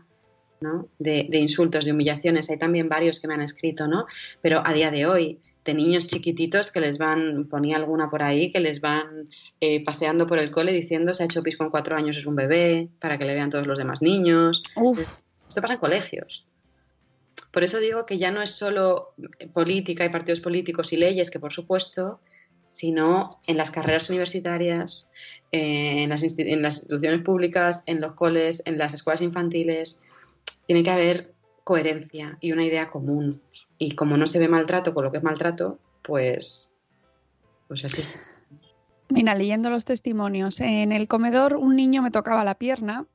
¿no? 0.61 0.87
De, 0.97 1.27
de 1.29 1.37
insultos, 1.37 1.85
de 1.85 1.91
humillaciones. 1.91 2.49
Hay 2.49 2.57
también 2.57 2.89
varios 2.89 3.19
que 3.19 3.27
me 3.27 3.33
han 3.33 3.41
escrito, 3.41 3.87
¿no? 3.87 4.07
Pero 4.41 4.63
a 4.65 4.73
día 4.73 4.89
de 4.89 5.05
hoy, 5.05 5.39
de 5.65 5.73
niños 5.73 6.07
chiquititos 6.07 6.71
que 6.71 6.79
les 6.79 6.97
van, 6.97 7.47
ponía 7.47 7.75
alguna 7.75 8.09
por 8.09 8.23
ahí, 8.23 8.51
que 8.51 8.59
les 8.59 8.81
van 8.81 9.29
eh, 9.59 9.83
paseando 9.83 10.25
por 10.25 10.39
el 10.39 10.49
cole 10.49 10.71
diciendo 10.71 11.13
se 11.13 11.23
ha 11.23 11.25
hecho 11.25 11.43
pis 11.43 11.57
con 11.57 11.69
cuatro 11.69 11.95
años, 11.95 12.17
es 12.17 12.25
un 12.25 12.35
bebé, 12.35 12.89
para 12.99 13.17
que 13.17 13.25
le 13.25 13.35
vean 13.35 13.49
todos 13.49 13.67
los 13.67 13.77
demás 13.77 14.01
niños. 14.01 14.63
Uf, 14.75 14.99
Esto 15.47 15.61
pasa 15.61 15.75
en 15.75 15.79
colegios. 15.79 16.47
Por 17.51 17.63
eso 17.63 17.79
digo 17.79 18.05
que 18.05 18.17
ya 18.17 18.31
no 18.31 18.41
es 18.41 18.51
solo 18.51 19.13
política 19.53 20.05
y 20.05 20.09
partidos 20.09 20.39
políticos 20.39 20.93
y 20.93 20.97
leyes, 20.97 21.29
que 21.29 21.39
por 21.39 21.51
supuesto, 21.51 22.21
sino 22.81 23.39
en 23.45 23.57
las 23.57 23.69
carreras 23.69 24.09
universitarias, 24.09 25.11
en, 25.51 26.09
las 26.09 26.23
instituciones 26.23 27.21
públicas, 27.21 27.83
en 27.85 28.01
los 28.01 28.13
coles, 28.13 28.63
en 28.65 28.79
las 28.79 28.95
escuelas 28.95 29.21
infantiles. 29.21 30.01
Tiene 30.65 30.81
que 30.81 30.89
haber 30.89 31.31
coherencia 31.63 32.39
y 32.41 32.53
una 32.53 32.65
idea 32.65 32.89
común. 32.89 33.39
Y 33.77 33.91
como 33.91 34.17
no 34.17 34.25
se 34.25 34.39
ve 34.39 34.47
maltrato 34.47 34.95
con 34.95 35.03
lo 35.03 35.11
que 35.11 35.19
es 35.19 35.23
maltrato, 35.23 35.77
pues, 36.01 36.71
pues 37.67 37.85
así. 37.85 38.01
Mira, 39.09 39.35
leyendo 39.35 39.69
los 39.69 39.85
testimonios, 39.85 40.59
en 40.59 40.91
el 40.91 41.07
comedor 41.07 41.57
un 41.57 41.75
niño 41.75 42.01
me 42.01 42.09
tocaba 42.09 42.43
la 42.43 42.55
pierna 42.55 43.05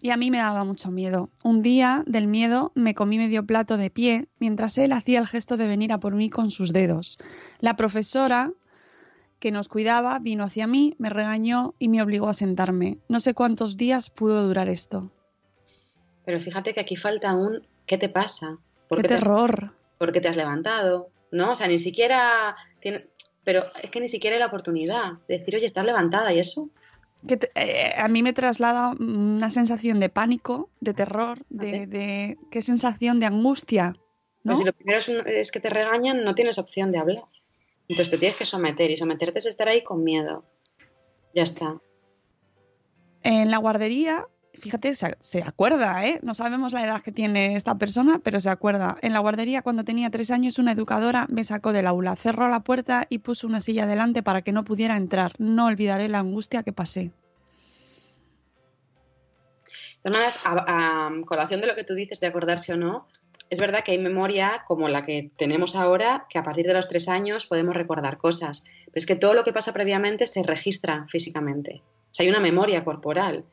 y 0.00 0.10
a 0.10 0.16
mí 0.16 0.30
me 0.30 0.38
daba 0.38 0.62
mucho 0.62 0.92
miedo. 0.92 1.30
Un 1.42 1.64
día, 1.64 2.04
del 2.06 2.28
miedo, 2.28 2.70
me 2.76 2.94
comí 2.94 3.18
medio 3.18 3.44
plato 3.44 3.76
de 3.76 3.90
pie 3.90 4.28
mientras 4.38 4.78
él 4.78 4.92
hacía 4.92 5.18
el 5.18 5.26
gesto 5.26 5.56
de 5.56 5.66
venir 5.66 5.92
a 5.92 5.98
por 5.98 6.14
mí 6.14 6.30
con 6.30 6.48
sus 6.48 6.72
dedos. 6.72 7.18
La 7.58 7.74
profesora 7.74 8.52
que 9.38 9.50
nos 9.52 9.68
cuidaba 9.68 10.18
vino 10.18 10.44
hacia 10.44 10.66
mí, 10.66 10.94
me 10.98 11.10
regañó 11.10 11.74
y 11.78 11.88
me 11.88 12.00
obligó 12.02 12.28
a 12.28 12.34
sentarme. 12.34 12.98
No 13.08 13.20
sé 13.20 13.34
cuántos 13.34 13.76
días 13.76 14.10
pudo 14.10 14.46
durar 14.46 14.68
esto. 14.68 15.10
Pero 16.24 16.40
fíjate 16.40 16.72
que 16.74 16.80
aquí 16.80 16.96
falta 16.96 17.34
un 17.34 17.66
¿qué 17.86 17.98
te 17.98 18.08
pasa? 18.08 18.56
¿Por 18.88 18.98
¡Qué 18.98 19.02
qué 19.02 19.08
te- 19.08 19.14
terror! 19.16 19.74
¿Por 19.98 20.12
qué 20.12 20.20
te 20.20 20.28
has 20.28 20.36
levantado? 20.36 21.08
¿No? 21.30 21.52
O 21.52 21.54
sea, 21.54 21.66
ni 21.68 21.78
siquiera 21.78 22.56
tiene... 22.80 23.06
Pero 23.44 23.64
es 23.82 23.90
que 23.90 24.00
ni 24.00 24.08
siquiera 24.08 24.36
hay 24.36 24.40
la 24.40 24.46
oportunidad 24.46 25.12
de 25.28 25.38
decir, 25.38 25.54
oye, 25.54 25.66
estás 25.66 25.84
levantada 25.84 26.32
y 26.32 26.38
eso. 26.38 26.70
Que 27.28 27.36
te- 27.36 27.50
eh, 27.54 27.92
a 27.98 28.08
mí 28.08 28.22
me 28.22 28.32
traslada 28.32 28.90
una 28.98 29.50
sensación 29.50 30.00
de 30.00 30.08
pánico, 30.08 30.70
de 30.80 30.94
terror, 30.94 31.44
de, 31.50 31.86
de 31.86 32.38
qué 32.50 32.62
sensación 32.62 33.20
de 33.20 33.26
angustia. 33.26 33.96
¿no? 34.44 34.52
Pero 34.52 34.56
si 34.56 34.64
lo 34.64 34.72
primero 34.72 34.98
es, 34.98 35.08
un- 35.08 35.22
es 35.28 35.52
que 35.52 35.60
te 35.60 35.68
regañan, 35.68 36.24
no 36.24 36.34
tienes 36.34 36.58
opción 36.58 36.90
de 36.92 36.98
hablar. 36.98 37.24
Entonces 37.88 38.10
te 38.10 38.18
tienes 38.18 38.38
que 38.38 38.46
someter 38.46 38.90
y 38.90 38.96
someterte 38.96 39.38
es 39.38 39.46
estar 39.46 39.68
ahí 39.68 39.82
con 39.82 40.02
miedo. 40.02 40.44
Ya 41.34 41.42
está. 41.42 41.80
En 43.22 43.50
la 43.50 43.58
guardería, 43.58 44.26
fíjate, 44.52 44.94
se, 44.94 45.16
se 45.20 45.42
acuerda, 45.42 46.06
¿eh? 46.06 46.20
No 46.22 46.34
sabemos 46.34 46.72
la 46.72 46.84
edad 46.84 47.02
que 47.02 47.12
tiene 47.12 47.56
esta 47.56 47.76
persona, 47.76 48.20
pero 48.22 48.40
se 48.40 48.50
acuerda. 48.50 48.96
En 49.02 49.12
la 49.12 49.18
guardería, 49.18 49.62
cuando 49.62 49.84
tenía 49.84 50.10
tres 50.10 50.30
años, 50.30 50.58
una 50.58 50.72
educadora 50.72 51.26
me 51.28 51.44
sacó 51.44 51.72
del 51.72 51.86
aula, 51.86 52.16
cerró 52.16 52.48
la 52.48 52.60
puerta 52.60 53.06
y 53.08 53.18
puso 53.18 53.46
una 53.46 53.60
silla 53.60 53.86
delante 53.86 54.22
para 54.22 54.42
que 54.42 54.52
no 54.52 54.64
pudiera 54.64 54.96
entrar. 54.96 55.32
No 55.38 55.66
olvidaré 55.66 56.08
la 56.08 56.20
angustia 56.20 56.62
que 56.62 56.72
pasé. 56.72 57.10
A, 60.04 61.08
a 61.08 61.10
colación 61.24 61.62
de 61.62 61.66
lo 61.66 61.74
que 61.74 61.84
tú 61.84 61.94
dices 61.94 62.20
de 62.20 62.26
acordarse 62.26 62.74
o 62.74 62.76
no, 62.76 63.08
es 63.54 63.60
verdad 63.60 63.84
que 63.84 63.92
hay 63.92 63.98
memoria 63.98 64.64
como 64.66 64.88
la 64.88 65.06
que 65.06 65.30
tenemos 65.38 65.76
ahora, 65.76 66.26
que 66.28 66.38
a 66.38 66.42
partir 66.42 66.66
de 66.66 66.74
los 66.74 66.88
tres 66.88 67.08
años 67.08 67.46
podemos 67.46 67.74
recordar 67.74 68.18
cosas. 68.18 68.64
Pero 68.86 68.96
es 68.96 69.06
que 69.06 69.14
todo 69.14 69.32
lo 69.32 69.44
que 69.44 69.52
pasa 69.52 69.72
previamente 69.72 70.26
se 70.26 70.42
registra 70.42 71.06
físicamente. 71.08 71.82
O 72.10 72.14
sea, 72.14 72.24
hay 72.24 72.30
una 72.30 72.40
memoria 72.40 72.84
corporal. 72.84 73.44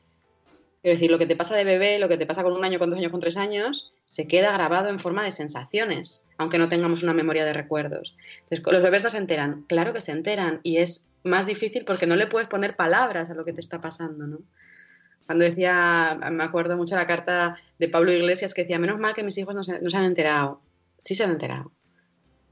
Es 0.82 0.94
decir, 0.94 1.08
lo 1.08 1.18
que 1.18 1.26
te 1.26 1.36
pasa 1.36 1.54
de 1.54 1.62
bebé, 1.62 2.00
lo 2.00 2.08
que 2.08 2.18
te 2.18 2.26
pasa 2.26 2.42
con 2.42 2.52
un 2.52 2.64
año, 2.64 2.80
con 2.80 2.90
dos 2.90 2.98
años, 2.98 3.12
con 3.12 3.20
tres 3.20 3.36
años, 3.36 3.92
se 4.06 4.26
queda 4.26 4.50
grabado 4.50 4.88
en 4.88 4.98
forma 4.98 5.22
de 5.22 5.30
sensaciones, 5.30 6.26
aunque 6.36 6.58
no 6.58 6.68
tengamos 6.68 7.04
una 7.04 7.14
memoria 7.14 7.44
de 7.44 7.52
recuerdos. 7.52 8.16
Entonces, 8.42 8.72
los 8.72 8.82
bebés 8.82 9.04
no 9.04 9.10
se 9.10 9.18
enteran. 9.18 9.64
Claro 9.68 9.92
que 9.92 10.00
se 10.00 10.10
enteran 10.10 10.58
y 10.64 10.78
es 10.78 11.06
más 11.22 11.46
difícil 11.46 11.84
porque 11.84 12.08
no 12.08 12.16
le 12.16 12.26
puedes 12.26 12.48
poner 12.48 12.74
palabras 12.74 13.30
a 13.30 13.34
lo 13.34 13.44
que 13.44 13.52
te 13.52 13.60
está 13.60 13.80
pasando, 13.80 14.26
¿no? 14.26 14.38
Cuando 15.26 15.44
decía, 15.44 16.18
me 16.30 16.44
acuerdo 16.44 16.76
mucho 16.76 16.96
la 16.96 17.06
carta 17.06 17.56
de 17.78 17.88
Pablo 17.88 18.12
Iglesias 18.12 18.54
que 18.54 18.62
decía, 18.62 18.78
menos 18.78 18.98
mal 18.98 19.14
que 19.14 19.22
mis 19.22 19.38
hijos 19.38 19.54
no 19.54 19.64
se, 19.64 19.80
no 19.80 19.90
se 19.90 19.96
han 19.96 20.04
enterado. 20.04 20.60
Sí 21.04 21.14
se 21.14 21.24
han 21.24 21.30
enterado. 21.30 21.72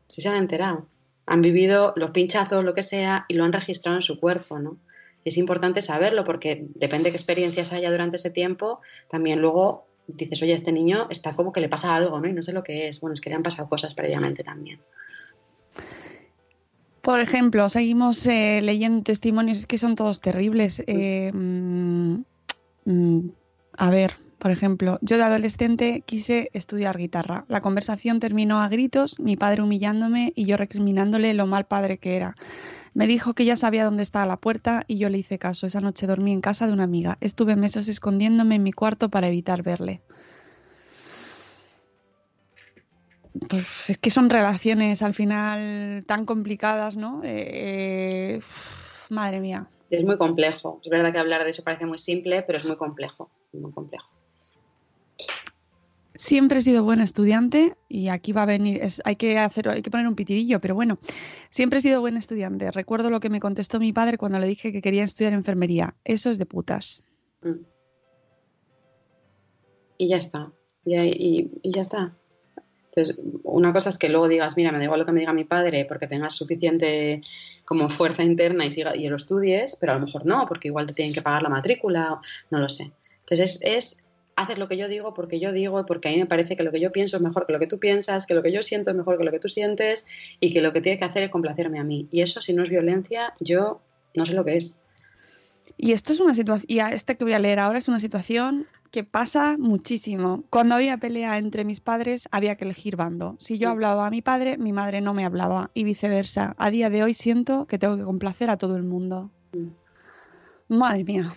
Sí 0.07 0.21
se 0.21 0.29
han 0.29 0.37
enterado. 0.37 0.87
Han 1.27 1.43
vivido 1.43 1.93
los 1.97 2.11
pinchazos, 2.11 2.65
lo 2.65 2.75
que 2.75 2.83
sea, 2.83 3.27
y 3.29 3.35
lo 3.35 3.45
han 3.45 3.53
registrado 3.53 3.97
en 3.97 4.03
su 4.03 4.19
cuerpo, 4.19 4.59
¿no? 4.59 4.79
Es 5.25 5.37
importante 5.37 5.83
saberlo 5.83 6.25
porque 6.25 6.67
depende 6.75 7.05
de 7.05 7.11
qué 7.11 7.17
experiencias 7.17 7.73
haya 7.73 7.91
durante 7.91 8.17
ese 8.17 8.31
tiempo, 8.31 8.81
también 9.11 9.41
luego 9.41 9.87
dices, 10.07 10.43
oye, 10.43 10.55
este 10.55 10.73
niño 10.73 11.07
está 11.11 11.35
como 11.35 11.53
que 11.53 11.61
le 11.61 11.69
pasa 11.69 11.95
algo, 11.95 12.21
¿no? 12.21 12.29
Y 12.29 12.33
no 12.33 12.43
sé 12.43 12.53
lo 12.53 12.65
que 12.65 12.89
es. 12.89 13.01
Bueno, 13.01 13.15
es 13.15 13.21
que 13.21 13.31
le 13.31 13.37
han 13.37 13.43
pasado 13.43 13.69
cosas 13.69 13.95
previamente 13.95 14.43
también. 14.43 14.81
Por 17.03 17.21
ejemplo, 17.21 17.69
seguimos 17.71 18.27
eh, 18.27 18.61
leyendo 18.63 19.03
testimonios, 19.03 19.59
es 19.59 19.67
que 19.67 19.79
son 19.79 19.95
todos 19.95 20.21
terribles. 20.21 20.83
Eh, 20.87 21.31
mm, 22.91 23.29
a 23.77 23.91
ver, 23.91 24.17
por 24.41 24.51
ejemplo, 24.51 24.99
yo 25.03 25.19
de 25.19 25.25
adolescente 25.25 26.03
quise 26.07 26.49
estudiar 26.55 26.97
guitarra. 26.97 27.45
La 27.49 27.61
conversación 27.61 28.21
terminó 28.21 28.63
a 28.63 28.69
gritos, 28.69 29.21
mi 29.21 29.37
padre 29.37 29.63
humillándome 29.63 30.33
y 30.35 30.47
yo 30.47 30.57
recriminándole 30.57 31.35
lo 31.35 31.47
mal 31.47 31.67
padre 31.67 31.99
que 31.99 32.17
era. 32.17 32.37
Me 32.95 33.07
dijo 33.07 33.35
que 33.35 33.45
ya 33.45 33.57
sabía 33.57 33.85
dónde 33.85 34.03
estaba 34.03 34.25
la 34.25 34.39
puerta 34.39 34.85
y 34.87 34.97
yo 34.97 35.11
le 35.11 35.19
hice 35.19 35.39
caso. 35.39 35.67
Esa 35.67 35.83
noche 35.83 36.07
dormí 36.07 36.33
en 36.33 36.41
casa 36.41 36.67
de 36.67 36.73
una 36.73 36.85
amiga. 36.85 37.19
Estuve 37.21 37.55
meses 37.55 37.87
escondiéndome 37.89 38.55
en 38.57 38.63
mi 38.63 38.73
cuarto 38.73 39.11
para 39.11 39.29
evitar 39.29 39.63
verle. 39.63 40.03
Pues 43.49 43.91
es 43.91 43.99
que 43.99 44.11
son 44.11 44.31
relaciones 44.31 45.03
al 45.03 45.13
final 45.15 46.03
tan 46.07 46.25
complicadas, 46.25 46.97
¿no? 46.97 47.21
Eh, 47.25 48.39
uf, 48.39 49.11
madre 49.11 49.41
mía. 49.41 49.69
Es 49.91 50.05
muy 50.05 50.17
complejo. 50.17 50.81
Es 50.85 50.91
verdad 50.91 51.13
que 51.13 51.19
hablar 51.19 51.45
de 51.45 51.51
eso 51.51 51.65
parece 51.65 51.85
muy 51.85 51.99
simple, 51.99 52.43
pero 52.43 52.59
es 52.59 52.65
muy 52.67 52.77
complejo. 52.77 53.31
Muy 53.53 53.73
complejo. 53.73 54.09
Siempre 56.15 56.59
he 56.59 56.63
sido 56.63 56.85
buena 56.85 57.03
estudiante 57.05 57.75
y 57.89 58.09
aquí 58.09 58.33
va 58.33 58.43
a 58.43 58.47
venir, 58.47 58.83
es- 58.83 59.01
hay 59.05 59.17
que 59.17 59.39
hacer, 59.39 59.69
hay 59.69 59.81
que 59.83 59.91
poner 59.91 60.07
un 60.07 60.15
pitidillo, 60.17 60.61
pero 60.61 60.75
bueno, 60.75 60.99
siempre 61.51 61.79
he 61.79 61.83
sido 61.83 62.01
buena 62.01 62.19
estudiante. 62.19 62.71
Recuerdo 62.71 63.11
lo 63.11 63.21
que 63.21 63.31
me 63.31 63.41
contestó 63.41 63.81
mi 63.81 63.93
padre 63.93 64.19
cuando 64.19 64.39
le 64.39 64.47
dije 64.47 64.71
que 64.73 64.83
quería 64.83 65.03
estudiar 65.05 65.33
enfermería. 65.33 65.97
Eso 66.05 66.31
es 66.31 66.39
de 66.39 66.47
putas. 66.47 67.03
Mm. 67.43 67.65
Y 69.99 70.09
ya 70.09 70.17
está. 70.19 70.53
Y, 70.85 70.97
y- 70.97 71.51
y 71.63 71.73
ya 71.73 71.83
está. 71.83 72.17
Entonces, 72.95 73.21
una 73.45 73.73
cosa 73.73 73.91
es 73.91 73.99
que 73.99 74.09
luego 74.09 74.27
digas, 74.27 74.57
mira, 74.57 74.73
me 74.73 74.79
da 74.79 74.85
igual 74.85 75.01
lo 75.01 75.07
que 75.07 75.13
me 75.13 75.21
diga 75.21 75.33
mi 75.33 75.45
padre 75.45 75.85
porque 75.85 76.09
tengas 76.09 76.35
suficiente 76.35 77.23
como 77.65 77.89
fuerza 77.89 78.25
interna 78.25 78.67
y, 78.67 78.73
siga, 78.73 78.97
y 78.97 79.09
lo 79.09 79.17
estudies, 79.17 79.77
pero 79.77 79.93
a 79.93 79.95
lo 79.95 80.07
mejor 80.07 80.27
no, 80.27 80.47
porque 80.49 80.69
igual 80.69 80.87
te 80.87 80.95
tienen 80.95 81.15
que 81.15 81.23
pagar 81.23 81.43
la 81.43 81.49
matrícula, 81.49 82.21
no 82.51 82.59
lo 82.59 82.69
sé. 82.69 82.91
Entonces, 83.21 83.61
es, 83.63 83.95
es 83.95 83.97
hacer 84.35 84.59
lo 84.59 84.69
que 84.69 84.77
yo 84.77 84.89
digo 84.89 85.15
porque 85.15 85.39
yo 85.39 85.53
digo, 85.53 85.87
porque 85.87 86.09
a 86.09 86.13
mí 86.13 86.19
me 86.19 86.27
parece 86.27 86.57
que 86.57 86.63
lo 86.63 86.73
que 86.73 86.81
yo 86.81 86.91
pienso 86.91 87.17
es 87.17 87.23
mejor 87.23 87.47
que 87.47 87.53
lo 87.53 87.59
que 87.59 87.67
tú 87.67 87.79
piensas, 87.79 88.27
que 88.27 88.35
lo 88.35 88.43
que 88.43 88.53
yo 88.53 88.63
siento 88.63 88.91
es 88.91 88.97
mejor 88.97 89.19
que 89.19 89.25
lo 89.25 89.31
que 89.31 89.39
tú 89.39 89.49
sientes 89.49 90.07
y 90.41 90.53
que 90.53 90.61
lo 90.61 90.73
que 90.73 90.81
tiene 90.81 90.99
que 90.99 91.05
hacer 91.05 91.23
es 91.23 91.31
complacerme 91.31 91.79
a 91.79 91.85
mí. 91.85 92.09
Y 92.11 92.23
eso, 92.23 92.41
si 92.41 92.53
no 92.53 92.65
es 92.65 92.71
violencia, 92.71 93.35
yo 93.39 93.81
no 94.15 94.27
sé 94.27 94.35
lo 94.35 94.45
que 94.45 94.57
es. 94.57 94.83
Y 95.77 95.93
esto 95.93 96.13
es 96.13 96.21
una 96.21 96.35
situación, 96.35 96.67
y 96.69 96.81
este 96.81 97.17
que 97.17 97.25
voy 97.25 97.35
a 97.35 97.39
leer 97.39 97.61
ahora 97.61 97.79
es 97.79 97.89
una 97.89 98.01
situación 98.01 98.67
que 98.91 99.05
pasa 99.05 99.57
muchísimo. 99.59 100.45
Cuando 100.51 100.75
había 100.75 100.97
pelea 100.97 101.39
entre 101.39 101.65
mis 101.65 101.81
padres, 101.81 102.29
había 102.33 102.57
que 102.57 102.65
elegir 102.65 102.97
bando. 102.97 103.37
Si 103.39 103.59
yo 103.59 103.71
hablaba 103.71 104.07
a 104.07 104.11
mi 104.11 104.23
padre, 104.23 104.59
mi 104.59 104.73
madre 104.73 105.01
no 105.01 105.15
me 105.15 105.25
hablaba, 105.25 105.71
y 105.75 105.85
viceversa. 105.85 106.55
A 106.59 106.71
día 106.71 106.91
de 106.91 107.03
hoy 107.03 107.15
siento 107.15 107.67
que 107.67 107.79
tengo 107.79 107.97
que 107.97 108.03
complacer 108.03 108.51
a 108.51 108.59
todo 108.59 108.77
el 108.77 108.83
mundo. 108.83 109.31
Madre 110.69 111.05
mía. 111.05 111.35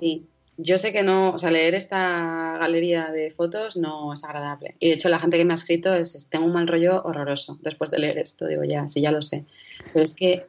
Sí, 0.00 0.26
yo 0.56 0.78
sé 0.78 0.92
que 0.92 1.02
no, 1.02 1.30
o 1.30 1.38
sea, 1.38 1.50
leer 1.50 1.74
esta 1.74 2.56
galería 2.58 3.10
de 3.10 3.30
fotos 3.30 3.76
no 3.76 4.12
es 4.12 4.24
agradable. 4.24 4.74
Y 4.80 4.88
de 4.88 4.94
hecho 4.94 5.08
la 5.08 5.20
gente 5.20 5.36
que 5.38 5.44
me 5.44 5.52
ha 5.52 5.54
escrito 5.54 5.94
es, 5.94 6.16
es, 6.16 6.26
tengo 6.26 6.46
un 6.46 6.52
mal 6.52 6.66
rollo 6.66 7.02
horroroso 7.04 7.58
después 7.62 7.90
de 7.90 8.00
leer 8.00 8.18
esto. 8.18 8.46
Digo, 8.46 8.64
ya, 8.64 8.88
sí, 8.88 9.00
ya 9.00 9.12
lo 9.12 9.22
sé. 9.22 9.44
Pero 9.92 10.04
es 10.04 10.14
que 10.14 10.46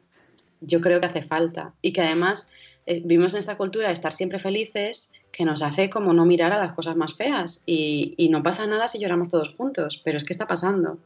yo 0.60 0.80
creo 0.80 1.00
que 1.00 1.06
hace 1.06 1.22
falta. 1.22 1.74
Y 1.82 1.92
que 1.92 2.00
además 2.00 2.50
eh, 2.86 3.00
vivimos 3.04 3.34
en 3.34 3.40
esta 3.40 3.56
cultura 3.56 3.86
de 3.86 3.92
estar 3.92 4.12
siempre 4.12 4.40
felices 4.40 5.12
que 5.32 5.44
nos 5.44 5.62
hace 5.62 5.88
como 5.90 6.12
no 6.12 6.24
mirar 6.26 6.52
a 6.52 6.58
las 6.58 6.74
cosas 6.74 6.96
más 6.96 7.14
feas. 7.14 7.62
Y, 7.66 8.14
y 8.16 8.28
no 8.28 8.42
pasa 8.42 8.66
nada 8.66 8.88
si 8.88 8.98
lloramos 8.98 9.28
todos 9.28 9.54
juntos, 9.56 10.00
pero 10.04 10.16
es 10.18 10.24
que 10.24 10.32
está 10.32 10.46
pasando. 10.46 10.98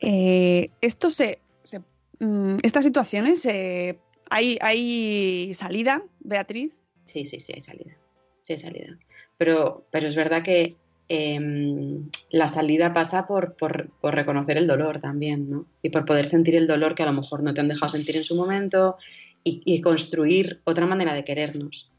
Eh, 0.00 0.70
esto 0.80 1.10
se, 1.10 1.40
se- 1.62 1.80
mm, 2.20 2.58
estas 2.62 2.84
situaciones, 2.84 3.44
eh, 3.46 3.98
hay, 4.30 4.58
hay 4.60 5.52
salida, 5.54 6.02
Beatriz. 6.20 6.72
Sí, 7.06 7.24
sí, 7.24 7.40
sí, 7.40 7.52
hay 7.54 7.60
salida. 7.62 7.96
Sí, 8.42 8.54
hay 8.54 8.58
salida. 8.58 8.98
Pero, 9.38 9.86
pero 9.90 10.08
es 10.08 10.16
verdad 10.16 10.42
que 10.42 10.76
em, 11.08 12.10
la 12.30 12.48
salida 12.48 12.92
pasa 12.92 13.26
por, 13.26 13.54
por- 13.56 13.90
por 14.00 14.14
reconocer 14.14 14.56
el 14.58 14.66
dolor 14.66 15.00
también, 15.00 15.48
¿no? 15.50 15.66
Y 15.82 15.90
por 15.90 16.04
poder 16.04 16.26
sentir 16.26 16.56
el 16.56 16.66
dolor 16.66 16.94
que 16.94 17.02
a 17.02 17.06
lo 17.06 17.12
mejor 17.12 17.42
no 17.42 17.54
te 17.54 17.60
han 17.60 17.68
dejado 17.68 17.90
sentir 17.90 18.16
en 18.16 18.24
su 18.24 18.34
momento 18.36 18.96
y, 19.44 19.62
y 19.64 19.80
construir 19.80 20.60
otra 20.64 20.86
manera 20.86 21.14
de 21.14 21.24
querernos. 21.24 21.90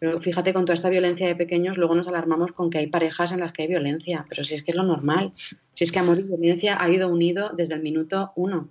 Pero 0.00 0.18
fíjate, 0.18 0.54
con 0.54 0.64
toda 0.64 0.74
esta 0.74 0.88
violencia 0.88 1.26
de 1.26 1.36
pequeños, 1.36 1.76
luego 1.76 1.94
nos 1.94 2.08
alarmamos 2.08 2.52
con 2.52 2.70
que 2.70 2.78
hay 2.78 2.86
parejas 2.86 3.32
en 3.32 3.40
las 3.40 3.52
que 3.52 3.62
hay 3.62 3.68
violencia. 3.68 4.24
Pero 4.30 4.42
si 4.44 4.54
es 4.54 4.64
que 4.64 4.72
es 4.72 4.76
lo 4.76 4.82
normal. 4.82 5.32
Si 5.74 5.84
es 5.84 5.92
que 5.92 5.98
amor 5.98 6.18
y 6.18 6.22
violencia 6.22 6.82
ha 6.82 6.88
ido 6.88 7.08
unido 7.08 7.50
desde 7.54 7.74
el 7.74 7.82
minuto 7.82 8.32
uno. 8.34 8.68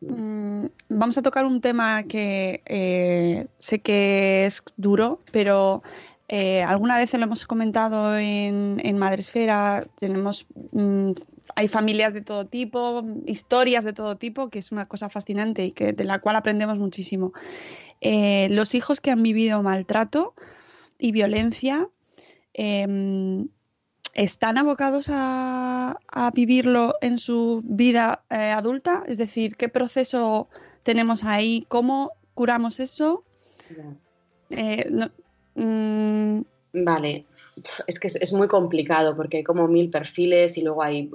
Mm, 0.00 0.66
vamos 0.88 1.18
a 1.18 1.22
tocar 1.22 1.44
un 1.44 1.60
tema 1.60 2.04
que 2.04 2.62
eh, 2.64 3.48
sé 3.58 3.80
que 3.80 4.46
es 4.46 4.62
duro, 4.78 5.20
pero 5.30 5.82
eh, 6.28 6.62
alguna 6.62 6.96
vez 6.96 7.12
lo 7.12 7.24
hemos 7.24 7.44
comentado 7.44 8.16
en, 8.16 8.80
en 8.82 8.96
Madresfera. 8.96 9.86
Tenemos, 9.98 10.46
mm, 10.72 11.12
hay 11.58 11.66
familias 11.66 12.14
de 12.14 12.20
todo 12.20 12.46
tipo, 12.46 13.02
historias 13.26 13.84
de 13.84 13.92
todo 13.92 14.16
tipo, 14.16 14.48
que 14.48 14.60
es 14.60 14.70
una 14.70 14.86
cosa 14.86 15.08
fascinante 15.08 15.64
y 15.64 15.72
que, 15.72 15.92
de 15.92 16.04
la 16.04 16.20
cual 16.20 16.36
aprendemos 16.36 16.78
muchísimo. 16.78 17.32
Eh, 18.00 18.46
los 18.52 18.76
hijos 18.76 19.00
que 19.00 19.10
han 19.10 19.24
vivido 19.24 19.60
maltrato 19.60 20.34
y 21.00 21.10
violencia 21.10 21.88
em, 22.54 23.48
están 24.14 24.56
abocados 24.56 25.08
a, 25.10 25.96
a 26.06 26.30
vivirlo 26.30 26.94
en 27.00 27.18
su 27.18 27.60
vida 27.64 28.22
eh, 28.30 28.36
adulta, 28.52 29.02
es 29.08 29.18
decir, 29.18 29.56
qué 29.56 29.68
proceso 29.68 30.48
tenemos 30.84 31.24
ahí, 31.24 31.64
cómo 31.66 32.12
curamos 32.34 32.78
eso. 32.78 33.24
Eh, 34.50 34.86
no- 34.90 35.10
mm, 35.56 36.42
Vale, 36.84 37.26
es 37.86 37.98
que 37.98 38.08
es, 38.08 38.32
muy 38.32 38.48
complicado 38.48 39.16
porque 39.16 39.38
hay 39.38 39.44
como 39.44 39.68
mil 39.68 39.90
perfiles 39.90 40.56
y 40.56 40.62
luego 40.62 40.82
hay 40.82 41.10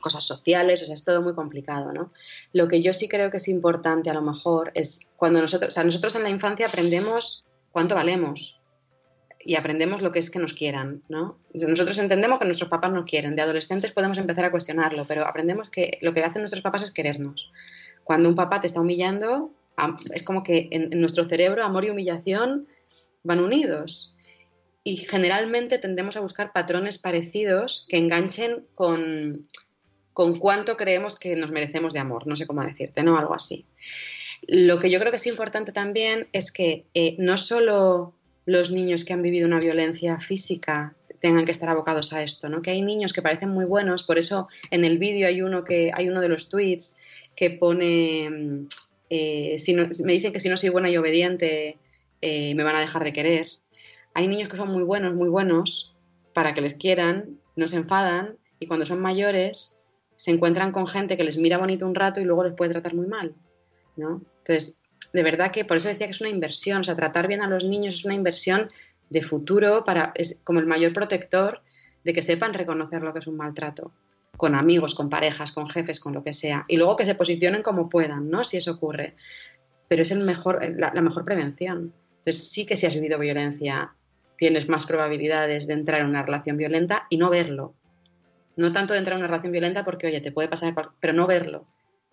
cosas 0.00 0.24
sociales, 0.24 0.82
o 0.82 0.86
sea, 0.86 0.94
es 0.94 1.04
todo 1.04 1.22
muy 1.22 1.34
complicado, 1.34 1.92
¿no? 1.92 2.12
Lo 2.52 2.68
que 2.68 2.82
yo 2.82 2.92
sí 2.92 3.08
creo 3.08 3.30
que 3.30 3.38
es 3.38 3.48
importante 3.48 4.10
a 4.10 4.14
lo 4.14 4.22
mejor 4.22 4.72
es 4.74 5.00
cuando 5.16 5.40
nosotros, 5.40 5.72
o 5.72 5.74
sea, 5.74 5.84
nosotros 5.84 6.16
en 6.16 6.22
la 6.22 6.30
infancia 6.30 6.66
aprendemos 6.66 7.44
cuánto 7.72 7.94
valemos 7.94 8.60
y 9.40 9.56
aprendemos 9.56 10.02
lo 10.02 10.12
que 10.12 10.18
es 10.18 10.30
que 10.30 10.38
nos 10.38 10.52
quieran, 10.52 11.02
¿no? 11.08 11.38
Nosotros 11.54 11.98
entendemos 11.98 12.38
que 12.38 12.44
nuestros 12.44 12.70
papás 12.70 12.92
nos 12.92 13.04
quieren, 13.04 13.36
de 13.36 13.42
adolescentes 13.42 13.92
podemos 13.92 14.18
empezar 14.18 14.44
a 14.44 14.50
cuestionarlo, 14.50 15.04
pero 15.06 15.26
aprendemos 15.26 15.70
que 15.70 15.98
lo 16.02 16.12
que 16.12 16.24
hacen 16.24 16.42
nuestros 16.42 16.62
papás 16.62 16.82
es 16.82 16.90
querernos. 16.90 17.52
Cuando 18.04 18.28
un 18.28 18.34
papá 18.34 18.60
te 18.60 18.66
está 18.66 18.80
humillando, 18.80 19.52
es 20.12 20.22
como 20.22 20.42
que 20.42 20.68
en 20.72 21.00
nuestro 21.00 21.28
cerebro 21.28 21.64
amor 21.64 21.84
y 21.84 21.90
humillación 21.90 22.66
van 23.22 23.40
unidos 23.40 24.14
y 24.88 24.96
generalmente 24.96 25.76
tendemos 25.78 26.16
a 26.16 26.20
buscar 26.20 26.50
patrones 26.54 26.96
parecidos 26.96 27.84
que 27.90 27.98
enganchen 27.98 28.64
con, 28.74 29.46
con 30.14 30.38
cuánto 30.38 30.78
creemos 30.78 31.18
que 31.18 31.36
nos 31.36 31.50
merecemos 31.50 31.92
de 31.92 31.98
amor, 31.98 32.26
no 32.26 32.36
sé 32.36 32.46
cómo 32.46 32.64
decirte, 32.64 33.02
¿no? 33.02 33.18
Algo 33.18 33.34
así. 33.34 33.66
Lo 34.46 34.78
que 34.78 34.88
yo 34.88 34.98
creo 34.98 35.10
que 35.10 35.18
es 35.18 35.26
importante 35.26 35.72
también 35.72 36.28
es 36.32 36.50
que 36.50 36.86
eh, 36.94 37.16
no 37.18 37.36
solo 37.36 38.14
los 38.46 38.70
niños 38.70 39.04
que 39.04 39.12
han 39.12 39.20
vivido 39.20 39.46
una 39.46 39.60
violencia 39.60 40.18
física 40.20 40.94
tengan 41.20 41.44
que 41.44 41.52
estar 41.52 41.68
abocados 41.68 42.14
a 42.14 42.22
esto, 42.22 42.48
¿no? 42.48 42.62
Que 42.62 42.70
hay 42.70 42.80
niños 42.80 43.12
que 43.12 43.20
parecen 43.20 43.50
muy 43.50 43.66
buenos, 43.66 44.04
por 44.04 44.16
eso 44.16 44.48
en 44.70 44.86
el 44.86 44.96
vídeo 44.96 45.28
hay 45.28 45.42
uno 45.42 45.64
que 45.64 45.90
hay 45.92 46.08
uno 46.08 46.22
de 46.22 46.30
los 46.30 46.48
tweets 46.48 46.96
que 47.36 47.50
pone 47.50 48.30
mm, 48.30 48.66
eh, 49.10 49.58
si 49.58 49.74
no- 49.74 49.90
me 50.02 50.14
dicen 50.14 50.32
que 50.32 50.40
si 50.40 50.48
no 50.48 50.56
soy 50.56 50.70
buena 50.70 50.88
y 50.90 50.96
obediente 50.96 51.76
eh, 52.22 52.54
me 52.54 52.62
van 52.62 52.76
a 52.76 52.80
dejar 52.80 53.04
de 53.04 53.12
querer. 53.12 53.48
Hay 54.14 54.28
niños 54.28 54.48
que 54.48 54.56
son 54.56 54.72
muy 54.72 54.82
buenos, 54.82 55.14
muy 55.14 55.28
buenos, 55.28 55.94
para 56.34 56.54
que 56.54 56.60
les 56.60 56.74
quieran, 56.74 57.38
no 57.56 57.68
se 57.68 57.76
enfadan 57.76 58.36
y 58.60 58.66
cuando 58.66 58.86
son 58.86 59.00
mayores 59.00 59.76
se 60.16 60.30
encuentran 60.30 60.72
con 60.72 60.86
gente 60.86 61.16
que 61.16 61.24
les 61.24 61.36
mira 61.36 61.58
bonito 61.58 61.86
un 61.86 61.94
rato 61.94 62.20
y 62.20 62.24
luego 62.24 62.44
les 62.44 62.54
puede 62.54 62.72
tratar 62.72 62.94
muy 62.94 63.06
mal, 63.06 63.34
¿no? 63.96 64.22
Entonces, 64.38 64.78
de 65.12 65.22
verdad 65.22 65.52
que 65.52 65.64
por 65.64 65.76
eso 65.76 65.88
decía 65.88 66.06
que 66.06 66.12
es 66.12 66.20
una 66.20 66.30
inversión, 66.30 66.80
o 66.80 66.84
sea, 66.84 66.96
tratar 66.96 67.28
bien 67.28 67.42
a 67.42 67.48
los 67.48 67.64
niños 67.64 67.94
es 67.94 68.04
una 68.04 68.14
inversión 68.14 68.68
de 69.10 69.22
futuro 69.22 69.84
para 69.84 70.12
es 70.14 70.40
como 70.44 70.60
el 70.60 70.66
mayor 70.66 70.92
protector 70.92 71.62
de 72.04 72.12
que 72.12 72.22
sepan 72.22 72.54
reconocer 72.54 73.02
lo 73.02 73.12
que 73.12 73.20
es 73.20 73.26
un 73.26 73.36
maltrato 73.36 73.92
con 74.38 74.54
amigos, 74.54 74.94
con 74.94 75.10
parejas, 75.10 75.50
con 75.52 75.68
jefes, 75.68 75.98
con 75.98 76.14
lo 76.14 76.22
que 76.22 76.32
sea, 76.32 76.64
y 76.68 76.76
luego 76.76 76.96
que 76.96 77.04
se 77.04 77.16
posicionen 77.16 77.62
como 77.62 77.88
puedan, 77.90 78.30
¿no? 78.30 78.44
Si 78.44 78.56
eso 78.56 78.72
ocurre. 78.72 79.16
Pero 79.88 80.02
es 80.02 80.12
el 80.12 80.20
mejor, 80.20 80.64
la, 80.76 80.92
mejor 81.02 81.24
prevención. 81.24 81.92
Entonces, 82.18 82.48
sí 82.48 82.64
que 82.64 82.76
si 82.76 82.86
has 82.86 82.94
vivido 82.94 83.18
violencia, 83.18 83.94
tienes 84.38 84.68
más 84.68 84.86
probabilidades 84.86 85.66
de 85.66 85.74
entrar 85.74 86.00
en 86.00 86.06
una 86.06 86.22
relación 86.22 86.56
violenta 86.56 87.06
y 87.10 87.18
no 87.18 87.28
verlo. 87.28 87.74
No 88.56 88.72
tanto 88.72 88.92
de 88.92 89.00
entrar 89.00 89.16
en 89.16 89.20
una 89.24 89.28
relación 89.28 89.52
violenta 89.52 89.84
porque, 89.84 90.06
oye, 90.06 90.20
te 90.20 90.32
puede 90.32 90.48
pasar, 90.48 90.74
pero 91.00 91.12
no 91.12 91.26
verlo. 91.26 91.66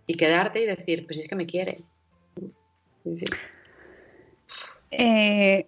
Y 0.08 0.16
quedarte 0.16 0.62
y 0.62 0.66
decir, 0.66 1.06
pues 1.06 1.20
es 1.20 1.28
que 1.28 1.36
me 1.36 1.46
quiere. 1.46 1.78
Sí, 3.04 3.26
eh, 4.92 5.68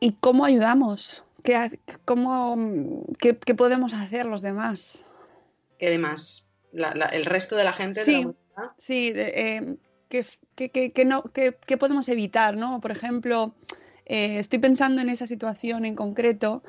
¿Y 0.00 0.12
cómo 0.20 0.44
ayudamos? 0.44 1.24
¿Qué, 1.42 1.78
cómo, 2.04 3.04
qué- 3.18 3.36
qué 3.36 3.54
podemos 3.54 3.94
hacer 3.94 4.26
los 4.26 4.42
demás? 4.42 5.04
¿Qué 5.78 5.90
demás? 5.90 6.48
La- 6.72 6.94
la- 6.94 7.06
el 7.06 7.24
resto 7.24 7.56
de 7.56 7.64
la 7.64 7.72
gente 7.72 8.00
de 8.00 8.04
Sí. 8.06 8.26
la. 8.56 8.74
Sí, 8.76 9.12
de- 9.12 9.56
eh, 9.56 9.76
¿qué, 10.08 10.24
qué- 10.54 10.70
qué- 10.70 10.90
qué 10.90 11.04
no, 11.04 11.22
qué- 11.24 11.56
qué 11.66 11.76
podemos 11.76 12.08
evitar, 12.08 12.56
¿no? 12.56 12.80
Por 12.80 12.90
ejemplo, 12.90 13.54
eh, 14.08 14.38
estoy 14.38 14.58
pensando 14.58 15.00
en 15.02 15.08
esa 15.08 15.26
situación 15.26 15.84
en 15.84 15.94
concreto, 15.94 16.62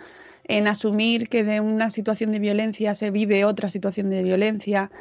en 0.44 0.68
asumir 0.68 1.30
que 1.30 1.44
de 1.44 1.60
una 1.62 1.90
situación 1.90 2.32
de 2.32 2.40
violencia 2.40 2.96
se 2.96 3.12
vive 3.12 3.46
otra 3.46 3.70
situación 3.70 4.10
de 4.10 4.24
violencia, 4.24 4.92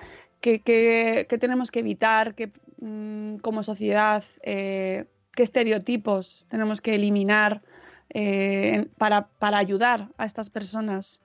que, 0.40 0.60
que- 0.60 1.26
que 1.28 1.38
tenemos 1.38 1.70
que 1.70 1.80
evitar, 1.80 2.34
que 2.34 2.50
mm, 2.80 3.36
como 3.38 3.62
sociedad, 3.62 4.24
eh, 4.42 5.06
qué 5.32 5.42
estereotipos 5.42 6.46
tenemos 6.48 6.80
que 6.80 6.94
eliminar 6.94 7.62
eh, 8.10 8.86
para, 8.98 9.28
para 9.38 9.58
ayudar 9.58 10.08
a 10.16 10.24
estas 10.26 10.48
personas. 10.50 11.22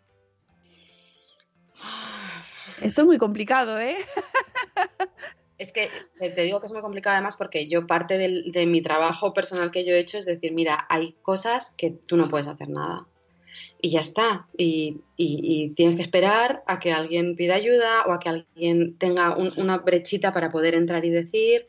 Esto 2.82 3.02
es 3.02 3.08
muy 3.08 3.18
complicado, 3.18 3.80
¿eh? 3.80 3.96
Es 5.58 5.72
que 5.72 5.90
te 6.20 6.44
digo 6.44 6.60
que 6.60 6.66
es 6.66 6.72
muy 6.74 6.82
complicado 6.82 7.16
además 7.16 7.36
porque 7.36 7.68
yo 7.68 7.86
parte 7.86 8.18
del- 8.18 8.52
de 8.52 8.66
mi 8.66 8.82
trabajo 8.82 9.34
personal 9.34 9.72
que 9.72 9.86
yo 9.86 9.94
he 9.94 10.00
hecho 10.00 10.18
es 10.18 10.26
decir, 10.26 10.52
mira, 10.52 10.86
hay 10.90 11.16
cosas 11.22 11.72
que 11.78 11.92
tú 11.92 12.18
no 12.18 12.30
puedes 12.30 12.48
hacer 12.48 12.70
nada. 12.70 13.06
Y 13.82 13.92
ya 13.92 14.00
está. 14.00 14.48
Y, 14.58 14.98
tienes 15.76 15.98
que 15.98 16.02
esperar 16.02 16.64
a 16.68 16.80
que 16.80 16.92
alguien 16.92 17.36
pida 17.36 17.56
ayuda 17.56 18.04
o 18.08 18.14
a 18.14 18.20
que 18.20 18.30
alguien 18.30 18.98
tenga 18.98 19.36
un- 19.38 19.54
una 19.58 19.78
brechita 19.78 20.34
para 20.34 20.52
poder 20.52 20.74
entrar 20.74 21.06
y 21.06 21.10
decir. 21.12 21.68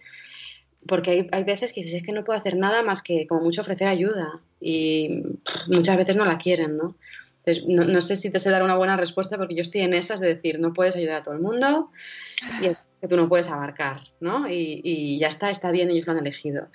Porque 0.87 1.11
hay, 1.11 1.28
hay 1.32 1.45
veces 1.45 1.72
que 1.72 1.82
dices, 1.82 2.01
es 2.01 2.07
que 2.07 2.12
no 2.12 2.24
puedo 2.24 2.39
hacer 2.39 2.57
nada 2.57 2.82
más 2.82 3.03
que 3.03 3.26
como 3.26 3.43
mucho 3.43 3.62
ofrecer 3.62 3.89
ayuda. 3.89 4.41
Y 4.61 5.22
muchas 5.66 5.97
veces 5.97 6.16
no 6.16 6.24
la 6.24 6.39
quieren, 6.39 6.76
¿no? 6.76 6.97
Entonces, 7.45 7.64
no, 7.66 8.01
sé 8.01 8.16
si 8.16 8.30
te 8.30 8.39
sé 8.39 8.49
dar 8.49 8.62
una 8.62 8.76
buena 8.76 8.97
respuesta 8.97 9.37
porque 9.37 9.55
yo 9.55 9.62
estoy 9.62 9.82
en 9.82 9.93
esas 9.93 10.20
de 10.20 10.28
decir, 10.28 10.59
no 10.59 10.72
puedes 10.72 10.97
ayudar 10.97 11.16
a 11.16 11.22
todo 11.22 11.35
el 11.35 11.41
mundo 11.41 11.91
y 12.62 12.68
que 13.05 13.09
tú 13.09 13.16
no 13.16 13.28
puedes 13.28 13.50
abarcar, 13.50 14.00
¿no? 14.18 14.48
Y, 14.48 15.18
ya 15.20 15.28
está, 15.28 15.50
está 15.50 15.70
bien, 15.70 15.90
ellos 15.90 16.07
lo 16.07 16.14
han 16.14 16.20
elegido. 16.20 16.68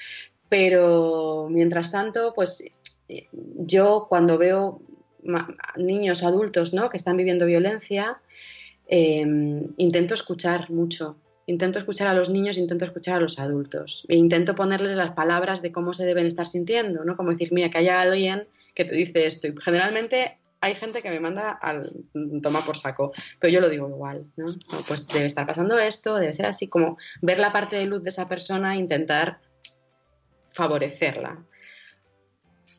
Pero 0.47 1.47
mientras 1.49 1.89
tanto, 1.89 2.33
pues 2.35 2.63
eh, 3.07 3.27
yo 3.31 4.05
cuando 4.07 4.37
veo 4.37 4.79
niños, 5.75 6.21
adultos, 6.21 6.71
¿no? 6.71 6.91
Que 6.91 6.97
están 6.97 7.17
viviendo 7.17 7.47
violencia, 7.47 8.21
eh, 8.87 9.25
intento 9.77 10.13
escuchar 10.13 10.69
mucho. 10.69 11.17
Intento 11.47 11.79
escuchar 11.79 12.07
a 12.09 12.13
los 12.13 12.29
niños, 12.29 12.59
intento 12.59 12.85
escuchar 12.85 13.17
a 13.17 13.21
los 13.21 13.39
adultos. 13.39 14.05
E 14.07 14.15
intento 14.15 14.53
ponerles 14.53 14.97
las 14.97 15.13
palabras 15.13 15.63
de 15.63 15.71
cómo 15.71 15.95
se 15.95 16.05
deben 16.05 16.27
estar 16.27 16.45
sintiendo, 16.45 17.03
¿no? 17.05 17.17
Como 17.17 17.31
decir, 17.31 17.51
mira, 17.51 17.71
que 17.71 17.79
haya 17.79 18.01
alguien 18.01 18.47
que 18.75 18.85
te 18.85 18.93
dice 18.93 19.25
esto. 19.25 19.47
Y 19.47 19.55
generalmente 19.59 20.37
hay 20.61 20.75
gente 20.75 21.01
que 21.01 21.09
me 21.09 21.19
manda 21.19 21.51
al 21.51 21.89
toma 22.41 22.61
por 22.61 22.77
saco, 22.77 23.11
pero 23.39 23.51
yo 23.51 23.61
lo 23.61 23.69
digo 23.69 23.87
igual, 23.89 24.25
¿no? 24.35 24.45
No, 24.45 24.79
Pues 24.87 25.07
debe 25.07 25.25
estar 25.25 25.45
pasando 25.47 25.77
esto, 25.79 26.15
debe 26.15 26.33
ser 26.33 26.45
así, 26.45 26.67
como 26.67 26.97
ver 27.21 27.39
la 27.39 27.51
parte 27.51 27.77
de 27.77 27.85
luz 27.85 28.03
de 28.03 28.09
esa 28.09 28.27
persona 28.27 28.75
e 28.75 28.79
intentar 28.79 29.39
favorecerla. 30.51 31.45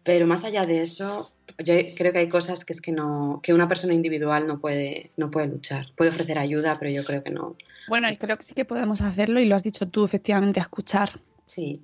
Pero 0.02 0.26
más 0.26 0.44
allá 0.44 0.66
de 0.66 0.82
eso, 0.82 1.32
yo 1.58 1.74
creo 1.96 2.12
que 2.12 2.20
hay 2.20 2.28
cosas 2.28 2.64
que 2.64 2.72
es 2.72 2.80
que 2.80 2.92
no, 2.92 3.40
que 3.42 3.54
una 3.54 3.68
persona 3.68 3.92
individual 3.92 4.46
no 4.46 4.60
puede, 4.60 5.10
no 5.16 5.30
puede 5.30 5.48
luchar. 5.48 5.86
Puede 5.96 6.10
ofrecer 6.10 6.38
ayuda, 6.38 6.78
pero 6.78 6.90
yo 6.90 7.04
creo 7.04 7.22
que 7.22 7.30
no. 7.30 7.56
Bueno, 7.88 8.08
y 8.10 8.16
creo 8.16 8.36
que 8.36 8.44
sí 8.44 8.54
que 8.54 8.64
podemos 8.64 9.00
hacerlo 9.02 9.40
y 9.40 9.44
lo 9.44 9.56
has 9.56 9.62
dicho 9.62 9.88
tú, 9.88 10.04
efectivamente, 10.04 10.60
a 10.60 10.62
escuchar, 10.62 11.20
Sí. 11.50 11.82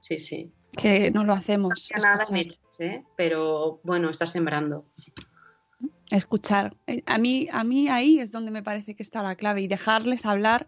Sí, 0.00 0.18
sí. 0.18 0.50
Que 0.76 1.10
no 1.10 1.24
lo 1.24 1.32
hacemos. 1.32 1.90
No 1.96 2.02
nada 2.02 2.24
¿eh? 2.78 3.02
Pero 3.16 3.80
bueno, 3.82 4.10
estás 4.10 4.30
sembrando. 4.32 4.84
escuchar. 6.10 6.74
Eh, 6.86 7.02
A 7.06 7.18
mí, 7.18 7.48
a 7.52 7.64
mí 7.64 7.88
ahí 7.88 8.18
es 8.18 8.32
donde 8.32 8.50
me 8.50 8.62
parece 8.62 8.94
que 8.94 9.02
está 9.02 9.22
la 9.22 9.34
clave 9.36 9.62
y 9.62 9.68
dejarles 9.68 10.24
hablar 10.26 10.66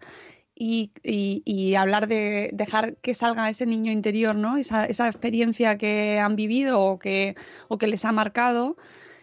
y, 0.55 0.91
y- 1.03 1.43
y 1.47 1.75
hablar 1.75 2.07
de 2.09 2.51
dejar 2.53 2.97
que 2.97 3.15
salga 3.15 3.49
ese 3.49 3.65
niño 3.67 3.91
interior, 3.93 4.35
¿no? 4.35 4.57
Esa, 4.59 4.85
esa 4.85 5.07
experiencia 5.07 5.79
que 5.79 6.19
han 6.19 6.37
vivido 6.37 6.81
o 6.83 6.99
que, 6.99 7.35
o 7.69 7.79
que 7.79 7.87
les 7.87 8.05
ha 8.05 8.13
marcado 8.13 8.77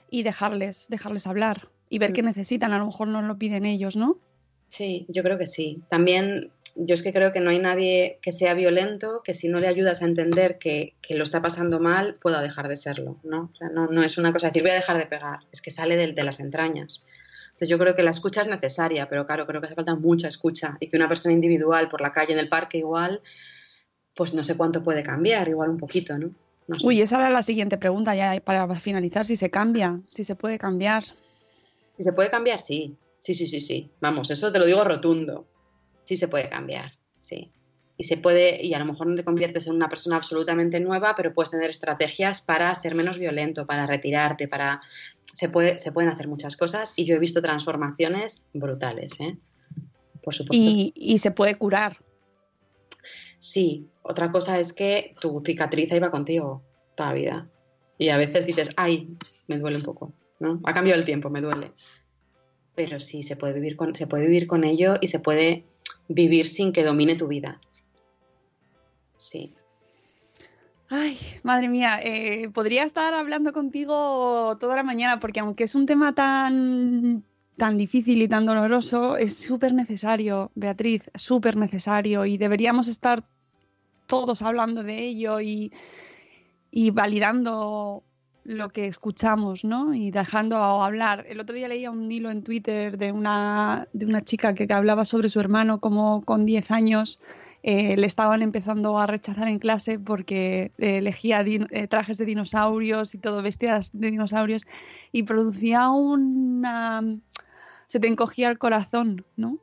y 0.10 0.24
dejarles, 0.24 0.88
dejarles 0.90 1.28
hablar 1.28 1.70
y 1.90 2.00
ver 2.00 2.12
Mm. 2.12 2.14
qué 2.14 2.24
necesitan. 2.24 2.74
A 2.74 2.80
lo 2.80 2.86
mejor 2.88 3.08
nos 3.10 3.24
lo 3.24 3.38
piden 3.38 3.66
ellos, 3.66 3.96
¿no? 3.96 4.18
Sí, 4.70 5.06
yo 5.10 5.22
creo 5.24 5.38
que 5.38 5.46
sí. 5.48 5.82
También 5.90 6.52
yo 6.80 6.94
es 6.94 7.02
que 7.02 7.12
creo 7.12 7.34
que 7.34 7.40
no 7.40 7.50
hay 7.50 7.60
nadie 7.60 8.20
que 8.22 8.32
sea 8.32 8.54
violento 8.54 9.22
que 9.24 9.34
si 9.34 9.50
no 9.50 9.60
le 9.60 9.68
ayudas 9.68 10.02
a 10.02 10.06
entender 10.06 10.60
que, 10.60 10.96
que 11.02 11.16
lo 11.16 11.24
está 11.24 11.42
pasando 11.42 11.80
mal, 11.80 12.16
pueda 12.22 12.42
dejar 12.42 12.68
de 12.68 12.76
serlo, 12.76 13.20
¿no? 13.24 13.50
O 13.54 13.56
sea, 13.58 13.70
no, 13.70 13.88
no 13.88 14.04
es 14.04 14.18
una 14.18 14.32
cosa 14.32 14.48
de 14.48 14.52
decir 14.52 14.64
voy 14.64 14.72
a 14.72 14.76
dejar 14.76 14.98
de 14.98 15.08
pegar, 15.08 15.40
es 15.52 15.62
que 15.62 15.72
sale 15.72 15.96
de, 15.96 16.14
de 16.14 16.24
las 16.24 16.40
entrañas. 16.40 17.06
Entonces 17.48 17.70
yo 17.70 17.80
creo 17.80 17.96
que 17.96 18.04
la 18.04 18.12
escucha 18.12 18.42
es 18.42 18.48
necesaria, 18.48 19.10
pero 19.10 19.26
claro, 19.26 19.48
creo 19.48 19.60
que 19.60 19.68
hace 19.68 19.76
falta 19.76 19.96
mucha 19.96 20.28
escucha 20.28 20.78
y 20.80 20.90
que 20.90 20.98
una 20.98 21.08
persona 21.08 21.34
individual 21.34 21.90
por 21.90 22.02
la 22.02 22.12
calle, 22.12 22.34
en 22.34 22.40
el 22.40 22.50
parque 22.50 22.78
igual, 22.78 23.22
pues 24.16 24.34
no 24.36 24.44
sé 24.44 24.56
cuánto 24.56 24.84
puede 24.84 25.02
cambiar, 25.02 25.48
igual 25.48 25.72
un 25.72 25.78
poquito, 25.78 26.18
¿no? 26.18 26.30
No 26.68 26.80
sé. 26.80 26.86
Uy, 26.86 27.02
esa 27.02 27.16
era 27.16 27.32
la 27.32 27.42
siguiente 27.42 27.78
pregunta 27.78 28.14
ya 28.14 28.40
para 28.42 28.68
finalizar, 28.76 29.26
si 29.26 29.38
se 29.38 29.50
cambia, 29.50 30.00
si 30.06 30.24
se 30.24 30.36
puede 30.36 30.60
cambiar. 30.60 31.04
Si 31.98 32.04
se 32.04 32.14
puede 32.14 32.30
cambiar, 32.30 32.60
sí. 32.60 32.96
Sí, 33.20 33.34
sí, 33.34 33.48
sí, 33.48 33.60
sí. 33.62 33.90
Vamos, 34.00 34.30
eso 34.30 34.52
te 34.52 34.60
lo 34.60 34.66
digo 34.66 34.84
rotundo. 34.84 35.48
Sí 36.08 36.16
se 36.16 36.30
puede 36.30 36.48
cambiar, 36.48 36.94
sí. 37.20 37.52
Y 37.98 38.06
se 38.06 38.16
puede, 38.16 38.64
y 38.66 38.74
a 38.74 38.80
lo 38.80 38.86
mejor 38.86 39.08
no 39.08 39.16
te 39.16 39.26
conviertes 39.26 39.68
en 39.68 39.74
una 39.74 39.90
persona 39.90 40.16
absolutamente 40.16 40.80
nueva, 40.80 41.16
pero 41.16 41.34
puedes 41.34 41.52
tener 41.52 41.70
estrategias 41.70 42.42
para 42.42 42.74
ser 42.76 42.96
menos 42.96 43.20
violento, 43.20 43.66
para 43.66 43.86
retirarte, 43.86 44.48
para. 44.48 44.82
Se, 45.34 45.50
puede, 45.50 45.80
se 45.80 45.92
pueden 45.92 46.10
hacer 46.10 46.30
muchas 46.30 46.56
cosas 46.56 46.94
y 46.96 47.04
yo 47.04 47.16
he 47.16 47.20
visto 47.20 47.42
transformaciones 47.42 48.46
brutales, 48.54 49.20
¿eh? 49.20 49.38
Por 50.24 50.34
supuesto. 50.34 50.56
Y, 50.56 50.94
y 50.96 51.18
se 51.20 51.32
puede 51.32 51.56
curar. 51.56 51.98
Sí, 53.40 53.90
otra 54.02 54.32
cosa 54.32 54.60
es 54.60 54.72
que 54.72 55.14
tu 55.20 55.44
cicatriz 55.46 55.92
va 56.02 56.10
contigo 56.10 56.64
toda 56.96 57.10
la 57.10 57.16
vida. 57.16 57.50
Y 57.98 58.10
a 58.10 58.18
veces 58.18 58.46
dices, 58.46 58.70
ay, 58.78 59.10
me 59.48 59.60
duele 59.60 59.78
un 59.78 59.84
poco, 59.84 60.14
¿no? 60.40 60.62
Ha 60.64 60.74
cambiado 60.74 60.98
el 60.98 61.06
tiempo, 61.06 61.30
me 61.30 61.42
duele. 61.42 61.74
Pero 62.76 63.00
sí, 63.00 63.24
se 63.24 63.36
puede 63.36 63.54
vivir 63.54 63.76
con, 63.76 63.96
se 63.96 64.08
puede 64.08 64.26
vivir 64.26 64.48
con 64.48 64.64
ello 64.64 64.94
y 65.02 65.08
se 65.08 65.20
puede 65.20 65.66
vivir 66.08 66.48
sin 66.48 66.74
que 66.74 66.84
domine 66.84 67.16
tu 67.16 67.28
vida. 67.28 67.60
Sí. 69.18 69.54
Ay, 70.90 71.18
madre 71.44 71.68
mía, 71.68 72.00
eh, 72.02 72.50
podría 72.54 72.84
estar 72.84 73.14
hablando 73.14 73.52
contigo 73.52 74.58
toda 74.60 74.78
la 74.78 74.84
mañana 74.84 75.20
porque 75.20 75.42
aunque 75.42 75.66
es 75.66 75.76
un 75.76 75.86
tema 75.86 76.16
tan, 76.16 77.26
tan 77.58 77.78
difícil 77.78 78.22
y 78.22 78.28
tan 78.30 78.46
doloroso, 78.46 79.18
es 79.18 79.38
súper 79.38 79.74
necesario, 79.74 80.50
Beatriz, 80.56 81.04
súper 81.14 81.58
necesario 81.58 82.26
y 82.26 82.38
deberíamos 82.38 82.88
estar 82.88 83.26
todos 84.06 84.42
hablando 84.42 84.84
de 84.84 85.08
ello 85.08 85.42
y, 85.42 85.74
y 86.72 86.92
validando 86.92 88.04
lo 88.48 88.70
que 88.70 88.88
escuchamos, 88.88 89.66
¿no? 89.66 89.94
Y 89.94 90.10
dejando 90.10 90.58
hablar. 90.58 91.26
El 91.28 91.42
otro 91.42 91.54
día 91.54 91.68
leía 91.68 91.92
un 91.92 92.10
hilo 92.10 92.32
en 92.32 92.44
Twitter 92.44 92.98
de 92.98 93.12
una, 93.12 93.90
de 93.92 94.06
una 94.06 94.24
chica 94.24 94.56
que 94.56 94.72
hablaba 94.72 95.04
sobre 95.04 95.28
su 95.28 95.42
hermano 95.42 95.82
como 95.82 96.24
con 96.24 96.46
10 96.46 96.72
años 96.72 97.20
eh, 97.62 97.98
le 97.98 98.08
estaban 98.08 98.42
empezando 98.42 98.98
a 99.00 99.06
rechazar 99.06 99.50
en 99.50 99.60
clase 99.60 100.00
porque 100.00 100.72
eh, 100.78 101.00
elegía 101.00 101.44
eh, 101.46 101.88
trajes 101.90 102.18
de 102.18 102.24
dinosaurios 102.26 103.14
y 103.14 103.18
todo, 103.18 103.42
vestidas 103.42 103.90
de 103.92 104.12
dinosaurios 104.12 104.64
y 105.12 105.24
producía 105.24 105.90
una... 105.90 107.02
se 107.88 108.00
te 108.00 108.08
encogía 108.08 108.48
el 108.50 108.58
corazón, 108.58 109.26
¿no? 109.36 109.58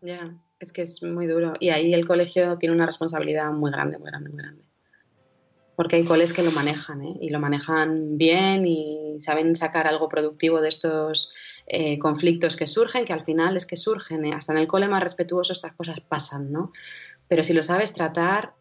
Ya, 0.00 0.34
es 0.58 0.72
que 0.72 0.82
es 0.82 1.00
muy 1.04 1.28
duro. 1.28 1.52
Y 1.60 1.68
ahí 1.68 1.94
el 1.94 2.04
colegio 2.04 2.58
tiene 2.58 2.74
una 2.74 2.86
responsabilidad 2.86 3.52
muy 3.52 3.70
grande, 3.70 3.98
muy 3.98 4.08
grande, 4.08 4.30
muy 4.30 4.38
grande. 4.38 4.64
Porque 5.76 5.96
hay 5.96 6.04
coles 6.04 6.32
que 6.32 6.42
lo 6.42 6.52
manejan, 6.52 7.02
¿eh? 7.02 7.16
Y 7.20 7.30
lo 7.30 7.40
manejan 7.40 8.16
bien 8.16 8.66
y 8.66 9.18
saben 9.20 9.56
sacar 9.56 9.86
algo 9.86 10.08
productivo 10.08 10.60
de 10.60 10.68
estos 10.68 11.32
eh, 11.66 11.98
conflictos 11.98 12.56
que 12.56 12.66
surgen, 12.66 13.04
que 13.04 13.12
al 13.12 13.24
final 13.24 13.56
es 13.56 13.66
que 13.66 13.76
surgen, 13.76 14.24
¿eh? 14.24 14.32
Hasta 14.34 14.52
en 14.52 14.58
el 14.58 14.66
cole 14.66 14.88
más 14.88 15.02
respetuoso 15.02 15.52
estas 15.52 15.74
cosas 15.74 16.00
pasan, 16.00 16.52
¿no? 16.52 16.72
Pero 17.26 17.42
si 17.42 17.52
lo 17.54 17.62
sabes 17.62 17.94
tratar, 17.94 18.54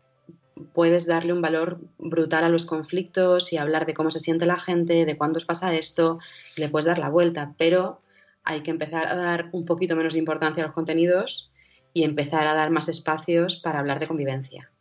puedes 0.73 1.05
darle 1.05 1.33
un 1.33 1.41
valor 1.41 1.79
brutal 1.97 2.43
a 2.43 2.49
los 2.49 2.65
conflictos 2.65 3.53
y 3.53 3.57
hablar 3.57 3.85
de 3.85 3.93
cómo 3.93 4.11
se 4.11 4.19
siente 4.19 4.45
la 4.45 4.59
gente, 4.59 5.05
de 5.05 5.17
cuándo 5.17 5.39
pasa 5.45 5.73
esto, 5.73 6.19
le 6.57 6.69
puedes 6.69 6.85
dar 6.85 6.99
la 6.99 7.09
vuelta, 7.09 7.53
pero 7.57 8.01
hay 8.43 8.61
que 8.61 8.71
empezar 8.71 9.07
a 9.07 9.15
dar 9.15 9.49
un 9.51 9.65
poquito 9.65 9.95
menos 9.95 10.13
de 10.13 10.19
importancia 10.19 10.63
a 10.63 10.67
los 10.67 10.75
contenidos 10.75 11.51
y 11.93 12.03
empezar 12.03 12.47
a 12.47 12.55
dar 12.55 12.71
más 12.71 12.89
espacios 12.89 13.57
para 13.57 13.79
hablar 13.79 13.99
de 13.99 14.07
convivencia. 14.07 14.72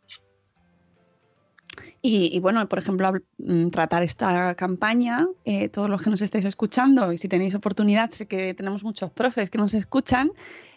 Y, 2.05 2.35
y 2.35 2.39
bueno, 2.41 2.67
por 2.67 2.79
ejemplo, 2.79 3.13
mm, 3.37 3.69
tratar 3.69 4.03
esta 4.03 4.55
campaña, 4.55 5.25
eh, 5.45 5.69
todos 5.69 5.89
los 5.89 6.01
que 6.01 6.09
nos 6.09 6.21
estáis 6.21 6.43
escuchando, 6.43 7.13
y 7.13 7.17
si 7.17 7.29
tenéis 7.29 7.55
oportunidad, 7.55 8.09
sé 8.11 8.27
que 8.27 8.53
tenemos 8.53 8.83
muchos 8.83 9.09
profes 9.09 9.49
que 9.49 9.57
nos 9.57 9.73
escuchan, 9.73 10.33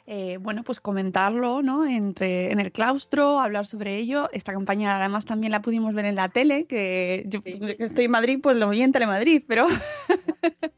eh, 0.06 0.38
bueno, 0.40 0.62
pues 0.62 0.78
comentarlo, 0.78 1.62
¿no? 1.62 1.84
Entre, 1.84 2.52
en 2.52 2.60
el 2.60 2.70
claustro, 2.70 3.40
hablar 3.40 3.66
sobre 3.66 3.96
ello. 3.96 4.28
Esta 4.32 4.52
campaña 4.52 4.96
además 5.00 5.24
también 5.26 5.50
la 5.50 5.62
pudimos 5.62 5.92
ver 5.94 6.04
en 6.04 6.14
la 6.14 6.28
tele, 6.28 6.66
que 6.66 7.24
yo 7.26 7.40
Sí. 7.42 7.58
que 7.58 7.76
estoy 7.80 8.04
en 8.04 8.12
Madrid, 8.12 8.38
pues 8.40 8.56
lo 8.56 8.68
vi 8.68 8.82
en 8.82 8.92
Telemadrid, 8.92 9.42
pero... 9.48 9.66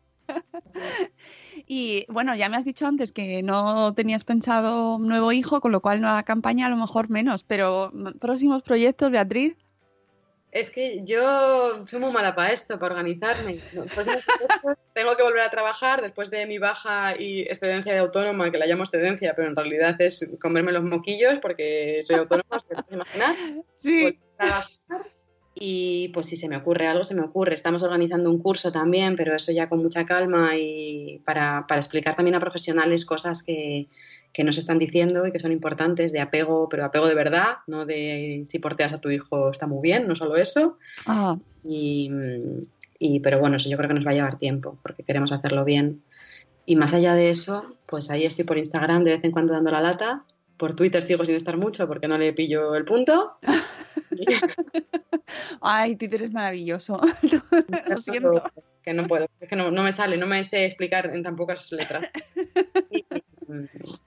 Y 1.70 2.07
bueno, 2.09 2.34
ya 2.34 2.49
me 2.49 2.57
has 2.57 2.64
dicho 2.64 2.86
antes 2.86 3.12
que 3.12 3.42
no 3.42 3.92
tenías 3.92 4.24
pensado 4.24 4.96
un 4.96 5.07
nuevo 5.07 5.32
hijo, 5.32 5.61
con 5.61 5.72
lo 5.72 5.82
cual 5.82 6.01
nueva 6.01 6.22
campaña 6.22 6.66
a 6.66 6.70
lo 6.70 6.76
mejor 6.76 7.11
menos, 7.11 7.42
pero 7.42 7.90
mm, 7.92 8.18
próximos 8.18 8.62
proyectos, 8.62 9.11
Beatriz. 9.11 9.55
Es 10.51 10.70
que 10.70 11.03
yo 11.05 11.86
soy 11.86 12.01
muy 12.01 12.12
mala 12.12 12.34
para 12.34 12.53
esto, 12.53 12.78
para 12.78 12.94
organizarme. 12.94 13.61
Pues 13.94 14.09
tengo 14.94 15.16
que 15.16 15.22
volver 15.22 15.42
a 15.42 15.51
trabajar 15.51 16.01
después 16.01 16.30
de 16.30 16.46
mi 16.46 16.59
baja 16.59 17.20
y 17.20 17.42
excedencia 17.42 17.92
de 17.92 17.99
autónoma, 17.99 18.51
que 18.51 18.59
la 18.59 18.66
llamo 18.66 18.84
excedencia, 18.84 19.34
pero 19.36 19.49
en 19.49 19.57
realidad 19.57 20.01
es 20.01 20.36
comerme 20.40 20.72
los 20.72 20.84
moquillos 20.84 21.38
porque 21.40 22.01
soy 22.03 22.16
autónoma, 22.16 22.49
os 22.76 22.84
imaginar. 22.90 23.36
A 24.38 24.46
trabajar 24.46 25.18
y 25.61 26.09
pues 26.11 26.26
si 26.26 26.36
se 26.36 26.49
me 26.49 26.57
ocurre 26.57 26.86
algo, 26.86 27.03
se 27.03 27.14
me 27.14 27.22
ocurre. 27.22 27.55
Estamos 27.55 27.82
organizando 27.82 28.30
un 28.30 28.38
curso 28.38 28.70
también, 28.70 29.16
pero 29.16 29.34
eso 29.34 29.51
ya 29.51 29.68
con 29.68 29.82
mucha 29.82 30.07
calma 30.07 30.57
y 30.57 31.20
para, 31.24 31.66
para 31.66 31.80
explicar 31.80 32.14
también 32.14 32.36
a 32.36 32.40
profesionales 32.40 33.05
cosas 33.05 33.42
que, 33.42 33.88
que 34.33 34.45
nos 34.45 34.59
están 34.59 34.79
diciendo 34.79 35.26
y 35.26 35.33
que 35.33 35.41
son 35.41 35.53
importantes 35.53 36.12
de 36.12 36.20
apego, 36.20 36.68
pero 36.68 36.85
apego 36.85 37.09
de 37.09 37.14
verdad, 37.14 37.59
no 37.66 37.87
de 37.87 38.45
si 38.49 38.59
porteas 38.59 38.93
a 38.93 39.01
tu 39.01 39.11
hijo 39.11 39.51
está 39.51 39.66
muy 39.66 39.81
bien, 39.83 40.07
no 40.07 40.14
solo 40.16 40.37
eso. 40.37 40.79
Ah, 41.07 41.37
Y, 41.64 42.11
y- 42.99 43.20
pero 43.20 43.39
bueno, 43.41 43.57
eso 43.57 43.68
yo 43.68 43.76
creo 43.76 43.89
que 43.89 43.95
nos 43.95 44.07
va 44.07 44.12
a 44.12 44.14
llevar 44.14 44.39
tiempo 44.39 44.79
porque 44.83 45.03
queremos 45.03 45.33
hacerlo 45.33 45.64
bien. 45.64 46.03
Y 46.66 46.76
más 46.76 46.95
allá 46.95 47.14
de 47.14 47.31
eso, 47.31 47.64
pues 47.87 48.11
ahí 48.11 48.24
estoy 48.24 48.45
por 48.45 48.59
Instagram 48.59 49.03
de 49.05 49.12
vez 49.12 49.24
en 49.24 49.33
cuando 49.33 49.55
dando 49.55 49.70
la 49.70 49.81
lata 49.81 50.24
Por 50.59 50.74
Twitter 50.74 51.03
sigo 51.03 51.24
sin 51.24 51.35
estar 51.37 51.57
mucho 51.57 51.87
porque 51.89 52.09
no 52.09 52.18
le 52.18 52.33
pillo 52.33 52.74
el 52.74 52.85
punto. 52.85 53.39
Ay, 55.61 55.97
Twitter 55.97 56.22
es 56.22 56.33
maravilloso. 56.33 57.01
Lo 57.89 58.01
siento. 58.01 58.43
Que 58.83 58.95
no 58.95 59.07
puedo, 59.07 59.26
es 59.41 59.49
que 59.49 59.57
no, 59.57 59.70
no 59.70 59.83
me 59.83 59.93
sale, 59.93 60.16
no 60.16 60.26
me 60.26 60.45
sé 60.45 60.64
explicar 60.64 61.14
en 61.14 61.22
tan 61.22 61.37
pocas 61.37 61.70
letras. 61.72 62.07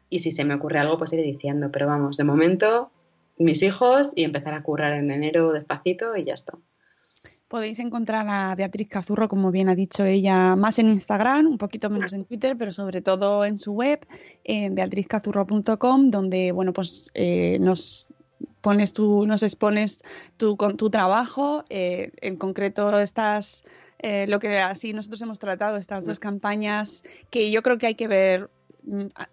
Y, 0.10 0.20
si 0.20 0.32
se 0.32 0.46
me 0.46 0.56
ocurre 0.56 0.80
algo, 0.80 0.98
pues 0.98 1.14
iré 1.14 1.24
diciendo. 1.24 1.70
Pero 1.72 1.88
vamos, 1.88 2.18
de 2.18 2.24
momento, 2.24 2.92
mis 3.38 3.64
hijos 3.64 4.12
y 4.16 4.24
empezar 4.24 4.54
a 4.54 4.64
currar 4.64 4.94
en 4.94 5.12
enero 5.12 5.52
despacito 5.52 6.16
y 6.16 6.26
ya 6.26 6.34
está. 6.34 6.54
Podéis 7.48 7.80
encontrar 7.80 8.28
a 8.30 8.56
Beatriz 8.56 8.88
Cazurro, 8.88 9.28
como 9.28 9.52
bien 9.52 9.68
ha 9.68 9.76
dicho 9.76 10.06
ella, 10.06 10.56
más 10.56 10.80
en 10.80 10.90
Instagram, 10.90 11.48
un 11.48 11.58
poquito 11.58 11.90
menos 11.90 12.14
en 12.14 12.24
Twitter, 12.24 12.56
pero 12.58 12.72
sobre 12.72 13.02
todo 13.02 13.44
en 13.44 13.60
su 13.60 13.74
web, 13.74 14.08
en 14.46 14.74
beatrizcazurro.com, 14.74 16.12
donde 16.12 16.54
bueno, 16.54 16.72
pues 16.72 17.12
eh, 17.14 17.58
nos 17.60 18.08
pones 18.62 18.94
tú, 18.94 19.26
nos 19.26 19.44
expones 19.44 20.02
tu, 20.38 20.56
con 20.56 20.78
tu 20.78 20.90
trabajo. 20.90 21.66
eh, 21.70 22.12
en 22.22 22.38
concreto, 22.38 22.98
estas 22.98 23.66
eh, 24.04 24.26
lo 24.28 24.40
que 24.40 24.58
así 24.58 24.94
nosotros 24.94 25.22
hemos 25.22 25.38
tratado, 25.38 25.78
estas 25.78 26.06
dos 26.06 26.20
campañas, 26.20 27.04
que 27.30 27.52
yo 27.52 27.62
creo 27.62 27.78
que 27.78 27.86
hay 27.86 27.96
que 27.96 28.08
ver 28.08 28.50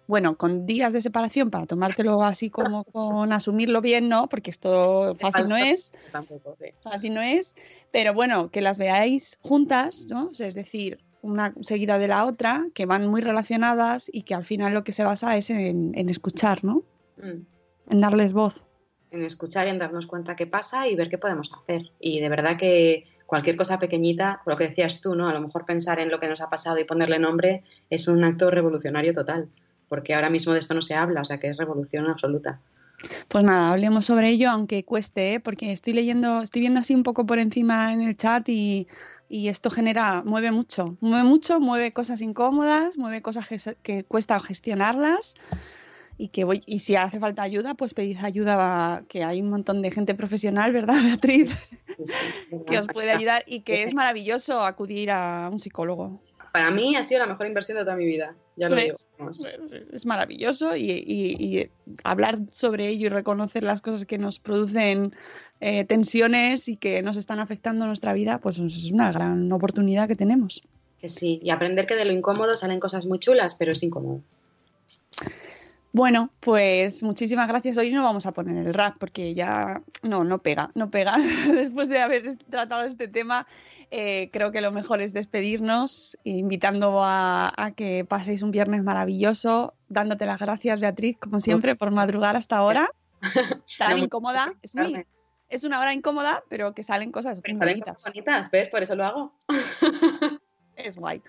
bueno, 0.07 0.37
con 0.37 0.65
días 0.65 0.93
de 0.93 1.01
separación 1.01 1.49
para 1.49 1.65
tomártelo 1.65 2.21
así 2.23 2.49
como 2.49 2.83
con 2.85 3.33
asumirlo 3.33 3.81
bien, 3.81 4.09
¿no? 4.09 4.29
Porque 4.29 4.51
esto 4.51 5.15
fácil 5.15 5.47
no 5.47 5.57
es. 5.57 5.93
Tampoco, 6.11 6.55
sí. 6.59 6.71
fácil 6.83 7.13
no 7.13 7.21
es, 7.21 7.55
pero 7.91 8.13
bueno, 8.13 8.51
que 8.51 8.61
las 8.61 8.77
veáis 8.77 9.37
juntas, 9.41 10.07
¿no? 10.09 10.33
Sea, 10.33 10.47
es 10.47 10.55
decir, 10.55 10.99
una 11.21 11.53
seguida 11.61 11.97
de 11.97 12.07
la 12.07 12.25
otra, 12.25 12.67
que 12.73 12.85
van 12.85 13.07
muy 13.07 13.21
relacionadas 13.21 14.09
y 14.11 14.23
que 14.23 14.35
al 14.35 14.45
final 14.45 14.73
lo 14.73 14.83
que 14.83 14.91
se 14.91 15.03
basa 15.03 15.35
es 15.35 15.49
en, 15.49 15.91
en 15.95 16.09
escuchar, 16.09 16.63
¿no? 16.63 16.83
Mm. 17.17 17.45
En 17.89 18.01
darles 18.01 18.33
voz. 18.33 18.63
en 19.11 19.23
escuchar 19.23 19.65
y 19.67 19.71
en 19.71 19.79
darnos 19.79 20.05
cuenta 20.05 20.35
qué 20.35 20.45
pasa 20.45 20.87
y 20.87 20.95
ver 20.95 21.09
qué 21.09 21.17
podemos 21.17 21.51
hacer. 21.51 21.91
Y 21.99 22.19
de 22.19 22.29
verdad 22.29 22.57
que 22.57 23.05
cualquier 23.29 23.55
cosa 23.55 23.77
pequeñita, 23.77 24.41
lo 24.47 24.57
que 24.57 24.69
decías 24.69 25.01
tú, 25.01 25.13
¿no? 25.13 25.29
A 25.29 25.33
lo 25.33 25.39
mejor 25.39 25.63
pensar 25.63 25.99
en 25.99 26.09
lo 26.09 26.19
que 26.19 26.27
nos 26.27 26.41
ha 26.41 26.49
pasado 26.49 26.79
y 26.79 26.83
ponerle 26.83 27.19
nombre 27.19 27.63
es 27.91 28.07
un 28.07 28.23
acto 28.23 28.49
revolucionario 28.49 29.13
total, 29.13 29.47
porque 29.87 30.15
ahora 30.15 30.31
mismo 30.31 30.51
de 30.51 30.59
esto 30.59 30.73
no 30.73 30.81
se 30.81 30.95
habla, 30.95 31.21
o 31.21 31.25
sea 31.25 31.39
que 31.39 31.47
es 31.47 31.57
revolución 31.57 32.07
absoluta. 32.07 32.59
Pues 33.27 33.43
nada, 33.43 33.71
hablemos 33.71 34.05
sobre 34.05 34.29
ello, 34.29 34.49
aunque 34.49 34.83
cueste, 34.83 35.35
¿eh? 35.35 35.39
porque 35.39 35.71
estoy 35.71 35.93
leyendo, 35.93 36.41
estoy 36.41 36.61
viendo 36.61 36.79
así 36.79 36.95
un 36.95 37.03
poco 37.03 37.25
por 37.27 37.37
encima 37.37 37.93
en 37.93 38.01
el 38.01 38.17
chat 38.17 38.49
y, 38.49 38.87
y 39.29 39.47
esto 39.47 39.69
genera, 39.69 40.23
mueve 40.25 40.51
mucho, 40.51 40.97
mueve 40.99 41.23
mucho, 41.23 41.59
mueve 41.59 41.93
cosas 41.93 42.21
incómodas, 42.21 42.97
mueve 42.97 43.21
cosas 43.21 43.47
que, 43.47 43.59
que 43.83 44.03
cuesta 44.05 44.39
gestionarlas 44.39 45.35
y 46.19 46.27
que 46.27 46.43
voy, 46.43 46.61
y 46.65 46.79
si 46.79 46.95
hace 46.97 47.17
falta 47.19 47.41
ayuda, 47.43 47.73
pues 47.75 47.93
pedid 47.93 48.17
ayuda, 48.21 48.55
a- 48.97 49.03
que 49.07 49.23
hay 49.23 49.41
un 49.41 49.49
montón 49.49 49.81
de 49.81 49.89
gente 49.89 50.13
profesional, 50.13 50.71
¿verdad, 50.73 50.95
Beatriz? 51.19 51.49
Sí, 51.97 52.03
sí, 52.05 52.13
de 52.57 52.65
que 52.65 52.77
os 52.77 52.87
puede 52.87 53.09
ayudar 53.11 53.43
y 53.47 53.61
que 53.61 53.83
es 53.83 53.93
maravilloso 53.93 54.61
acudir 54.61 55.11
a 55.11 55.49
un 55.51 55.59
psicólogo. 55.59 56.21
Para 56.51 56.71
mí 56.71 56.95
ha 56.95 57.03
sido 57.03 57.19
la 57.19 57.27
mejor 57.27 57.47
inversión 57.47 57.77
de 57.77 57.83
toda 57.85 57.95
mi 57.95 58.05
vida, 58.05 58.35
ya 58.57 58.67
lo 58.69 58.75
digo. 58.75 58.87
¿Ves? 58.89 59.09
vamos. 59.17 59.45
Es, 59.71 59.71
es 59.93 60.05
maravilloso 60.05 60.75
y, 60.75 60.89
y- 60.91 61.35
y 61.59 61.69
hablar 62.03 62.39
sobre 62.51 62.89
ello 62.89 63.05
y 63.05 63.09
reconocer 63.09 63.63
las 63.63 63.81
cosas 63.81 64.05
que 64.05 64.17
nos 64.17 64.39
producen 64.39 65.13
eh, 65.61 65.85
tensiones 65.85 66.67
y 66.67 66.75
que 66.77 67.01
nos 67.01 67.17
están 67.17 67.39
afectando 67.39 67.85
nuestra 67.85 68.11
vida, 68.13 68.39
pues 68.39 68.57
es 68.59 68.91
una 68.91 69.11
gran 69.11 69.49
oportunidad 69.51 70.07
que 70.09 70.15
tenemos. 70.15 70.61
Que 70.99 71.09
sí, 71.09 71.39
y 71.43 71.49
aprender 71.51 71.85
que 71.87 71.95
de 71.95 72.03
lo 72.05 72.11
incómodo 72.11 72.57
salen 72.57 72.79
cosas 72.81 73.05
muy 73.05 73.19
chulas, 73.19 73.55
pero 73.55 73.71
es 73.71 73.83
incómodo. 73.83 74.21
Bueno, 75.91 76.29
pues 76.39 77.01
muchísimas 77.01 77.47
gracias. 77.47 77.75
Hoy 77.77 77.91
no 77.91 78.03
vamos 78.03 78.25
a 78.27 78.31
poner 78.31 78.65
el 78.65 78.73
rap 78.73 78.97
porque 78.99 79.33
ya 79.33 79.81
no, 80.03 80.23
no 80.23 80.37
pega, 80.39 80.69
no 80.75 80.91
pega. 80.91 81.17
Después 81.53 81.89
de 81.89 81.99
haber 81.99 82.37
tratado 82.49 82.83
este 82.85 83.07
tema, 83.07 83.47
eh, 83.89 84.29
creo 84.31 84.51
que 84.51 84.61
lo 84.61 84.71
mejor 84.71 85.01
es 85.01 85.13
despedirnos, 85.13 86.15
invitando 86.23 87.03
a, 87.03 87.51
a 87.57 87.71
que 87.71 88.05
paséis 88.05 88.43
un 88.43 88.51
viernes 88.51 88.83
maravilloso, 88.83 89.73
dándote 89.87 90.27
las 90.27 90.39
gracias, 90.39 90.79
Beatriz, 90.79 91.17
como 91.19 91.41
siempre, 91.41 91.75
por 91.75 91.89
madrugar 91.89 92.37
hasta 92.37 92.57
ahora. 92.57 92.91
Tan 93.79 93.97
No, 93.97 94.03
incómoda, 94.05 94.53
es 94.61 94.75
muy, 94.75 94.83
Carmen. 94.83 95.07
es 95.49 95.63
una 95.63 95.79
hora 95.79 95.91
incómoda, 95.93 96.43
pero 96.49 96.73
que 96.75 96.83
salen 96.83 97.11
cosas 97.11 97.39
muy 97.39 97.41
Pero 97.41 97.57
salen 97.57 97.73
bonitas. 97.73 97.95
cosas 97.95 98.13
bonitas, 98.13 98.51
¿ves? 98.51 98.69
Por 98.69 98.83
eso 98.83 98.95
lo 98.95 99.05
hago. 99.05 99.33
Es 100.83 100.95
guay. 100.95 101.21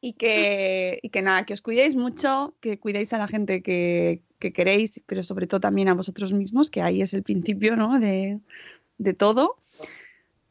Y 0.00 0.14
que, 0.14 0.98
y 1.02 1.10
que 1.10 1.22
nada, 1.22 1.44
que 1.46 1.54
os 1.54 1.62
cuidéis 1.62 1.94
mucho, 1.94 2.54
que 2.60 2.78
cuidéis 2.78 3.12
a 3.12 3.18
la 3.18 3.28
gente 3.28 3.62
que, 3.62 4.22
que 4.38 4.52
queréis, 4.52 5.00
pero 5.06 5.22
sobre 5.22 5.46
todo 5.46 5.60
también 5.60 5.88
a 5.88 5.94
vosotros 5.94 6.32
mismos, 6.32 6.70
que 6.70 6.82
ahí 6.82 7.02
es 7.02 7.14
el 7.14 7.22
principio 7.22 7.76
¿no? 7.76 7.98
de, 8.00 8.40
de 8.98 9.14
todo. 9.14 9.56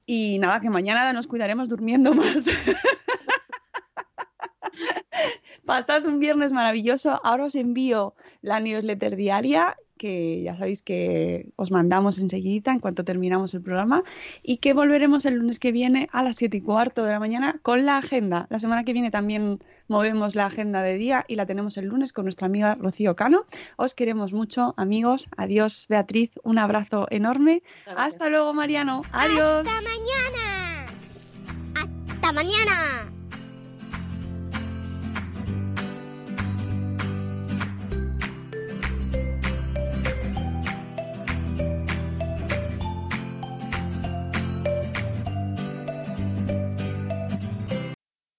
Y 0.05 0.39
nada, 0.39 0.61
que 0.61 0.69
mañana 0.69 1.11
nos 1.13 1.27
cuidaremos 1.27 1.67
durmiendo 1.67 2.13
más. 2.15 2.45
Pasad 5.65 6.05
un 6.05 6.19
viernes 6.19 6.53
maravilloso. 6.53 7.19
Ahora 7.23 7.45
os 7.45 7.55
envío 7.55 8.13
la 8.41 8.59
newsletter 8.59 9.15
diaria, 9.15 9.75
que 9.97 10.43
ya 10.43 10.55
sabéis 10.55 10.81
que 10.81 11.49
os 11.55 11.71
mandamos 11.71 12.19
enseguida 12.19 12.71
en 12.71 12.79
cuanto 12.79 13.03
terminamos 13.03 13.53
el 13.53 13.61
programa, 13.61 14.03
y 14.43 14.57
que 14.57 14.73
volveremos 14.73 15.25
el 15.25 15.35
lunes 15.35 15.59
que 15.59 15.71
viene 15.71 16.07
a 16.11 16.21
las 16.21 16.35
7 16.35 16.57
y 16.57 16.61
cuarto 16.61 17.03
de 17.03 17.13
la 17.13 17.19
mañana 17.19 17.59
con 17.61 17.85
la 17.85 17.97
agenda. 17.97 18.45
La 18.49 18.59
semana 18.59 18.83
que 18.83 18.93
viene 18.93 19.09
también 19.09 19.59
movemos 19.87 20.35
la 20.35 20.45
agenda 20.45 20.81
de 20.81 20.97
día 20.97 21.25
y 21.27 21.35
la 21.35 21.45
tenemos 21.45 21.77
el 21.77 21.85
lunes 21.85 22.13
con 22.13 22.25
nuestra 22.25 22.45
amiga 22.45 22.75
Rocío 22.75 23.15
Cano. 23.15 23.45
Os 23.77 23.95
queremos 23.95 24.33
mucho, 24.33 24.73
amigos. 24.77 25.27
Adiós, 25.37 25.87
Beatriz. 25.89 26.31
Un 26.43 26.59
abrazo 26.59 27.07
enorme. 27.09 27.63
Hasta 27.95 28.29
luego, 28.29 28.53
Mariano. 28.53 29.01
Adiós. 29.11 29.65
¡Hasta 29.65 29.81
mañana! 29.81 30.85
¡Hasta 31.73 32.33
mañana! 32.33 33.14